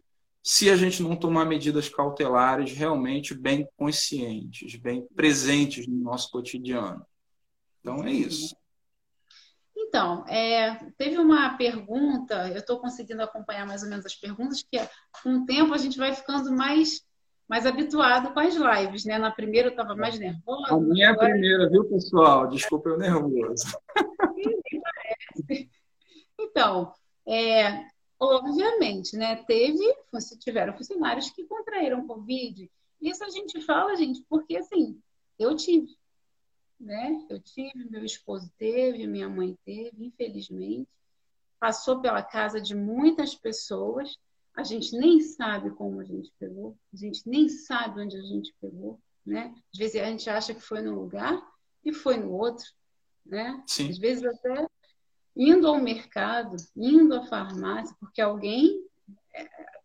se 0.42 0.70
a 0.70 0.76
gente 0.76 1.02
não 1.02 1.16
tomar 1.16 1.44
medidas 1.44 1.88
cautelares 1.88 2.72
realmente 2.72 3.34
bem 3.34 3.68
conscientes, 3.76 4.76
bem 4.76 5.06
presentes 5.14 5.86
no 5.86 5.96
nosso 5.96 6.30
cotidiano. 6.30 7.04
Então 7.80 8.04
é 8.04 8.10
isso. 8.10 8.56
Então, 9.76 10.26
é, 10.26 10.74
teve 10.98 11.18
uma 11.18 11.56
pergunta, 11.56 12.48
eu 12.48 12.58
estou 12.58 12.78
conseguindo 12.78 13.22
acompanhar 13.22 13.66
mais 13.66 13.82
ou 13.82 13.88
menos 13.88 14.04
as 14.04 14.14
perguntas, 14.14 14.62
que 14.62 14.78
com 15.22 15.36
o 15.36 15.46
tempo 15.46 15.72
a 15.72 15.78
gente 15.78 15.96
vai 15.96 16.14
ficando 16.14 16.52
mais, 16.52 17.02
mais 17.48 17.64
habituado 17.64 18.34
com 18.34 18.40
as 18.40 18.54
lives, 18.54 19.04
né? 19.04 19.18
Na 19.18 19.30
primeira 19.30 19.68
eu 19.68 19.72
estava 19.72 19.94
mais 19.96 20.18
nervosa. 20.18 20.74
A 20.74 20.78
minha 20.78 21.10
agora... 21.10 21.30
primeira, 21.30 21.70
viu, 21.70 21.84
pessoal? 21.88 22.48
Desculpa 22.48 22.90
eu 22.90 22.98
nervoso. 22.98 23.64
Então, 26.38 26.92
é, 27.26 27.84
Obviamente, 28.20 29.16
né? 29.16 29.36
Teve, 29.44 29.78
tiveram 30.40 30.76
funcionários 30.76 31.30
que 31.30 31.44
contraíram 31.44 32.06
Covid. 32.06 32.70
Isso 33.00 33.24
a 33.24 33.30
gente 33.30 33.60
fala, 33.60 33.96
gente, 33.96 34.24
porque 34.28 34.56
assim, 34.56 35.00
eu 35.38 35.54
tive, 35.54 35.96
né? 36.80 37.24
Eu 37.28 37.40
tive, 37.40 37.88
meu 37.88 38.04
esposo 38.04 38.50
teve, 38.58 39.06
minha 39.06 39.28
mãe 39.28 39.56
teve, 39.64 40.04
infelizmente. 40.04 40.88
Passou 41.60 42.00
pela 42.00 42.22
casa 42.22 42.60
de 42.60 42.74
muitas 42.74 43.34
pessoas. 43.34 44.16
A 44.54 44.64
gente 44.64 44.96
nem 44.96 45.20
sabe 45.20 45.70
como 45.70 46.00
a 46.00 46.04
gente 46.04 46.32
pegou, 46.38 46.76
a 46.92 46.96
gente 46.96 47.22
nem 47.28 47.48
sabe 47.48 48.00
onde 48.00 48.16
a 48.16 48.22
gente 48.22 48.52
pegou, 48.60 48.98
né? 49.24 49.54
Às 49.72 49.78
vezes 49.78 50.00
a 50.00 50.06
gente 50.06 50.28
acha 50.28 50.52
que 50.52 50.60
foi 50.60 50.82
num 50.82 50.96
lugar 50.96 51.40
e 51.84 51.92
foi 51.92 52.16
no 52.16 52.32
outro, 52.32 52.66
né? 53.24 53.62
Sim. 53.68 53.88
Às 53.88 53.98
vezes 53.98 54.24
até 54.24 54.66
indo 55.38 55.68
ao 55.68 55.80
mercado, 55.80 56.56
indo 56.76 57.14
à 57.14 57.24
farmácia, 57.24 57.96
porque 58.00 58.20
alguém, 58.20 58.84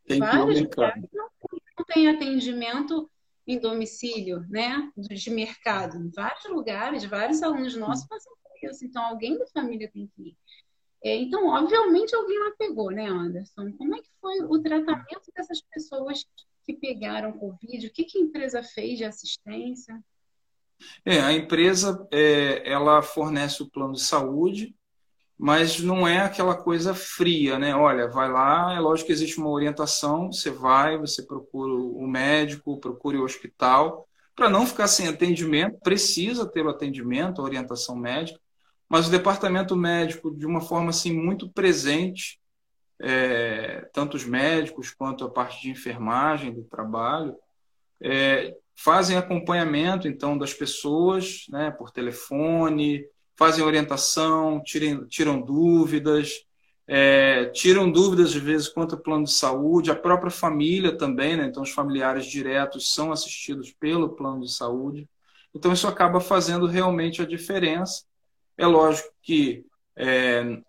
Tem 0.07 0.19
vários 0.19 0.59
lugares 0.59 1.07
não, 1.13 1.29
não 1.77 1.85
tem 1.85 2.09
atendimento 2.09 3.07
em 3.45 3.59
domicílio, 3.59 4.43
né, 4.49 4.91
de 4.97 5.29
mercado, 5.29 5.97
em 5.97 6.09
vários 6.09 6.45
lugares, 6.45 7.05
vários 7.05 7.43
alunos 7.43 7.75
nossos 7.75 8.07
passam 8.07 8.33
por 8.41 8.69
isso. 8.69 8.83
Então, 8.83 9.03
alguém 9.03 9.37
da 9.37 9.45
família 9.47 9.91
tem 9.93 10.09
que 10.15 10.29
ir. 10.29 10.37
É, 11.03 11.15
então, 11.17 11.47
obviamente, 11.47 12.15
alguém 12.15 12.39
lá 12.39 12.51
pegou, 12.57 12.89
né, 12.89 13.05
Anderson? 13.05 13.73
Como 13.73 13.95
é 13.95 14.01
que 14.01 14.09
foi 14.21 14.39
o 14.45 14.59
tratamento 14.59 15.31
dessas 15.35 15.61
pessoas 15.61 16.25
que 16.65 16.73
pegaram 16.73 17.33
Covid? 17.33 17.85
O 17.85 17.91
que, 17.91 18.05
que 18.05 18.17
a 18.17 18.21
empresa 18.21 18.63
fez 18.63 18.97
de 18.97 19.03
assistência? 19.03 20.01
É, 21.05 21.19
a 21.19 21.33
empresa 21.33 22.07
é, 22.11 22.71
ela 22.71 23.01
fornece 23.01 23.61
o 23.61 23.69
plano 23.69 23.93
de 23.93 24.01
saúde, 24.01 24.73
mas 25.37 25.79
não 25.79 26.07
é 26.07 26.19
aquela 26.19 26.55
coisa 26.55 26.93
fria, 26.93 27.59
né? 27.59 27.75
Olha, 27.75 28.07
vai 28.07 28.31
lá, 28.31 28.73
é 28.73 28.79
lógico 28.79 29.07
que 29.07 29.13
existe 29.13 29.37
uma 29.37 29.49
orientação, 29.49 30.31
você 30.31 30.49
vai, 30.49 30.97
você 30.97 31.23
procura 31.23 31.73
o 31.73 32.07
médico, 32.07 32.79
procure 32.79 33.17
o 33.17 33.23
hospital, 33.23 34.07
para 34.35 34.49
não 34.49 34.65
ficar 34.65 34.87
sem 34.87 35.07
atendimento, 35.07 35.79
precisa 35.79 36.45
ter 36.45 36.65
o 36.65 36.69
atendimento, 36.69 37.41
a 37.41 37.43
orientação 37.43 37.95
médica, 37.95 38.39
mas 38.89 39.07
o 39.07 39.11
departamento 39.11 39.75
médico, 39.75 40.35
de 40.35 40.45
uma 40.45 40.61
forma 40.61 40.89
assim 40.89 41.13
muito 41.13 41.49
presente, 41.49 42.39
é, 42.99 43.89
tanto 43.93 44.15
os 44.15 44.25
médicos 44.25 44.91
quanto 44.91 45.25
a 45.25 45.29
parte 45.29 45.61
de 45.61 45.69
enfermagem 45.69 46.53
do 46.53 46.63
trabalho, 46.63 47.35
é, 48.01 48.55
fazem 48.75 49.17
acompanhamento 49.17 50.07
então 50.07 50.37
das 50.37 50.53
pessoas, 50.53 51.45
né, 51.49 51.71
por 51.71 51.91
telefone, 51.91 53.05
fazem 53.35 53.63
orientação, 53.63 54.61
tiram, 54.63 55.07
tiram 55.07 55.41
dúvidas, 55.41 56.45
é, 56.87 57.45
tiram 57.45 57.91
dúvidas 57.91 58.35
às 58.35 58.35
vezes 58.35 58.67
quanto 58.67 58.95
ao 58.95 59.01
plano 59.01 59.23
de 59.23 59.31
saúde, 59.31 59.91
a 59.91 59.95
própria 59.95 60.31
família 60.31 60.97
também, 60.97 61.37
né? 61.37 61.45
então 61.45 61.63
os 61.63 61.71
familiares 61.71 62.25
diretos 62.25 62.93
são 62.93 63.11
assistidos 63.11 63.71
pelo 63.71 64.09
plano 64.09 64.41
de 64.41 64.53
saúde. 64.53 65.07
Então 65.55 65.71
isso 65.71 65.87
acaba 65.87 66.19
fazendo 66.19 66.65
realmente 66.65 67.21
a 67.21 67.25
diferença. 67.25 68.03
É 68.57 68.65
lógico 68.65 69.09
que, 69.21 69.65
é, 69.95 70.61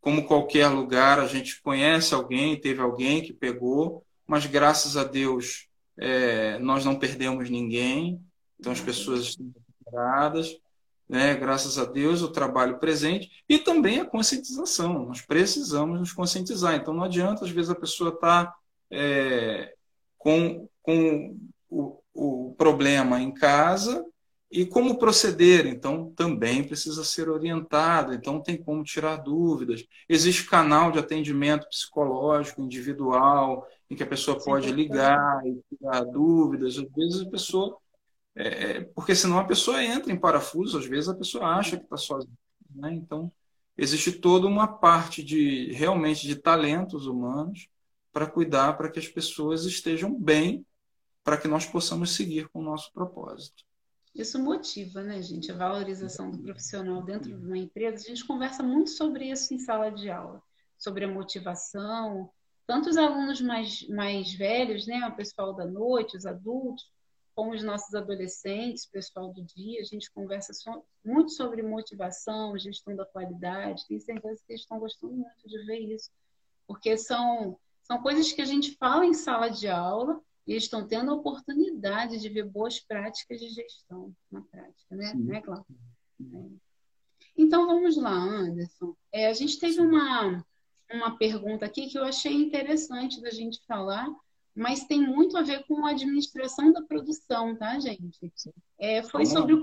como 0.00 0.26
qualquer 0.26 0.68
lugar, 0.68 1.18
a 1.18 1.26
gente 1.26 1.60
conhece 1.62 2.14
alguém, 2.14 2.60
teve 2.60 2.80
alguém 2.80 3.22
que 3.22 3.32
pegou, 3.32 4.04
mas 4.26 4.46
graças 4.46 4.96
a 4.96 5.04
Deus 5.04 5.68
é, 5.98 6.58
nós 6.58 6.84
não 6.84 6.98
perdemos 6.98 7.48
ninguém, 7.48 8.20
então 8.58 8.72
as 8.72 8.80
pessoas 8.80 9.22
estão 9.22 9.52
preparadas 9.84 10.56
né? 11.08 11.34
graças 11.34 11.78
a 11.78 11.84
Deus, 11.84 12.22
o 12.22 12.32
trabalho 12.32 12.78
presente 12.78 13.30
e 13.48 13.58
também 13.58 14.00
a 14.00 14.04
conscientização. 14.04 15.06
Nós 15.06 15.20
precisamos 15.20 15.98
nos 15.98 16.12
conscientizar. 16.12 16.74
Então, 16.74 16.94
não 16.94 17.04
adianta, 17.04 17.44
às 17.44 17.50
vezes, 17.50 17.70
a 17.70 17.74
pessoa 17.74 18.10
estar 18.10 18.46
tá, 18.46 18.54
é, 18.90 19.74
com, 20.18 20.68
com 20.82 21.36
o, 21.68 21.98
o 22.14 22.54
problema 22.56 23.20
em 23.20 23.32
casa 23.32 24.04
e 24.52 24.66
como 24.66 24.98
proceder, 24.98 25.66
então 25.66 26.12
também 26.14 26.62
precisa 26.62 27.02
ser 27.02 27.30
orientado, 27.30 28.12
então 28.12 28.38
tem 28.38 28.62
como 28.62 28.84
tirar 28.84 29.16
dúvidas. 29.16 29.82
Existe 30.06 30.46
canal 30.46 30.92
de 30.92 30.98
atendimento 30.98 31.66
psicológico 31.68 32.60
individual, 32.60 33.66
em 33.88 33.96
que 33.96 34.02
a 34.02 34.06
pessoa 34.06 34.38
pode 34.38 34.70
ligar 34.70 35.40
e 35.46 35.58
tirar 35.74 36.04
dúvidas. 36.04 36.76
Às 36.76 36.84
vezes 36.94 37.22
a 37.22 37.30
pessoa 37.30 37.78
é, 38.34 38.48
é, 38.48 38.80
porque 38.80 39.14
senão 39.14 39.38
a 39.38 39.44
pessoa 39.44 39.82
entra 39.82 40.12
em 40.12 40.18
parafuso, 40.18 40.78
às 40.78 40.86
vezes 40.86 41.08
a 41.08 41.14
pessoa 41.14 41.46
acha 41.46 41.76
que 41.76 41.84
está 41.84 41.96
sozinha. 41.96 42.32
Né? 42.74 42.94
Então, 42.94 43.30
existe 43.76 44.12
toda 44.12 44.46
uma 44.46 44.66
parte 44.66 45.22
de 45.22 45.72
realmente 45.72 46.26
de 46.26 46.36
talentos 46.36 47.06
humanos 47.06 47.68
para 48.12 48.26
cuidar 48.26 48.76
para 48.76 48.90
que 48.90 48.98
as 48.98 49.08
pessoas 49.08 49.64
estejam 49.64 50.14
bem, 50.14 50.66
para 51.24 51.36
que 51.36 51.48
nós 51.48 51.66
possamos 51.66 52.14
seguir 52.14 52.48
com 52.48 52.60
o 52.60 52.64
nosso 52.64 52.92
propósito. 52.92 53.64
Isso 54.14 54.38
motiva, 54.38 55.02
né, 55.02 55.22
gente? 55.22 55.50
A 55.50 55.56
valorização 55.56 56.30
do 56.30 56.38
profissional 56.38 57.02
dentro 57.02 57.30
de 57.30 57.46
uma 57.46 57.56
empresa. 57.56 58.04
A 58.04 58.08
gente 58.08 58.26
conversa 58.26 58.62
muito 58.62 58.90
sobre 58.90 59.30
isso 59.30 59.54
em 59.54 59.58
sala 59.58 59.90
de 59.90 60.10
aula, 60.10 60.42
sobre 60.76 61.04
a 61.04 61.08
motivação. 61.08 62.30
Tanto 62.66 62.90
os 62.90 62.98
alunos 62.98 63.40
mais, 63.40 63.88
mais 63.88 64.34
velhos, 64.34 64.86
né, 64.86 65.06
o 65.08 65.16
pessoal 65.16 65.54
da 65.54 65.64
noite, 65.64 66.16
os 66.16 66.26
adultos, 66.26 66.84
com 67.34 67.50
os 67.50 67.62
nossos 67.62 67.94
adolescentes, 67.94 68.86
pessoal 68.86 69.32
do 69.32 69.42
dia, 69.42 69.80
a 69.80 69.84
gente 69.84 70.10
conversa 70.10 70.52
muito 71.04 71.32
sobre 71.32 71.62
motivação, 71.62 72.58
gestão 72.58 72.94
da 72.94 73.06
qualidade. 73.06 73.86
Tenho 73.86 74.00
certeza 74.00 74.42
que 74.46 74.52
eles 74.52 74.62
estão 74.62 74.78
gostando 74.78 75.14
muito 75.14 75.48
de 75.48 75.64
ver 75.64 75.78
isso, 75.78 76.10
porque 76.66 76.96
são, 76.96 77.58
são 77.82 78.02
coisas 78.02 78.32
que 78.32 78.42
a 78.42 78.46
gente 78.46 78.76
fala 78.76 79.06
em 79.06 79.14
sala 79.14 79.48
de 79.48 79.68
aula 79.68 80.20
e 80.46 80.52
eles 80.52 80.64
estão 80.64 80.86
tendo 80.86 81.10
a 81.10 81.14
oportunidade 81.14 82.18
de 82.18 82.28
ver 82.28 82.44
boas 82.44 82.80
práticas 82.80 83.40
de 83.40 83.48
gestão 83.48 84.14
na 84.30 84.42
prática, 84.42 84.94
né, 84.94 85.14
né 85.14 85.40
Cláudio? 85.40 85.76
É. 86.20 86.72
Então 87.36 87.66
vamos 87.66 87.96
lá, 87.96 88.12
Anderson. 88.12 88.94
É, 89.10 89.28
a 89.28 89.32
gente 89.32 89.58
teve 89.58 89.80
uma, 89.80 90.44
uma 90.92 91.16
pergunta 91.16 91.64
aqui 91.64 91.88
que 91.88 91.98
eu 91.98 92.04
achei 92.04 92.32
interessante 92.32 93.22
da 93.22 93.30
gente 93.30 93.64
falar 93.66 94.08
mas 94.54 94.84
tem 94.84 95.00
muito 95.00 95.36
a 95.36 95.42
ver 95.42 95.64
com 95.66 95.86
a 95.86 95.90
administração 95.90 96.72
da 96.72 96.82
produção, 96.82 97.56
tá, 97.56 97.78
gente? 97.78 98.32
É, 98.78 99.02
foi 99.02 99.24
sobre 99.26 99.54
o 99.54 99.62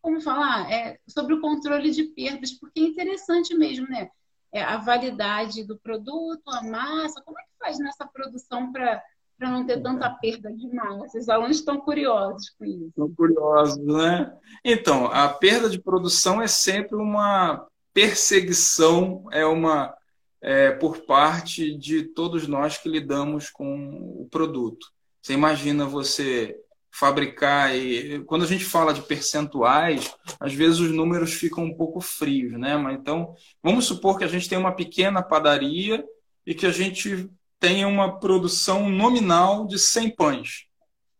como 0.00 0.20
falar, 0.20 0.70
é, 0.70 0.98
sobre 1.06 1.34
o 1.34 1.40
controle 1.40 1.90
de 1.90 2.04
perdas, 2.04 2.52
porque 2.52 2.80
é 2.80 2.84
interessante 2.84 3.54
mesmo, 3.54 3.86
né? 3.88 4.08
É, 4.52 4.62
a 4.62 4.78
validade 4.78 5.62
do 5.62 5.78
produto, 5.78 6.42
a 6.48 6.62
massa, 6.62 7.22
como 7.22 7.38
é 7.38 7.42
que 7.42 7.58
faz 7.58 7.78
nessa 7.78 8.06
produção 8.06 8.72
para 8.72 9.02
para 9.38 9.50
não 9.50 9.64
ter 9.64 9.82
tanta 9.82 10.10
perda 10.10 10.52
de 10.52 10.68
massa? 10.68 11.16
Os 11.16 11.28
alunos 11.30 11.56
estão 11.56 11.80
curiosos 11.80 12.50
com 12.58 12.64
isso. 12.66 12.88
Estão 12.88 13.10
curiosos, 13.14 13.78
né? 13.78 14.38
Então, 14.62 15.06
a 15.06 15.30
perda 15.30 15.70
de 15.70 15.80
produção 15.80 16.42
é 16.42 16.46
sempre 16.46 16.96
uma 16.96 17.66
perseguição, 17.94 19.24
é 19.32 19.46
uma 19.46 19.96
é, 20.42 20.70
por 20.70 20.98
parte 21.04 21.76
de 21.76 22.02
todos 22.02 22.46
nós 22.46 22.78
que 22.78 22.88
lidamos 22.88 23.50
com 23.50 23.88
o 24.20 24.28
produto. 24.30 24.86
Você 25.20 25.34
imagina 25.34 25.84
você 25.84 26.56
fabricar 26.92 27.76
e 27.76 28.24
quando 28.24 28.42
a 28.44 28.46
gente 28.46 28.64
fala 28.64 28.92
de 28.92 29.02
percentuais, 29.02 30.12
às 30.40 30.52
vezes 30.52 30.80
os 30.80 30.90
números 30.90 31.32
ficam 31.34 31.64
um 31.64 31.74
pouco 31.74 32.00
frios, 32.00 32.58
né? 32.58 32.76
Mas 32.76 32.98
então, 32.98 33.34
vamos 33.62 33.84
supor 33.84 34.18
que 34.18 34.24
a 34.24 34.28
gente 34.28 34.48
tem 34.48 34.58
uma 34.58 34.72
pequena 34.72 35.22
padaria 35.22 36.04
e 36.44 36.54
que 36.54 36.66
a 36.66 36.72
gente 36.72 37.30
tenha 37.60 37.86
uma 37.86 38.18
produção 38.18 38.88
nominal 38.88 39.66
de 39.66 39.78
100 39.78 40.10
pães. 40.16 40.66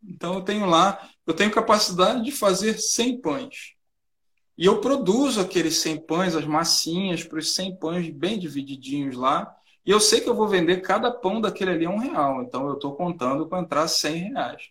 Então 0.02 0.34
eu 0.34 0.40
tenho 0.40 0.66
lá, 0.66 1.08
eu 1.26 1.34
tenho 1.34 1.50
capacidade 1.50 2.24
de 2.24 2.32
fazer 2.32 2.78
100 2.78 3.20
pães. 3.20 3.74
E 4.56 4.66
eu 4.66 4.80
produzo 4.80 5.40
aqueles 5.40 5.78
100 5.78 6.06
pães, 6.06 6.36
as 6.36 6.44
massinhas 6.44 7.24
para 7.24 7.38
os 7.38 7.54
100 7.54 7.76
pães 7.76 8.10
bem 8.10 8.38
divididinhos 8.38 9.16
lá. 9.16 9.54
E 9.84 9.90
eu 9.90 9.98
sei 10.00 10.20
que 10.20 10.28
eu 10.28 10.34
vou 10.34 10.46
vender 10.46 10.82
cada 10.82 11.10
pão 11.10 11.40
daquele 11.40 11.70
ali 11.70 11.86
a 11.86 11.90
um 11.90 11.98
real. 11.98 12.42
Então 12.42 12.66
eu 12.66 12.74
estou 12.74 12.94
contando 12.94 13.46
para 13.46 13.60
entrar 13.60 13.88
100 13.88 14.16
reais. 14.32 14.70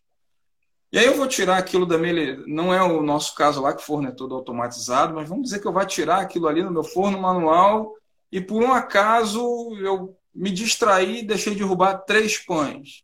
E 0.92 0.98
aí 0.98 1.06
eu 1.06 1.16
vou 1.16 1.28
tirar 1.28 1.58
aquilo 1.58 1.86
da 1.86 1.98
minha. 1.98 2.38
Não 2.48 2.74
é 2.74 2.82
o 2.82 3.02
nosso 3.02 3.36
caso 3.36 3.62
lá, 3.62 3.74
que 3.74 3.82
o 3.82 3.86
forno 3.86 4.08
é 4.08 4.12
todo 4.12 4.34
automatizado, 4.34 5.14
mas 5.14 5.30
vamos 5.30 5.44
dizer 5.44 5.60
que 5.60 5.68
eu 5.68 5.74
vou 5.74 5.86
tirar 5.86 6.20
aquilo 6.20 6.48
ali 6.48 6.64
no 6.64 6.72
meu 6.72 6.84
forno 6.84 7.20
manual 7.20 7.96
e 8.32 8.40
por 8.40 8.62
um 8.62 8.74
acaso 8.74 9.40
eu 9.78 10.16
me 10.34 10.52
distraí 10.52 11.20
e 11.20 11.26
deixei 11.26 11.54
de 11.54 11.60
derrubar 11.60 11.98
três 12.00 12.38
pães. 12.38 13.04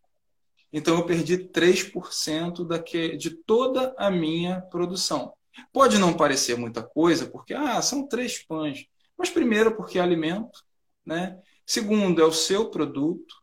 Então 0.72 0.98
eu 0.98 1.06
perdi 1.06 1.38
3% 1.38 2.66
daque... 2.66 3.18
de 3.18 3.30
toda 3.30 3.94
a 3.98 4.12
minha 4.12 4.62
produção. 4.62 5.34
Pode 5.72 5.98
não 5.98 6.14
parecer 6.14 6.58
muita 6.58 6.84
coisa, 6.84 7.26
porque 7.28 7.54
ah, 7.54 7.82
são 7.82 8.08
três 8.08 8.44
pães. 8.44 8.86
Mas 9.18 9.30
primeiro, 9.30 9.76
porque 9.76 9.98
é 9.98 10.02
alimento. 10.02 10.64
Né? 11.06 11.38
Segundo, 11.66 12.22
é 12.22 12.26
o 12.26 12.32
seu 12.32 12.70
produto. 12.70 13.36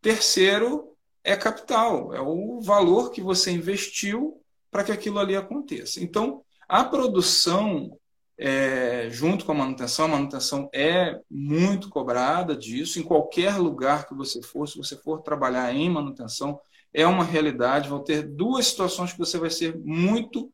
Terceiro, 0.00 0.96
é 1.24 1.36
capital, 1.36 2.12
é 2.12 2.20
o 2.20 2.60
valor 2.60 3.10
que 3.10 3.20
você 3.20 3.50
investiu 3.52 4.40
para 4.70 4.82
que 4.82 4.92
aquilo 4.92 5.18
ali 5.18 5.36
aconteça. 5.36 6.02
Então, 6.02 6.42
a 6.68 6.82
produção, 6.82 7.96
é, 8.36 9.08
junto 9.10 9.44
com 9.44 9.52
a 9.52 9.54
manutenção, 9.54 10.06
a 10.06 10.08
manutenção 10.08 10.68
é 10.72 11.20
muito 11.30 11.88
cobrada 11.88 12.56
disso. 12.56 12.98
Em 12.98 13.02
qualquer 13.02 13.56
lugar 13.58 14.08
que 14.08 14.14
você 14.14 14.42
for, 14.42 14.68
se 14.68 14.76
você 14.76 14.96
for 14.96 15.22
trabalhar 15.22 15.72
em 15.72 15.88
manutenção, 15.90 16.58
é 16.92 17.06
uma 17.06 17.24
realidade. 17.24 17.88
Vão 17.88 18.02
ter 18.02 18.22
duas 18.22 18.66
situações 18.66 19.12
que 19.12 19.18
você 19.18 19.38
vai 19.38 19.50
ser 19.50 19.78
muito 19.78 20.52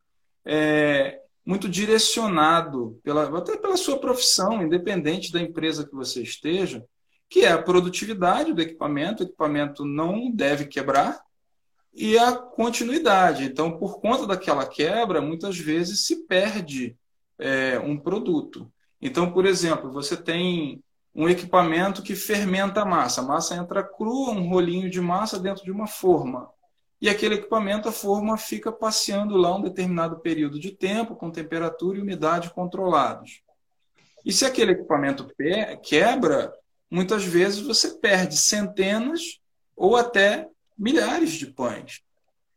é, 0.49 1.21
muito 1.45 1.69
direcionado, 1.69 2.99
pela, 3.05 3.39
até 3.39 3.59
pela 3.59 3.77
sua 3.77 3.99
profissão, 3.99 4.63
independente 4.63 5.31
da 5.31 5.41
empresa 5.41 5.87
que 5.87 5.95
você 5.95 6.23
esteja, 6.23 6.83
que 7.29 7.45
é 7.45 7.53
a 7.53 7.63
produtividade 7.63 8.55
do 8.55 8.63
equipamento, 8.63 9.23
o 9.23 9.27
equipamento 9.27 9.85
não 9.85 10.31
deve 10.31 10.65
quebrar, 10.65 11.21
e 11.93 12.19
a 12.19 12.33
continuidade. 12.33 13.45
Então, 13.45 13.77
por 13.77 14.01
conta 14.01 14.27
daquela 14.27 14.65
quebra, 14.65 15.21
muitas 15.21 15.59
vezes 15.59 16.07
se 16.07 16.27
perde 16.27 16.97
é, 17.39 17.79
um 17.79 17.99
produto. 17.99 18.73
Então, 19.03 19.31
por 19.31 19.45
exemplo, 19.45 19.93
você 19.93 20.17
tem 20.17 20.83
um 21.15 21.29
equipamento 21.29 22.03
que 22.03 22.15
fermenta 22.15 22.83
a 22.83 22.87
massa. 22.87 23.21
A 23.21 23.25
massa 23.25 23.57
entra 23.57 23.83
crua, 23.83 24.31
um 24.31 24.49
rolinho 24.49 24.89
de 24.89 25.01
massa 25.01 25.39
dentro 25.39 25.65
de 25.65 25.71
uma 25.71 25.87
forma. 25.87 26.49
E 27.01 27.09
aquele 27.09 27.37
equipamento, 27.37 27.89
a 27.89 27.93
forma 27.93 28.37
fica 28.37 28.73
passeando 28.73 29.37
lá 29.37 29.55
um 29.55 29.63
determinado 29.63 30.19
período 30.19 30.59
de 30.59 30.73
tempo, 30.73 31.15
com 31.15 31.31
temperatura 31.31 31.99
e 31.99 32.03
umidade 32.03 32.51
controlados. 32.51 33.43
E 34.25 34.33
se 34.33 34.45
aquele 34.45 34.73
equipamento 34.73 35.31
quebra, 35.83 36.53
muitas 36.91 37.25
vezes 37.25 37.61
você 37.61 37.95
perde 37.99 38.37
centenas 38.37 39.41
ou 39.77 39.97
até 39.97 40.49
milhares 40.77 41.33
de 41.33 41.47
pães. 41.47 42.03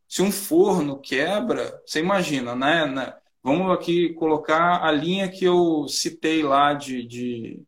Se 0.07 0.21
um 0.21 0.31
forno 0.31 0.99
quebra, 0.99 1.79
você 1.85 1.99
imagina, 1.99 2.55
né? 2.55 3.15
Vamos 3.43 3.71
aqui 3.71 4.13
colocar 4.15 4.83
a 4.83 4.91
linha 4.91 5.29
que 5.29 5.45
eu 5.45 5.87
citei 5.87 6.43
lá 6.43 6.73
de, 6.73 7.03
de, 7.03 7.63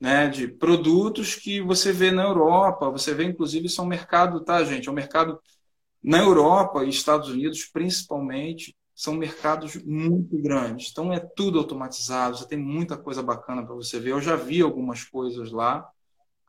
né, 0.00 0.28
de 0.28 0.46
produtos 0.46 1.34
que 1.34 1.60
você 1.60 1.92
vê 1.92 2.10
na 2.10 2.24
Europa, 2.24 2.90
você 2.90 3.14
vê, 3.14 3.24
inclusive, 3.24 3.66
isso 3.66 3.80
é 3.80 3.84
um 3.84 3.88
mercado, 3.88 4.40
tá, 4.40 4.62
gente? 4.64 4.88
É 4.88 4.92
um 4.92 4.94
mercado 4.94 5.40
na 6.02 6.18
Europa 6.18 6.84
e 6.84 6.88
Estados 6.88 7.28
Unidos, 7.28 7.64
principalmente, 7.64 8.76
são 8.94 9.14
mercados 9.14 9.76
muito 9.84 10.36
grandes. 10.38 10.90
Então 10.90 11.12
é 11.12 11.20
tudo 11.20 11.58
automatizado, 11.58 12.38
você 12.38 12.48
tem 12.48 12.58
muita 12.58 12.96
coisa 12.96 13.22
bacana 13.22 13.64
para 13.64 13.74
você 13.74 14.00
ver. 14.00 14.10
Eu 14.10 14.20
já 14.20 14.34
vi 14.34 14.60
algumas 14.60 15.04
coisas 15.04 15.52
lá 15.52 15.88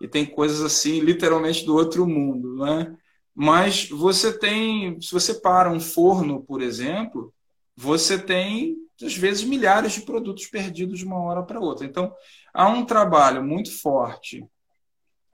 e 0.01 0.07
tem 0.07 0.25
coisas 0.25 0.61
assim, 0.61 0.99
literalmente 0.99 1.65
do 1.65 1.75
outro 1.75 2.07
mundo, 2.07 2.55
né? 2.55 2.97
Mas 3.35 3.87
você 3.89 4.37
tem, 4.37 4.99
se 4.99 5.11
você 5.11 5.35
para 5.35 5.71
um 5.71 5.79
forno, 5.79 6.43
por 6.43 6.61
exemplo, 6.61 7.33
você 7.75 8.17
tem 8.17 8.75
às 9.01 9.15
vezes 9.15 9.43
milhares 9.43 9.93
de 9.93 10.01
produtos 10.01 10.47
perdidos 10.47 10.99
de 10.99 11.05
uma 11.05 11.21
hora 11.21 11.43
para 11.43 11.59
outra. 11.59 11.85
Então 11.85 12.13
há 12.53 12.67
um 12.67 12.85
trabalho 12.85 13.43
muito 13.43 13.71
forte 13.79 14.43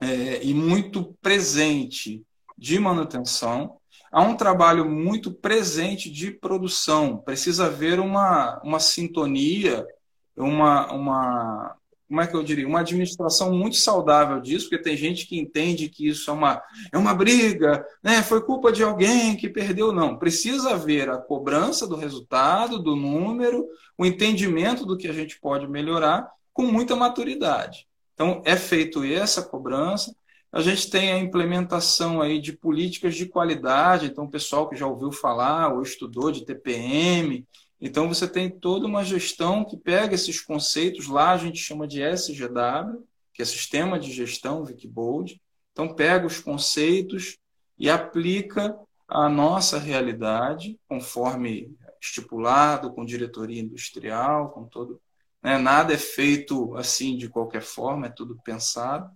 é, 0.00 0.44
e 0.44 0.54
muito 0.54 1.16
presente 1.20 2.22
de 2.56 2.78
manutenção 2.78 3.78
há 4.16 4.22
um 4.22 4.34
trabalho 4.34 4.88
muito 4.88 5.30
presente 5.30 6.10
de 6.10 6.30
produção. 6.30 7.18
Precisa 7.18 7.66
haver 7.66 8.00
uma, 8.00 8.58
uma 8.64 8.80
sintonia, 8.80 9.86
uma, 10.34 10.90
uma, 10.90 11.76
como 12.08 12.22
é 12.22 12.26
que 12.26 12.34
eu 12.34 12.42
diria, 12.42 12.66
uma 12.66 12.80
administração 12.80 13.52
muito 13.52 13.76
saudável 13.76 14.40
disso, 14.40 14.70
porque 14.70 14.82
tem 14.82 14.96
gente 14.96 15.26
que 15.26 15.38
entende 15.38 15.90
que 15.90 16.08
isso 16.08 16.30
é 16.30 16.32
uma, 16.32 16.62
é 16.90 16.96
uma 16.96 17.12
briga, 17.12 17.86
né? 18.02 18.22
foi 18.22 18.40
culpa 18.40 18.72
de 18.72 18.82
alguém 18.82 19.36
que 19.36 19.50
perdeu. 19.50 19.92
Não, 19.92 20.16
precisa 20.16 20.70
haver 20.70 21.10
a 21.10 21.18
cobrança 21.18 21.86
do 21.86 21.94
resultado, 21.94 22.82
do 22.82 22.96
número, 22.96 23.66
o 23.98 24.06
entendimento 24.06 24.86
do 24.86 24.96
que 24.96 25.08
a 25.08 25.12
gente 25.12 25.38
pode 25.38 25.68
melhorar 25.68 26.26
com 26.54 26.62
muita 26.62 26.96
maturidade. 26.96 27.86
Então, 28.14 28.40
é 28.46 28.56
feito 28.56 29.04
essa 29.04 29.42
cobrança, 29.42 30.16
a 30.56 30.62
gente 30.62 30.88
tem 30.88 31.12
a 31.12 31.18
implementação 31.18 32.22
aí 32.22 32.40
de 32.40 32.50
políticas 32.50 33.14
de 33.14 33.26
qualidade, 33.26 34.06
então 34.06 34.24
o 34.24 34.30
pessoal 34.30 34.66
que 34.70 34.74
já 34.74 34.86
ouviu 34.86 35.12
falar 35.12 35.74
ou 35.74 35.82
estudou 35.82 36.32
de 36.32 36.46
TPM, 36.46 37.46
então 37.78 38.08
você 38.08 38.26
tem 38.26 38.48
toda 38.48 38.86
uma 38.86 39.04
gestão 39.04 39.66
que 39.66 39.76
pega 39.76 40.14
esses 40.14 40.40
conceitos, 40.40 41.08
lá 41.08 41.32
a 41.32 41.36
gente 41.36 41.58
chama 41.58 41.86
de 41.86 42.00
SGW, 42.00 43.04
que 43.34 43.42
é 43.42 43.44
Sistema 43.44 43.98
de 43.98 44.10
Gestão 44.10 44.62
Wikibold, 44.62 45.38
então 45.72 45.94
pega 45.94 46.26
os 46.26 46.40
conceitos 46.40 47.36
e 47.78 47.90
aplica 47.90 48.74
à 49.06 49.28
nossa 49.28 49.78
realidade, 49.78 50.80
conforme 50.88 51.70
estipulado, 52.00 52.94
com 52.94 53.04
diretoria 53.04 53.60
industrial, 53.60 54.52
com 54.52 54.64
todo. 54.64 55.02
Né? 55.42 55.58
Nada 55.58 55.92
é 55.92 55.98
feito 55.98 56.74
assim 56.76 57.14
de 57.14 57.28
qualquer 57.28 57.60
forma, 57.60 58.06
é 58.06 58.10
tudo 58.10 58.40
pensado. 58.42 59.10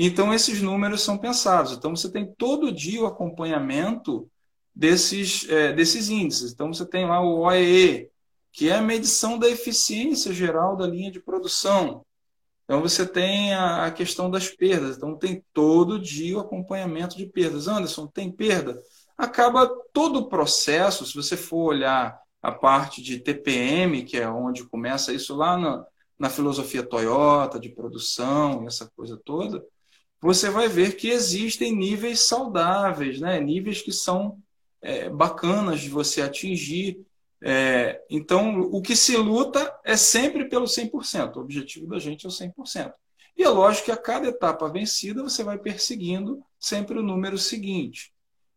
Então, 0.00 0.32
esses 0.32 0.62
números 0.62 1.02
são 1.02 1.18
pensados. 1.18 1.72
Então, 1.72 1.96
você 1.96 2.08
tem 2.08 2.24
todo 2.24 2.70
dia 2.70 3.02
o 3.02 3.06
acompanhamento 3.06 4.30
desses, 4.72 5.44
é, 5.48 5.72
desses 5.72 6.08
índices. 6.08 6.52
Então, 6.52 6.72
você 6.72 6.86
tem 6.86 7.04
lá 7.04 7.20
o 7.20 7.40
OEE, 7.40 8.08
que 8.52 8.68
é 8.68 8.76
a 8.76 8.80
medição 8.80 9.36
da 9.36 9.48
eficiência 9.48 10.32
geral 10.32 10.76
da 10.76 10.86
linha 10.86 11.10
de 11.10 11.18
produção. 11.18 12.06
Então, 12.64 12.80
você 12.80 13.04
tem 13.04 13.52
a, 13.54 13.86
a 13.86 13.90
questão 13.90 14.30
das 14.30 14.48
perdas. 14.48 14.96
Então, 14.96 15.16
tem 15.16 15.42
todo 15.52 15.98
dia 15.98 16.36
o 16.36 16.40
acompanhamento 16.40 17.16
de 17.16 17.26
perdas. 17.26 17.66
Anderson, 17.66 18.06
tem 18.06 18.30
perda? 18.30 18.80
Acaba 19.16 19.68
todo 19.92 20.20
o 20.20 20.28
processo, 20.28 21.04
se 21.06 21.14
você 21.16 21.36
for 21.36 21.70
olhar 21.70 22.16
a 22.40 22.52
parte 22.52 23.02
de 23.02 23.18
TPM, 23.18 24.04
que 24.04 24.16
é 24.16 24.28
onde 24.30 24.62
começa 24.62 25.12
isso 25.12 25.34
lá 25.34 25.56
na, 25.56 25.84
na 26.16 26.30
filosofia 26.30 26.84
Toyota, 26.84 27.58
de 27.58 27.68
produção, 27.68 28.64
essa 28.64 28.88
coisa 28.94 29.20
toda, 29.24 29.60
você 30.20 30.50
vai 30.50 30.68
ver 30.68 30.96
que 30.96 31.08
existem 31.08 31.74
níveis 31.74 32.26
saudáveis, 32.26 33.20
né? 33.20 33.40
níveis 33.40 33.80
que 33.82 33.92
são 33.92 34.38
é, 34.82 35.08
bacanas 35.08 35.80
de 35.80 35.88
você 35.88 36.22
atingir. 36.22 37.00
É, 37.40 38.02
então, 38.10 38.60
o 38.60 38.82
que 38.82 38.96
se 38.96 39.16
luta 39.16 39.72
é 39.84 39.96
sempre 39.96 40.48
pelo 40.48 40.66
100%. 40.66 41.36
O 41.36 41.40
objetivo 41.40 41.86
da 41.86 41.98
gente 41.98 42.26
é 42.26 42.28
o 42.28 42.32
100%. 42.32 42.92
E 43.36 43.44
é 43.44 43.48
lógico 43.48 43.86
que 43.86 43.92
a 43.92 43.96
cada 43.96 44.26
etapa 44.26 44.68
vencida 44.68 45.22
você 45.22 45.44
vai 45.44 45.56
perseguindo 45.58 46.42
sempre 46.58 46.98
o 46.98 47.02
número 47.02 47.38
seguinte. 47.38 48.12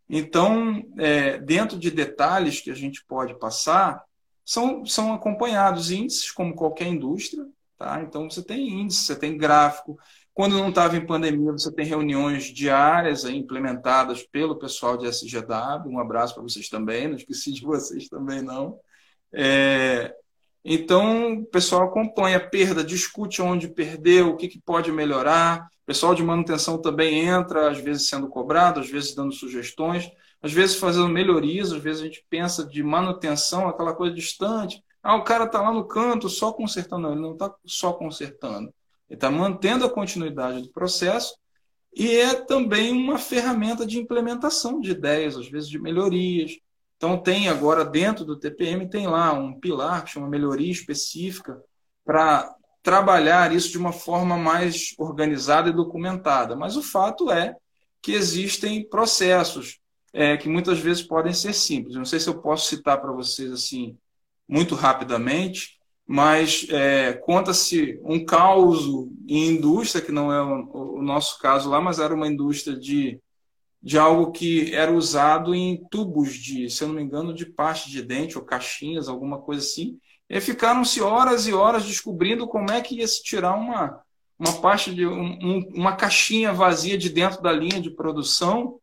Então, 0.09 0.84
é, 0.97 1.38
dentro 1.38 1.78
de 1.78 1.91
detalhes 1.91 2.59
que 2.59 2.72
a 2.72 2.76
gente 2.76 3.05
pode 3.05 3.38
passar, 3.38 4.03
são, 4.43 4.84
são 4.86 5.14
acompanhados 5.14 5.91
índices, 5.91 6.32
como 6.32 6.55
qualquer 6.55 6.88
indústria. 6.88 7.45
Tá? 7.78 8.01
Então, 8.01 8.30
você 8.30 8.43
tem 8.43 8.82
índice, 8.82 9.05
você 9.05 9.16
tem 9.16 9.38
gráfico, 9.38 9.97
quando 10.34 10.57
não 10.57 10.69
estava 10.69 10.95
em 10.95 11.05
pandemia, 11.05 11.51
você 11.51 11.71
tem 11.71 11.86
reuniões 11.86 12.45
diárias 12.45 13.25
implementadas 13.25 14.23
pelo 14.23 14.57
pessoal 14.57 14.97
de 14.97 15.05
SGW. 15.07 15.89
Um 15.89 15.99
abraço 15.99 16.34
para 16.34 16.43
vocês 16.43 16.69
também, 16.69 17.07
não 17.07 17.15
esqueci 17.15 17.51
de 17.51 17.61
vocês 17.61 18.07
também, 18.07 18.41
não. 18.41 18.79
É, 19.34 20.13
então, 20.63 21.34
o 21.34 21.45
pessoal 21.45 21.84
acompanha 21.84 22.38
a 22.38 22.49
perda, 22.49 22.84
discute 22.84 23.41
onde 23.41 23.67
perdeu, 23.67 24.29
o 24.29 24.38
que, 24.38 24.47
que 24.47 24.61
pode 24.61 24.91
melhorar. 24.91 25.67
O 25.84 25.86
pessoal 25.86 26.15
de 26.15 26.23
manutenção 26.23 26.79
também 26.82 27.27
entra, 27.27 27.69
às 27.69 27.79
vezes 27.79 28.07
sendo 28.07 28.29
cobrado, 28.29 28.79
às 28.79 28.89
vezes 28.89 29.15
dando 29.15 29.34
sugestões, 29.34 30.09
às 30.41 30.53
vezes 30.53 30.75
fazendo 30.77 31.09
melhorias, 31.09 31.73
às 31.73 31.82
vezes 31.82 32.01
a 32.01 32.05
gente 32.05 32.25
pensa 32.29 32.65
de 32.65 32.82
manutenção, 32.84 33.67
aquela 33.67 33.93
coisa 33.93 34.15
distante. 34.15 34.82
Ah, 35.03 35.15
o 35.15 35.23
cara 35.23 35.45
está 35.45 35.61
lá 35.61 35.73
no 35.73 35.86
canto 35.88 36.29
só 36.29 36.53
consertando. 36.53 37.11
Ele 37.11 37.21
não 37.21 37.34
está 37.34 37.53
só 37.65 37.93
consertando. 37.93 38.71
Ele 39.12 39.18
está 39.18 39.30
mantendo 39.30 39.84
a 39.84 39.89
continuidade 39.89 40.62
do 40.62 40.72
processo 40.72 41.36
e 41.93 42.16
é 42.16 42.34
também 42.34 42.93
uma 42.93 43.18
ferramenta 43.18 43.86
de 43.86 43.99
implementação 43.99 44.80
de 44.80 44.91
ideias, 44.91 45.36
às 45.36 45.49
vezes 45.49 45.68
de 45.68 45.78
melhorias. 45.78 46.53
Então 46.95 47.18
tem 47.18 47.49
agora 47.49 47.84
dentro 47.84 48.24
do 48.24 48.39
TPM 48.39 48.89
tem 48.89 49.07
lá 49.07 49.34
um 49.34 49.59
pilar 49.59 50.05
que 50.05 50.12
chama 50.12 50.30
melhoria 50.30 50.72
específica 50.72 51.62
para 52.05 52.55
trabalhar 52.82 53.53
isso 53.53 53.70
de 53.70 53.78
uma 53.78 53.91
forma 53.91 54.38
mais 54.38 54.95
organizada 54.97 55.70
e 55.70 55.74
documentada. 55.74 56.55
Mas 56.55 56.78
o 56.78 56.82
fato 56.82 57.30
é 57.30 57.57
que 58.01 58.14
existem 58.14 58.88
processos 58.88 59.78
é, 60.14 60.38
que 60.38 60.47
muitas 60.47 60.80
vezes 60.80 61.03
podem 61.03 61.34
ser 61.34 61.53
simples. 61.53 61.97
Não 61.97 62.05
sei 62.05 62.22
se 62.22 62.30
eu 62.30 62.41
posso 62.41 62.70
citar 62.70 63.01
para 63.01 63.12
vocês 63.12 63.51
assim 63.51 63.97
muito 64.47 64.74
rapidamente, 64.74 65.80
mas 66.12 66.68
é, 66.70 67.14
conta-se 67.14 67.97
um 68.03 68.26
caos 68.26 68.86
em 69.30 69.47
indústria, 69.55 70.03
que 70.03 70.12
não 70.12 70.30
é 70.30 70.43
o, 70.43 71.01
nosso 71.01 71.39
caso 71.39 71.70
lá, 71.70 71.80
mas 71.80 71.99
era 71.99 72.14
uma 72.14 72.28
indústria 72.28 72.78
de, 72.78 73.18
de 73.82 73.97
algo 73.97 74.30
que 74.30 74.76
era 74.76 74.91
usado 74.91 75.55
em 75.55 75.82
tubos 75.89 76.34
de, 76.34 76.70
se 76.70 76.84
eu 76.84 76.89
não 76.89 76.95
me 76.95 77.01
engano, 77.01 77.34
de 77.34 77.45
pasta 77.45 77.89
de 77.89 78.01
dente 78.01 78.38
ou 78.38 78.43
caixinhas, 78.43 79.07
alguma 79.07 79.39
coisa 79.39 79.62
assim. 79.62 79.97
E 80.30 80.41
ficaram-se 80.41 80.99
horas 80.99 81.47
e 81.47 81.53
horas 81.53 81.86
descobrindo 81.86 82.45
como 82.45 82.70
é 82.72 82.82
que 82.82 82.95
ia 82.95 83.07
se 83.07 83.24
tirar 83.24 83.55
uma, 83.55 84.01
uma 84.38 84.59
pasta 84.59 84.93
de 84.93 85.07
um, 85.07 85.59
uma 85.74 85.95
caixinha 85.95 86.51
vazia 86.51 86.97
de 86.97 87.07
dentro 87.07 87.41
da 87.41 87.53
linha 87.53 87.80
de 87.80 87.89
produção 87.89 88.82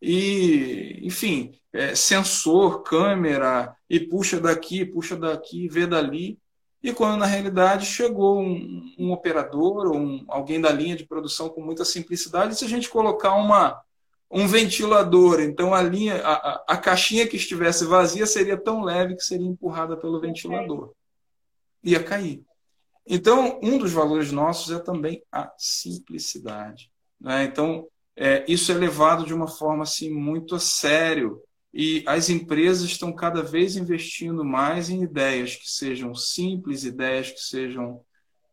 e, 0.00 1.00
enfim, 1.02 1.52
é, 1.70 1.94
sensor, 1.94 2.82
câmera, 2.82 3.76
e 3.90 4.00
puxa 4.00 4.40
daqui, 4.40 4.86
puxa 4.86 5.18
daqui, 5.18 5.68
vê 5.68 5.86
dali. 5.86 6.38
E 6.86 6.94
quando 6.94 7.18
na 7.18 7.26
realidade 7.26 7.84
chegou 7.84 8.40
um, 8.40 8.94
um 8.96 9.10
operador 9.10 9.88
ou 9.88 9.96
um, 9.96 10.24
alguém 10.28 10.60
da 10.60 10.70
linha 10.70 10.94
de 10.94 11.04
produção 11.04 11.48
com 11.48 11.60
muita 11.60 11.84
simplicidade, 11.84 12.54
se 12.54 12.64
a 12.64 12.68
gente 12.68 12.88
colocar 12.88 13.34
uma, 13.34 13.82
um 14.30 14.46
ventilador, 14.46 15.40
então 15.40 15.74
a 15.74 15.82
linha, 15.82 16.24
a, 16.24 16.64
a, 16.68 16.76
caixinha 16.76 17.26
que 17.26 17.34
estivesse 17.34 17.84
vazia 17.84 18.24
seria 18.24 18.56
tão 18.56 18.84
leve 18.84 19.16
que 19.16 19.24
seria 19.24 19.48
empurrada 19.48 19.96
pelo 19.96 20.20
ventilador. 20.20 20.92
Ia 21.82 22.00
cair. 22.00 22.44
Então, 23.04 23.58
um 23.60 23.78
dos 23.78 23.90
valores 23.90 24.30
nossos 24.30 24.70
é 24.72 24.78
também 24.78 25.24
a 25.32 25.52
simplicidade. 25.58 26.88
Né? 27.20 27.46
Então, 27.46 27.88
é, 28.14 28.44
isso 28.46 28.70
é 28.70 28.76
levado 28.76 29.26
de 29.26 29.34
uma 29.34 29.48
forma 29.48 29.82
assim, 29.82 30.08
muito 30.08 30.54
a 30.54 30.60
sério 30.60 31.42
e 31.78 32.02
as 32.06 32.30
empresas 32.30 32.86
estão 32.86 33.12
cada 33.12 33.42
vez 33.42 33.76
investindo 33.76 34.42
mais 34.42 34.88
em 34.88 35.02
ideias 35.02 35.56
que 35.56 35.70
sejam 35.70 36.14
simples, 36.14 36.84
ideias 36.84 37.30
que 37.30 37.40
sejam 37.40 38.00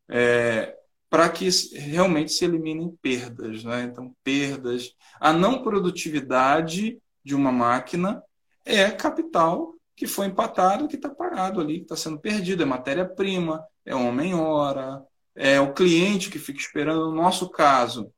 é, 0.09 0.75
para 1.09 1.29
que 1.29 1.47
realmente 1.73 2.33
se 2.33 2.43
eliminem 2.43 2.93
perdas. 3.01 3.63
Né? 3.63 3.83
Então, 3.83 4.13
perdas. 4.25 4.93
A 5.21 5.31
não 5.31 5.63
produtividade 5.63 7.01
de 7.23 7.33
uma 7.33 7.49
máquina 7.49 8.21
é 8.65 8.91
capital 8.91 9.73
que 9.95 10.05
foi 10.05 10.25
empatado, 10.25 10.89
que 10.89 10.97
está 10.97 11.07
parado 11.07 11.61
ali, 11.61 11.77
que 11.77 11.83
está 11.83 11.95
sendo 11.95 12.19
perdido. 12.19 12.63
É 12.63 12.65
matéria-prima, 12.65 13.63
é 13.85 13.95
homem-hora, 13.95 15.01
é 15.33 15.61
o 15.61 15.73
cliente 15.73 16.29
que 16.29 16.39
fica 16.39 16.59
esperando. 16.59 17.05
No 17.05 17.15
nosso 17.15 17.49
caso, 17.49 18.11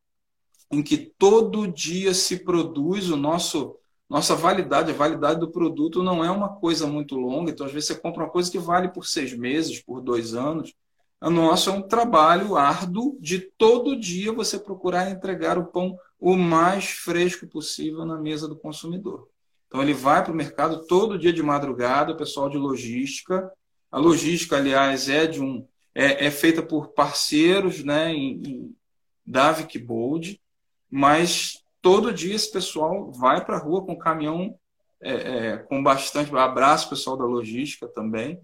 em 0.71 0.81
que 0.81 0.97
todo 0.97 1.71
dia 1.71 2.11
se 2.11 2.43
produz 2.43 3.11
o 3.11 3.15
nosso 3.15 3.77
nossa 4.09 4.35
validade, 4.35 4.91
a 4.91 4.95
validade 4.95 5.39
do 5.39 5.49
produto 5.49 6.03
não 6.03 6.23
é 6.23 6.29
uma 6.29 6.49
coisa 6.49 6.85
muito 6.85 7.15
longa. 7.15 7.51
Então, 7.51 7.65
às 7.65 7.71
vezes, 7.71 7.87
você 7.87 7.95
compra 7.95 8.23
uma 8.23 8.29
coisa 8.29 8.51
que 8.51 8.59
vale 8.59 8.89
por 8.89 9.05
seis 9.05 9.33
meses, 9.35 9.81
por 9.81 10.01
dois 10.01 10.35
anos. 10.35 10.73
O 11.21 11.29
nosso 11.29 11.69
é 11.69 11.73
um 11.73 11.81
trabalho 11.81 12.55
árduo 12.55 13.17
de 13.19 13.39
todo 13.39 13.99
dia 13.99 14.31
você 14.31 14.59
procurar 14.59 15.09
entregar 15.09 15.57
o 15.57 15.65
pão 15.65 15.97
o 16.19 16.35
mais 16.35 16.85
fresco 16.85 17.47
possível 17.47 18.05
na 18.05 18.17
mesa 18.17 18.47
do 18.47 18.55
consumidor. 18.55 19.27
Então, 19.67 19.81
ele 19.81 19.93
vai 19.93 20.23
para 20.23 20.31
o 20.31 20.35
mercado 20.35 20.85
todo 20.85 21.17
dia 21.17 21.33
de 21.33 21.41
madrugada, 21.41 22.13
o 22.13 22.17
pessoal 22.17 22.47
de 22.47 22.57
logística. 22.57 23.51
A 23.91 23.97
logística, 23.97 24.57
aliás, 24.57 25.09
é 25.09 25.25
de 25.25 25.41
um 25.41 25.65
é, 25.95 26.25
é 26.25 26.31
feita 26.31 26.61
por 26.61 26.89
parceiros 26.89 27.83
né, 27.83 28.11
em, 28.13 28.41
em, 28.45 28.75
da 29.25 29.55
mas 30.91 31.63
todo 31.85 32.11
dia 32.11 32.33
esse 32.33 32.51
pessoal 32.51 33.11
vai 33.11 33.45
para 33.45 33.57
a 33.57 33.59
rua 33.59 33.85
com 33.85 33.95
caminhão 33.95 34.57
é, 34.99 35.13
é, 35.13 35.57
com 35.57 35.83
bastante. 35.83 36.35
Abraço 36.35 36.89
pessoal 36.89 37.15
da 37.15 37.25
logística 37.25 37.87
também. 37.87 38.41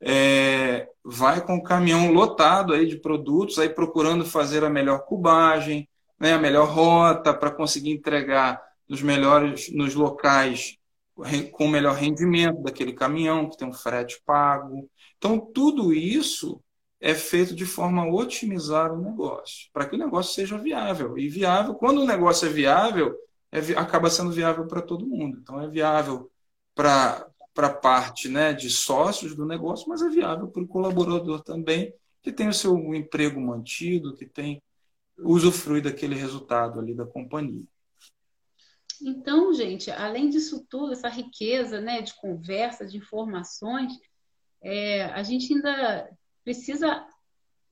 É, 0.00 0.88
vai 1.04 1.44
com 1.44 1.56
o 1.56 1.62
caminhão 1.62 2.12
lotado 2.12 2.72
aí 2.72 2.86
de 2.86 3.00
produtos, 3.00 3.58
aí 3.58 3.68
procurando 3.68 4.24
fazer 4.24 4.62
a 4.62 4.70
melhor 4.70 5.06
cubagem, 5.06 5.88
né, 6.20 6.34
a 6.34 6.38
melhor 6.38 6.68
rota 6.68 7.34
para 7.34 7.50
conseguir 7.50 7.90
entregar 7.90 8.62
nos 8.88 9.02
melhores 9.02 9.72
nos 9.72 9.96
locais 9.96 10.76
com 11.50 11.64
o 11.64 11.68
melhor 11.68 11.96
rendimento 11.96 12.62
daquele 12.62 12.92
caminhão 12.92 13.50
que 13.50 13.56
tem 13.56 13.66
um 13.66 13.72
frete 13.72 14.22
pago. 14.24 14.88
Então 15.18 15.40
tudo 15.40 15.92
isso 15.92 16.62
é 17.04 17.14
feito 17.14 17.54
de 17.54 17.66
forma 17.66 18.00
a 18.00 18.10
otimizar 18.10 18.90
o 18.90 18.96
negócio, 18.96 19.68
para 19.74 19.86
que 19.86 19.94
o 19.94 19.98
negócio 19.98 20.32
seja 20.32 20.56
viável. 20.56 21.18
E 21.18 21.28
viável, 21.28 21.74
quando 21.74 22.00
o 22.00 22.06
negócio 22.06 22.48
é 22.48 22.50
viável, 22.50 23.14
é, 23.52 23.58
acaba 23.76 24.08
sendo 24.08 24.32
viável 24.32 24.66
para 24.66 24.80
todo 24.80 25.06
mundo. 25.06 25.38
Então, 25.38 25.60
é 25.60 25.68
viável 25.68 26.30
para 26.74 27.28
a 27.58 27.68
parte 27.68 28.26
né, 28.26 28.54
de 28.54 28.70
sócios 28.70 29.36
do 29.36 29.44
negócio, 29.44 29.86
mas 29.86 30.00
é 30.00 30.08
viável 30.08 30.48
para 30.48 30.62
o 30.62 30.66
colaborador 30.66 31.42
também, 31.42 31.92
que 32.22 32.32
tem 32.32 32.48
o 32.48 32.54
seu 32.54 32.74
emprego 32.94 33.38
mantido, 33.38 34.16
que 34.16 34.24
tem 34.24 34.62
usufrui 35.18 35.82
daquele 35.82 36.14
resultado 36.14 36.80
ali 36.80 36.94
da 36.94 37.04
companhia. 37.04 37.64
Então, 39.02 39.52
gente, 39.52 39.90
além 39.90 40.30
disso 40.30 40.64
tudo, 40.70 40.94
essa 40.94 41.10
riqueza 41.10 41.82
né, 41.82 42.00
de 42.00 42.14
conversa, 42.14 42.86
de 42.86 42.96
informações, 42.96 43.92
é, 44.62 45.04
a 45.04 45.22
gente 45.22 45.52
ainda 45.52 46.08
precisa 46.44 47.06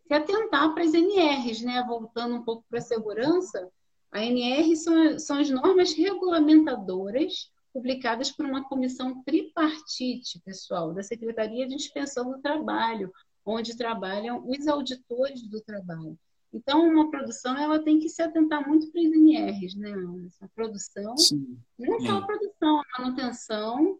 se 0.06 0.14
atentar 0.14 0.74
para 0.74 0.82
as 0.82 0.94
NRs, 0.94 1.62
né? 1.62 1.84
Voltando 1.86 2.34
um 2.34 2.42
pouco 2.42 2.64
para 2.68 2.78
a 2.78 2.82
segurança, 2.82 3.70
a 4.10 4.22
NR 4.24 4.76
são, 4.76 5.18
são 5.18 5.38
as 5.38 5.48
normas 5.50 5.92
regulamentadoras 5.92 7.50
publicadas 7.72 8.30
por 8.30 8.44
uma 8.44 8.68
comissão 8.68 9.22
tripartite, 9.22 10.40
pessoal, 10.40 10.92
da 10.92 11.02
Secretaria 11.02 11.66
de 11.66 11.74
Inspeção 11.74 12.30
do 12.30 12.40
Trabalho, 12.40 13.10
onde 13.44 13.76
trabalham 13.76 14.46
os 14.46 14.68
auditores 14.68 15.42
do 15.48 15.60
trabalho. 15.62 16.18
Então, 16.52 16.86
uma 16.86 17.10
produção 17.10 17.56
ela 17.56 17.82
tem 17.82 17.98
que 17.98 18.10
se 18.10 18.20
atentar 18.20 18.68
muito 18.68 18.90
para 18.92 19.00
as 19.00 19.06
NRs, 19.06 19.74
né? 19.76 19.94
A 20.42 20.48
produção, 20.48 21.16
Sim. 21.16 21.58
não 21.78 21.98
só 22.00 22.18
a 22.18 22.26
produção, 22.26 22.80
a 22.80 23.02
manutenção, 23.02 23.98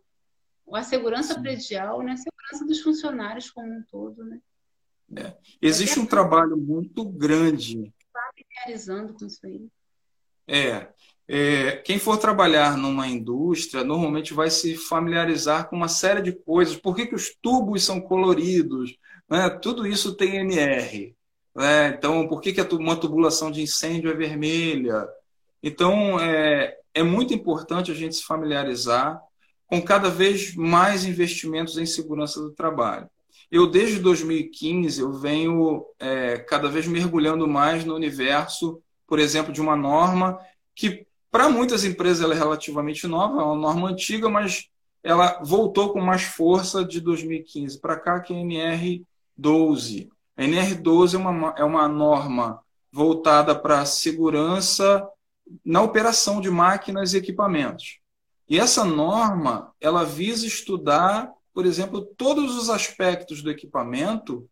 a 0.71 0.83
segurança 0.83 1.35
Sim. 1.35 1.43
predial, 1.43 2.03
né? 2.03 2.13
A 2.13 2.17
segurança 2.17 2.67
dos 2.67 2.81
funcionários 2.83 3.51
como 3.51 3.73
um 3.73 3.83
todo, 3.91 4.23
né? 4.23 4.39
É. 5.17 5.35
Existe 5.61 5.99
um 6.01 6.07
trabalho 6.07 6.57
muito 6.57 7.05
grande. 7.05 7.93
Familiarizando 8.13 9.15
com 9.15 9.27
isso 9.27 9.41
aí. 9.45 9.67
É, 10.47 10.89
é, 11.29 11.77
quem 11.77 11.99
for 11.99 12.17
trabalhar 12.17 12.77
numa 12.77 13.07
indústria 13.07 13.85
normalmente 13.85 14.35
vai 14.35 14.51
se 14.51 14.77
familiarizar 14.77 15.69
com 15.69 15.77
uma 15.77 15.89
série 15.89 16.23
de 16.23 16.33
coisas. 16.33 16.77
Por 16.77 16.97
que, 16.97 17.07
que 17.07 17.15
os 17.15 17.35
tubos 17.41 17.85
são 17.85 18.01
coloridos? 18.01 18.97
Né? 19.29 19.49
Tudo 19.51 19.87
isso 19.87 20.15
tem 20.15 20.37
NR. 20.37 21.15
Né? 21.55 21.89
Então, 21.89 22.27
por 22.27 22.41
que, 22.41 22.53
que 22.53 22.61
uma 22.75 22.97
tubulação 22.97 23.51
de 23.51 23.63
incêndio 23.63 24.11
é 24.11 24.15
vermelha? 24.15 25.07
Então, 25.63 26.19
é, 26.19 26.77
é 26.93 27.03
muito 27.03 27.33
importante 27.33 27.91
a 27.91 27.95
gente 27.95 28.17
se 28.17 28.25
familiarizar 28.25 29.21
com 29.67 29.81
cada 29.81 30.11
vez 30.11 30.55
mais 30.55 31.05
investimentos 31.05 31.79
em 31.79 31.87
segurança 31.87 32.41
do 32.41 32.51
trabalho. 32.51 33.09
Eu, 33.51 33.67
desde 33.67 33.99
2015, 33.99 35.01
eu 35.01 35.13
venho 35.13 35.85
é, 35.99 36.39
cada 36.39 36.69
vez 36.69 36.87
mergulhando 36.87 37.47
mais 37.47 37.85
no 37.85 37.95
universo, 37.95 38.81
por 39.07 39.19
exemplo, 39.19 39.53
de 39.53 39.61
uma 39.61 39.77
norma 39.77 40.39
que, 40.75 41.07
para 41.31 41.49
muitas 41.49 41.85
empresas, 41.85 42.23
ela 42.23 42.35
é 42.35 42.39
relativamente 42.39 43.07
nova, 43.07 43.41
é 43.41 43.45
uma 43.45 43.57
norma 43.57 43.89
antiga, 43.91 44.29
mas 44.29 44.69
ela 45.03 45.41
voltou 45.43 45.93
com 45.93 46.01
mais 46.01 46.23
força 46.23 46.85
de 46.85 47.01
2015 47.01 47.81
para 47.81 47.99
cá, 47.99 48.21
que 48.21 48.33
é 48.33 48.37
a 48.37 48.41
NR12. 48.41 50.09
A 50.37 50.43
NR12 50.43 51.15
é 51.15 51.19
uma, 51.19 51.55
é 51.59 51.65
uma 51.65 51.89
norma 51.89 52.63
voltada 52.91 53.55
para 53.55 53.85
segurança 53.85 55.07
na 55.65 55.83
operação 55.83 56.41
de 56.41 56.51
máquinas 56.51 57.13
e 57.13 57.19
equipamentos. 57.19 57.99
E 58.49 58.59
essa 58.59 58.85
norma, 58.85 59.73
ela 59.81 60.05
visa 60.05 60.47
estudar 60.47 61.33
por 61.55 61.67
exemplo, 61.67 62.03
todos 62.17 62.57
os 62.57 62.71
aspectos 62.71 63.43
do 63.43 63.51
equipamento 63.51 64.49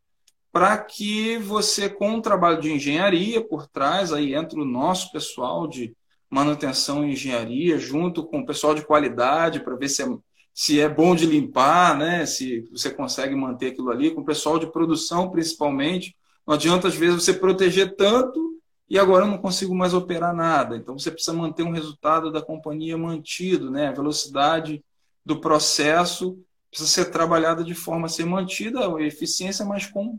para 0.52 0.76
que 0.78 1.38
você, 1.38 1.88
com 1.88 2.10
um 2.10 2.20
trabalho 2.20 2.60
de 2.60 2.72
engenharia 2.72 3.40
por 3.40 3.66
trás, 3.66 4.12
aí 4.12 4.34
entra 4.34 4.60
o 4.60 4.64
nosso 4.64 5.12
pessoal 5.12 5.66
de 5.66 5.94
manutenção 6.28 7.04
e 7.04 7.12
engenharia, 7.12 7.78
junto 7.78 8.24
com 8.24 8.40
o 8.40 8.46
pessoal 8.46 8.74
de 8.74 8.84
qualidade, 8.84 9.60
para 9.60 9.76
ver 9.76 9.88
se 9.88 10.02
é, 10.02 10.06
se 10.52 10.80
é 10.80 10.88
bom 10.88 11.14
de 11.14 11.26
limpar, 11.26 11.96
né? 11.96 12.26
se 12.26 12.68
você 12.70 12.90
consegue 12.90 13.34
manter 13.34 13.68
aquilo 13.68 13.90
ali, 13.90 14.10
com 14.10 14.20
o 14.20 14.24
pessoal 14.24 14.58
de 14.58 14.70
produção, 14.70 15.30
principalmente. 15.30 16.16
Não 16.46 16.54
adianta, 16.54 16.88
às 16.88 16.94
vezes, 16.94 17.22
você 17.22 17.32
proteger 17.32 17.96
tanto 17.96 18.60
e 18.88 18.98
agora 18.98 19.24
eu 19.24 19.30
não 19.30 19.38
consigo 19.38 19.74
mais 19.74 19.94
operar 19.94 20.34
nada. 20.34 20.76
Então, 20.76 20.98
você 20.98 21.10
precisa 21.12 21.32
manter 21.32 21.62
um 21.62 21.72
resultado 21.72 22.30
da 22.32 22.42
companhia 22.42 22.98
mantido, 22.98 23.70
né? 23.70 23.88
a 23.88 23.92
velocidade 23.92 24.84
do 25.24 25.40
processo 25.40 26.36
precisa 26.70 26.88
ser 26.88 27.06
trabalhada 27.06 27.64
de 27.64 27.74
forma 27.74 28.06
a 28.06 28.08
ser 28.08 28.24
mantida 28.24 28.80
a 28.80 29.02
eficiência, 29.02 29.64
mas 29.64 29.86
com 29.86 30.18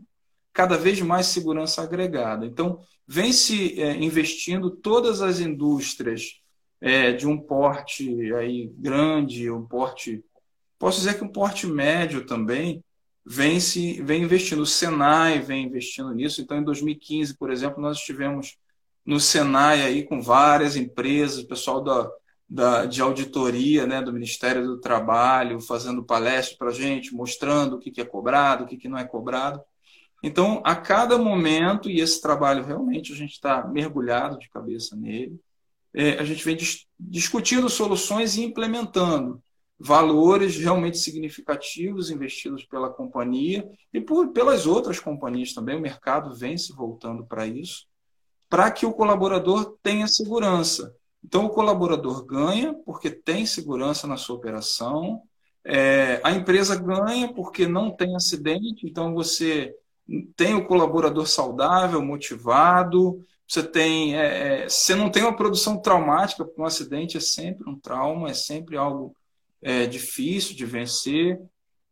cada 0.52 0.76
vez 0.76 1.00
mais 1.00 1.26
segurança 1.26 1.82
agregada. 1.82 2.44
Então, 2.44 2.80
vem 3.06 3.32
se 3.32 3.80
é, 3.80 3.96
investindo 3.96 4.70
todas 4.70 5.22
as 5.22 5.40
indústrias 5.40 6.40
é, 6.80 7.12
de 7.12 7.26
um 7.26 7.38
porte 7.38 8.32
aí 8.34 8.70
grande, 8.76 9.50
um 9.50 9.66
porte, 9.66 10.22
posso 10.78 10.98
dizer 10.98 11.16
que 11.16 11.24
um 11.24 11.32
porte 11.32 11.66
médio 11.66 12.26
também, 12.26 12.84
vem 13.24 13.60
se 13.60 14.02
vem 14.02 14.22
investindo. 14.22 14.62
O 14.62 14.66
Senai 14.66 15.40
vem 15.40 15.66
investindo 15.66 16.12
nisso. 16.12 16.42
Então, 16.42 16.58
em 16.58 16.64
2015, 16.64 17.36
por 17.36 17.50
exemplo, 17.50 17.80
nós 17.80 17.98
estivemos 17.98 18.56
no 19.06 19.18
Senai 19.18 19.82
aí 19.82 20.02
com 20.02 20.20
várias 20.20 20.76
empresas, 20.76 21.42
pessoal 21.44 21.82
da 21.82 22.10
da, 22.52 22.84
de 22.84 23.00
auditoria 23.00 23.86
né, 23.86 24.02
do 24.02 24.12
Ministério 24.12 24.66
do 24.66 24.78
Trabalho, 24.78 25.58
fazendo 25.58 26.04
palestra 26.04 26.54
para 26.58 26.68
a 26.68 26.74
gente, 26.74 27.14
mostrando 27.14 27.76
o 27.76 27.78
que, 27.78 27.90
que 27.90 28.00
é 28.02 28.04
cobrado, 28.04 28.64
o 28.64 28.66
que, 28.66 28.76
que 28.76 28.90
não 28.90 28.98
é 28.98 29.04
cobrado. 29.06 29.58
Então, 30.22 30.60
a 30.62 30.76
cada 30.76 31.16
momento, 31.16 31.88
e 31.88 31.98
esse 31.98 32.20
trabalho 32.20 32.62
realmente 32.62 33.10
a 33.10 33.16
gente 33.16 33.32
está 33.32 33.66
mergulhado 33.66 34.38
de 34.38 34.50
cabeça 34.50 34.94
nele, 34.94 35.40
é, 35.94 36.18
a 36.18 36.24
gente 36.24 36.44
vem 36.44 36.54
dis 36.54 36.86
discutindo 37.00 37.68
soluções 37.70 38.36
e 38.36 38.44
implementando 38.44 39.42
valores 39.78 40.56
realmente 40.56 40.98
significativos 40.98 42.10
investidos 42.10 42.64
pela 42.64 42.90
companhia 42.90 43.66
e 43.92 44.00
por, 44.00 44.28
pelas 44.28 44.66
outras 44.66 45.00
companhias 45.00 45.54
também. 45.54 45.76
O 45.76 45.80
mercado 45.80 46.34
vem 46.34 46.58
se 46.58 46.72
voltando 46.74 47.24
para 47.24 47.46
isso, 47.46 47.86
para 48.48 48.70
que 48.70 48.84
o 48.84 48.92
colaborador 48.92 49.78
tenha 49.82 50.06
segurança. 50.06 50.94
Então, 51.24 51.46
o 51.46 51.50
colaborador 51.50 52.24
ganha 52.24 52.74
porque 52.84 53.10
tem 53.10 53.46
segurança 53.46 54.06
na 54.06 54.16
sua 54.16 54.36
operação, 54.36 55.22
é, 55.64 56.20
a 56.24 56.32
empresa 56.32 56.74
ganha 56.74 57.32
porque 57.32 57.66
não 57.66 57.90
tem 57.90 58.16
acidente, 58.16 58.86
então 58.86 59.14
você 59.14 59.72
tem 60.36 60.54
o 60.54 60.66
colaborador 60.66 61.26
saudável, 61.26 62.02
motivado, 62.02 63.24
você 63.46 63.62
tem, 63.62 64.16
é, 64.16 64.64
é, 64.64 64.68
você 64.68 64.94
não 64.94 65.10
tem 65.10 65.22
uma 65.22 65.36
produção 65.36 65.80
traumática, 65.80 66.44
porque 66.44 66.60
um 66.60 66.64
acidente 66.64 67.16
é 67.16 67.20
sempre 67.20 67.68
um 67.68 67.78
trauma, 67.78 68.30
é 68.30 68.34
sempre 68.34 68.76
algo 68.76 69.14
é, 69.60 69.86
difícil 69.86 70.56
de 70.56 70.64
vencer. 70.64 71.38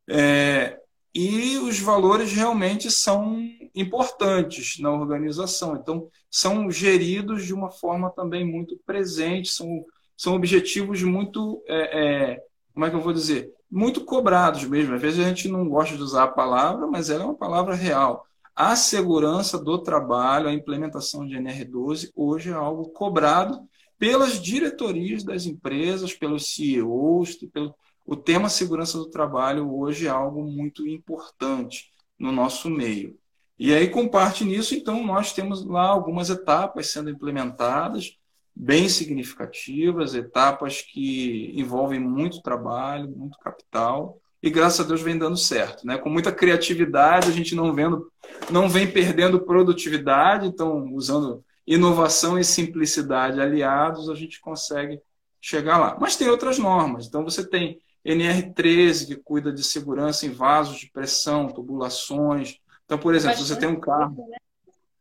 É, 0.08 0.78
e 1.14 1.58
os 1.58 1.78
valores 1.80 2.32
realmente 2.32 2.90
são 2.90 3.42
importantes 3.74 4.78
na 4.78 4.92
organização. 4.92 5.76
Então, 5.76 6.08
são 6.30 6.70
geridos 6.70 7.44
de 7.44 7.52
uma 7.52 7.70
forma 7.70 8.10
também 8.10 8.44
muito 8.44 8.78
presente, 8.86 9.50
são, 9.50 9.84
são 10.16 10.34
objetivos 10.34 11.02
muito, 11.02 11.62
é, 11.66 12.32
é, 12.32 12.44
como 12.72 12.86
é 12.86 12.90
que 12.90 12.96
eu 12.96 13.00
vou 13.00 13.12
dizer, 13.12 13.52
muito 13.70 14.04
cobrados 14.04 14.64
mesmo. 14.64 14.94
Às 14.94 15.02
vezes 15.02 15.20
a 15.20 15.28
gente 15.28 15.48
não 15.48 15.68
gosta 15.68 15.96
de 15.96 16.02
usar 16.02 16.24
a 16.24 16.28
palavra, 16.28 16.86
mas 16.86 17.10
ela 17.10 17.22
é 17.22 17.26
uma 17.26 17.34
palavra 17.34 17.74
real. 17.74 18.24
A 18.54 18.76
segurança 18.76 19.58
do 19.58 19.78
trabalho, 19.78 20.48
a 20.48 20.52
implementação 20.52 21.26
de 21.26 21.36
NR12, 21.36 22.10
hoje 22.14 22.50
é 22.50 22.54
algo 22.54 22.90
cobrado 22.90 23.60
pelas 23.98 24.40
diretorias 24.40 25.24
das 25.24 25.44
empresas, 25.44 26.14
pelos 26.14 26.54
CEOs, 26.54 27.36
pelo, 27.52 27.74
o 28.10 28.16
tema 28.16 28.48
segurança 28.48 28.98
do 28.98 29.08
trabalho 29.08 29.72
hoje 29.72 30.08
é 30.08 30.10
algo 30.10 30.42
muito 30.42 30.84
importante 30.84 31.92
no 32.18 32.32
nosso 32.32 32.68
meio. 32.68 33.16
E 33.56 33.72
aí, 33.72 33.88
com 33.88 34.08
parte 34.08 34.44
nisso, 34.44 34.74
então, 34.74 35.06
nós 35.06 35.32
temos 35.32 35.64
lá 35.64 35.86
algumas 35.86 36.28
etapas 36.28 36.90
sendo 36.90 37.08
implementadas, 37.08 38.18
bem 38.52 38.88
significativas, 38.88 40.12
etapas 40.12 40.82
que 40.82 41.52
envolvem 41.54 42.00
muito 42.00 42.42
trabalho, 42.42 43.08
muito 43.08 43.38
capital, 43.38 44.18
e 44.42 44.50
graças 44.50 44.80
a 44.80 44.88
Deus 44.88 45.02
vem 45.02 45.16
dando 45.16 45.36
certo. 45.36 45.86
Né? 45.86 45.96
Com 45.96 46.10
muita 46.10 46.32
criatividade, 46.32 47.28
a 47.28 47.32
gente 47.32 47.54
não, 47.54 47.72
vendo, 47.72 48.10
não 48.50 48.68
vem 48.68 48.90
perdendo 48.90 49.44
produtividade, 49.44 50.48
então, 50.48 50.92
usando 50.94 51.44
inovação 51.64 52.36
e 52.36 52.42
simplicidade 52.42 53.40
aliados, 53.40 54.10
a 54.10 54.16
gente 54.16 54.40
consegue 54.40 55.00
chegar 55.40 55.78
lá. 55.78 55.96
Mas 56.00 56.16
tem 56.16 56.28
outras 56.28 56.58
normas. 56.58 57.06
Então, 57.06 57.22
você 57.22 57.48
tem 57.48 57.80
NR13, 58.04 59.06
que 59.06 59.16
cuida 59.16 59.52
de 59.52 59.62
segurança 59.62 60.26
em 60.26 60.30
vasos 60.30 60.78
de 60.78 60.90
pressão, 60.90 61.48
tubulações. 61.48 62.58
Então, 62.84 62.98
por 62.98 63.14
exemplo, 63.14 63.38
se 63.38 63.46
você 63.46 63.56
tem 63.56 63.68
um 63.68 63.80
carro. 63.80 64.28
Né? 64.28 64.36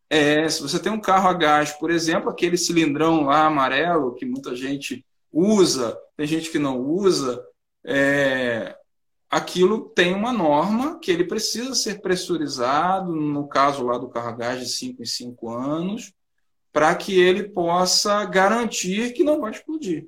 É, 0.09 0.49
se 0.49 0.61
você 0.61 0.79
tem 0.79 0.91
um 0.91 0.99
carro 0.99 1.29
a 1.29 1.33
gás, 1.33 1.71
por 1.73 1.91
exemplo, 1.91 2.29
aquele 2.29 2.57
cilindrão 2.57 3.25
lá 3.25 3.45
amarelo 3.45 4.15
que 4.15 4.25
muita 4.25 4.55
gente 4.55 5.05
usa, 5.31 5.97
tem 6.17 6.25
gente 6.25 6.49
que 6.49 6.57
não 6.57 6.79
usa, 6.79 7.43
é, 7.85 8.75
aquilo 9.29 9.89
tem 9.89 10.13
uma 10.13 10.33
norma 10.33 10.99
que 10.99 11.11
ele 11.11 11.25
precisa 11.25 11.75
ser 11.75 12.01
pressurizado, 12.01 13.15
no 13.15 13.47
caso 13.47 13.85
lá 13.85 13.97
do 13.97 14.09
carro 14.09 14.29
a 14.29 14.35
gás 14.35 14.59
de 14.59 14.67
5 14.67 15.03
em 15.03 15.05
5 15.05 15.49
anos, 15.49 16.11
para 16.71 16.93
que 16.95 17.19
ele 17.19 17.49
possa 17.49 18.25
garantir 18.25 19.13
que 19.13 19.23
não 19.23 19.39
vai 19.39 19.51
explodir. 19.51 20.07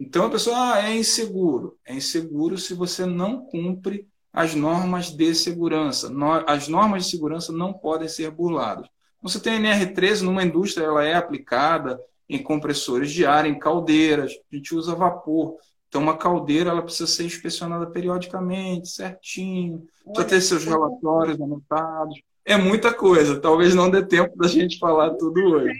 Então 0.00 0.24
a 0.24 0.30
pessoa 0.30 0.56
ah, 0.72 0.88
é 0.88 0.96
inseguro. 0.96 1.76
É 1.84 1.94
inseguro 1.94 2.56
se 2.56 2.72
você 2.72 3.04
não 3.04 3.44
cumpre 3.44 4.08
as 4.32 4.54
normas 4.54 5.10
de 5.10 5.34
segurança. 5.34 6.10
As 6.46 6.68
normas 6.68 7.04
de 7.04 7.10
segurança 7.10 7.52
não 7.52 7.74
podem 7.74 8.08
ser 8.08 8.30
burladas. 8.30 8.88
Você 9.22 9.38
tem 9.38 9.54
a 9.54 9.76
NR13 9.76 10.22
numa 10.22 10.42
indústria, 10.42 10.86
ela 10.86 11.04
é 11.04 11.14
aplicada 11.14 12.00
em 12.26 12.42
compressores 12.42 13.12
de 13.12 13.26
ar, 13.26 13.44
em 13.44 13.58
caldeiras. 13.58 14.32
A 14.50 14.56
gente 14.56 14.74
usa 14.74 14.94
vapor. 14.94 15.56
Então, 15.88 16.00
uma 16.00 16.16
caldeira 16.16 16.70
ela 16.70 16.82
precisa 16.82 17.06
ser 17.06 17.24
inspecionada 17.24 17.86
periodicamente, 17.86 18.88
certinho. 18.88 19.86
Precisa 20.06 20.28
ter 20.28 20.40
seus 20.40 20.64
relatórios 20.64 21.38
anotados. 21.38 22.18
É 22.42 22.56
muita 22.56 22.94
coisa. 22.94 23.38
Talvez 23.38 23.74
não 23.74 23.90
dê 23.90 24.02
tempo 24.02 24.34
da 24.38 24.48
gente 24.48 24.78
falar 24.78 25.10
tudo 25.16 25.40
hoje. 25.40 25.78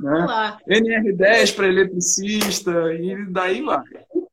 Né? 0.00 0.26
NR10 0.66 1.54
para 1.54 1.68
eletricista 1.68 2.70
e 2.94 3.26
daí 3.30 3.62
vai. 3.62 3.82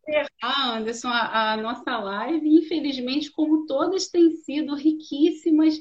Encerrar, 0.07 0.77
Anderson, 0.77 1.09
a, 1.09 1.53
a 1.53 1.57
nossa 1.57 1.97
live, 1.97 2.47
infelizmente, 2.47 3.31
como 3.31 3.65
todas 3.65 4.07
têm 4.07 4.31
sido 4.31 4.75
riquíssimas 4.75 5.77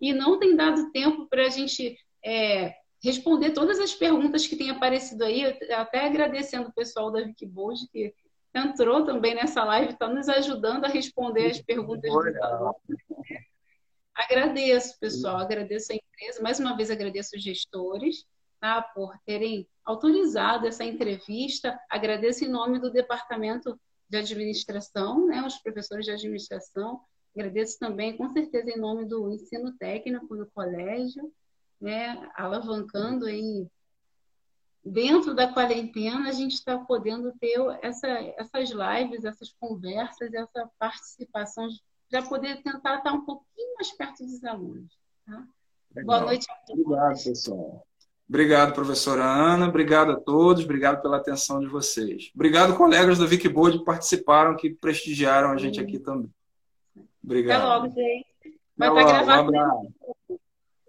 e 0.00 0.12
não 0.12 0.38
tem 0.38 0.54
dado 0.54 0.90
tempo 0.92 1.26
para 1.26 1.46
a 1.46 1.48
gente 1.48 1.96
é, 2.24 2.74
responder 3.02 3.50
todas 3.50 3.80
as 3.80 3.94
perguntas 3.94 4.46
que 4.46 4.56
têm 4.56 4.70
aparecido 4.70 5.24
aí, 5.24 5.44
até 5.72 6.06
agradecendo 6.06 6.68
o 6.68 6.74
pessoal 6.74 7.10
da 7.10 7.20
Wikibold 7.20 7.88
que 7.90 8.12
entrou 8.54 9.04
também 9.04 9.34
nessa 9.34 9.64
live, 9.64 9.92
está 9.92 10.08
nos 10.08 10.28
ajudando 10.28 10.84
a 10.84 10.88
responder 10.88 11.46
as 11.46 11.60
perguntas 11.60 12.10
Agradeço, 14.14 14.98
pessoal, 14.98 15.38
agradeço 15.38 15.92
a 15.92 15.94
empresa, 15.94 16.42
mais 16.42 16.60
uma 16.60 16.76
vez 16.76 16.90
agradeço 16.90 17.36
os 17.36 17.42
gestores 17.42 18.26
tá, 18.60 18.82
por 18.82 19.16
terem 19.24 19.66
autorizado 19.84 20.66
essa 20.66 20.84
entrevista. 20.84 21.78
Agradeço 21.90 22.44
em 22.44 22.48
nome 22.48 22.78
do 22.78 22.90
Departamento 22.90 23.78
de 24.08 24.18
Administração, 24.18 25.26
né, 25.26 25.42
os 25.42 25.56
professores 25.56 26.04
de 26.04 26.12
administração. 26.12 27.00
Agradeço 27.34 27.78
também, 27.78 28.16
com 28.16 28.28
certeza, 28.30 28.70
em 28.70 28.78
nome 28.78 29.06
do 29.06 29.30
ensino 29.30 29.72
técnico 29.78 30.36
do 30.36 30.50
colégio, 30.52 31.32
né, 31.80 32.30
alavancando 32.34 33.26
aí 33.26 33.66
dentro 34.84 35.34
da 35.34 35.52
quarentena 35.52 36.28
a 36.28 36.32
gente 36.32 36.54
está 36.54 36.78
podendo 36.78 37.32
ter 37.38 37.58
essa, 37.82 38.08
essas 38.08 38.70
lives, 38.70 39.24
essas 39.24 39.52
conversas, 39.52 40.32
essa 40.32 40.70
participação 40.78 41.68
para 42.08 42.22
poder 42.22 42.62
tentar 42.62 42.98
estar 42.98 43.12
um 43.12 43.24
pouquinho 43.24 43.74
mais 43.76 43.92
perto 43.92 44.24
dos 44.24 44.42
alunos. 44.44 44.92
Tá? 45.24 45.46
Boa 46.04 46.20
noite 46.22 46.50
a 46.50 46.54
todos. 46.66 46.84
Obrigado, 46.84 47.24
pessoal. 47.24 47.86
Obrigado, 48.30 48.72
professora 48.72 49.24
Ana. 49.24 49.66
Obrigado 49.66 50.12
a 50.12 50.16
todos. 50.16 50.62
Obrigado 50.62 51.02
pela 51.02 51.16
atenção 51.16 51.58
de 51.58 51.66
vocês. 51.66 52.30
Obrigado, 52.32 52.76
colegas 52.76 53.18
da 53.18 53.24
Wikibode 53.24 53.80
que 53.80 53.84
participaram, 53.84 54.56
que 54.56 54.70
prestigiaram 54.70 55.50
a 55.50 55.56
gente 55.56 55.80
aqui 55.80 55.98
também. 55.98 56.30
Obrigado. 57.24 57.58
Até 57.60 57.68
logo, 57.68 57.88
gente. 57.88 58.26
Vai 58.76 58.88
estar 58.88 59.24
gravado. 59.24 59.52
Um 59.52 60.36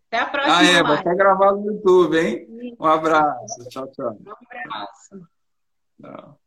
Até 0.08 0.20
a 0.20 0.26
próxima. 0.28 0.56
Ah, 0.56 0.64
é, 0.64 0.84
vai 0.84 0.98
estar 1.00 1.16
gravado 1.16 1.62
no 1.62 1.74
YouTube, 1.74 2.20
hein? 2.20 2.76
Um 2.80 2.86
abraço. 2.86 3.68
Tchau, 3.70 3.88
tchau. 3.88 4.18
Um 4.24 4.32
abraço. 4.32 5.28
Tchau. 6.00 6.41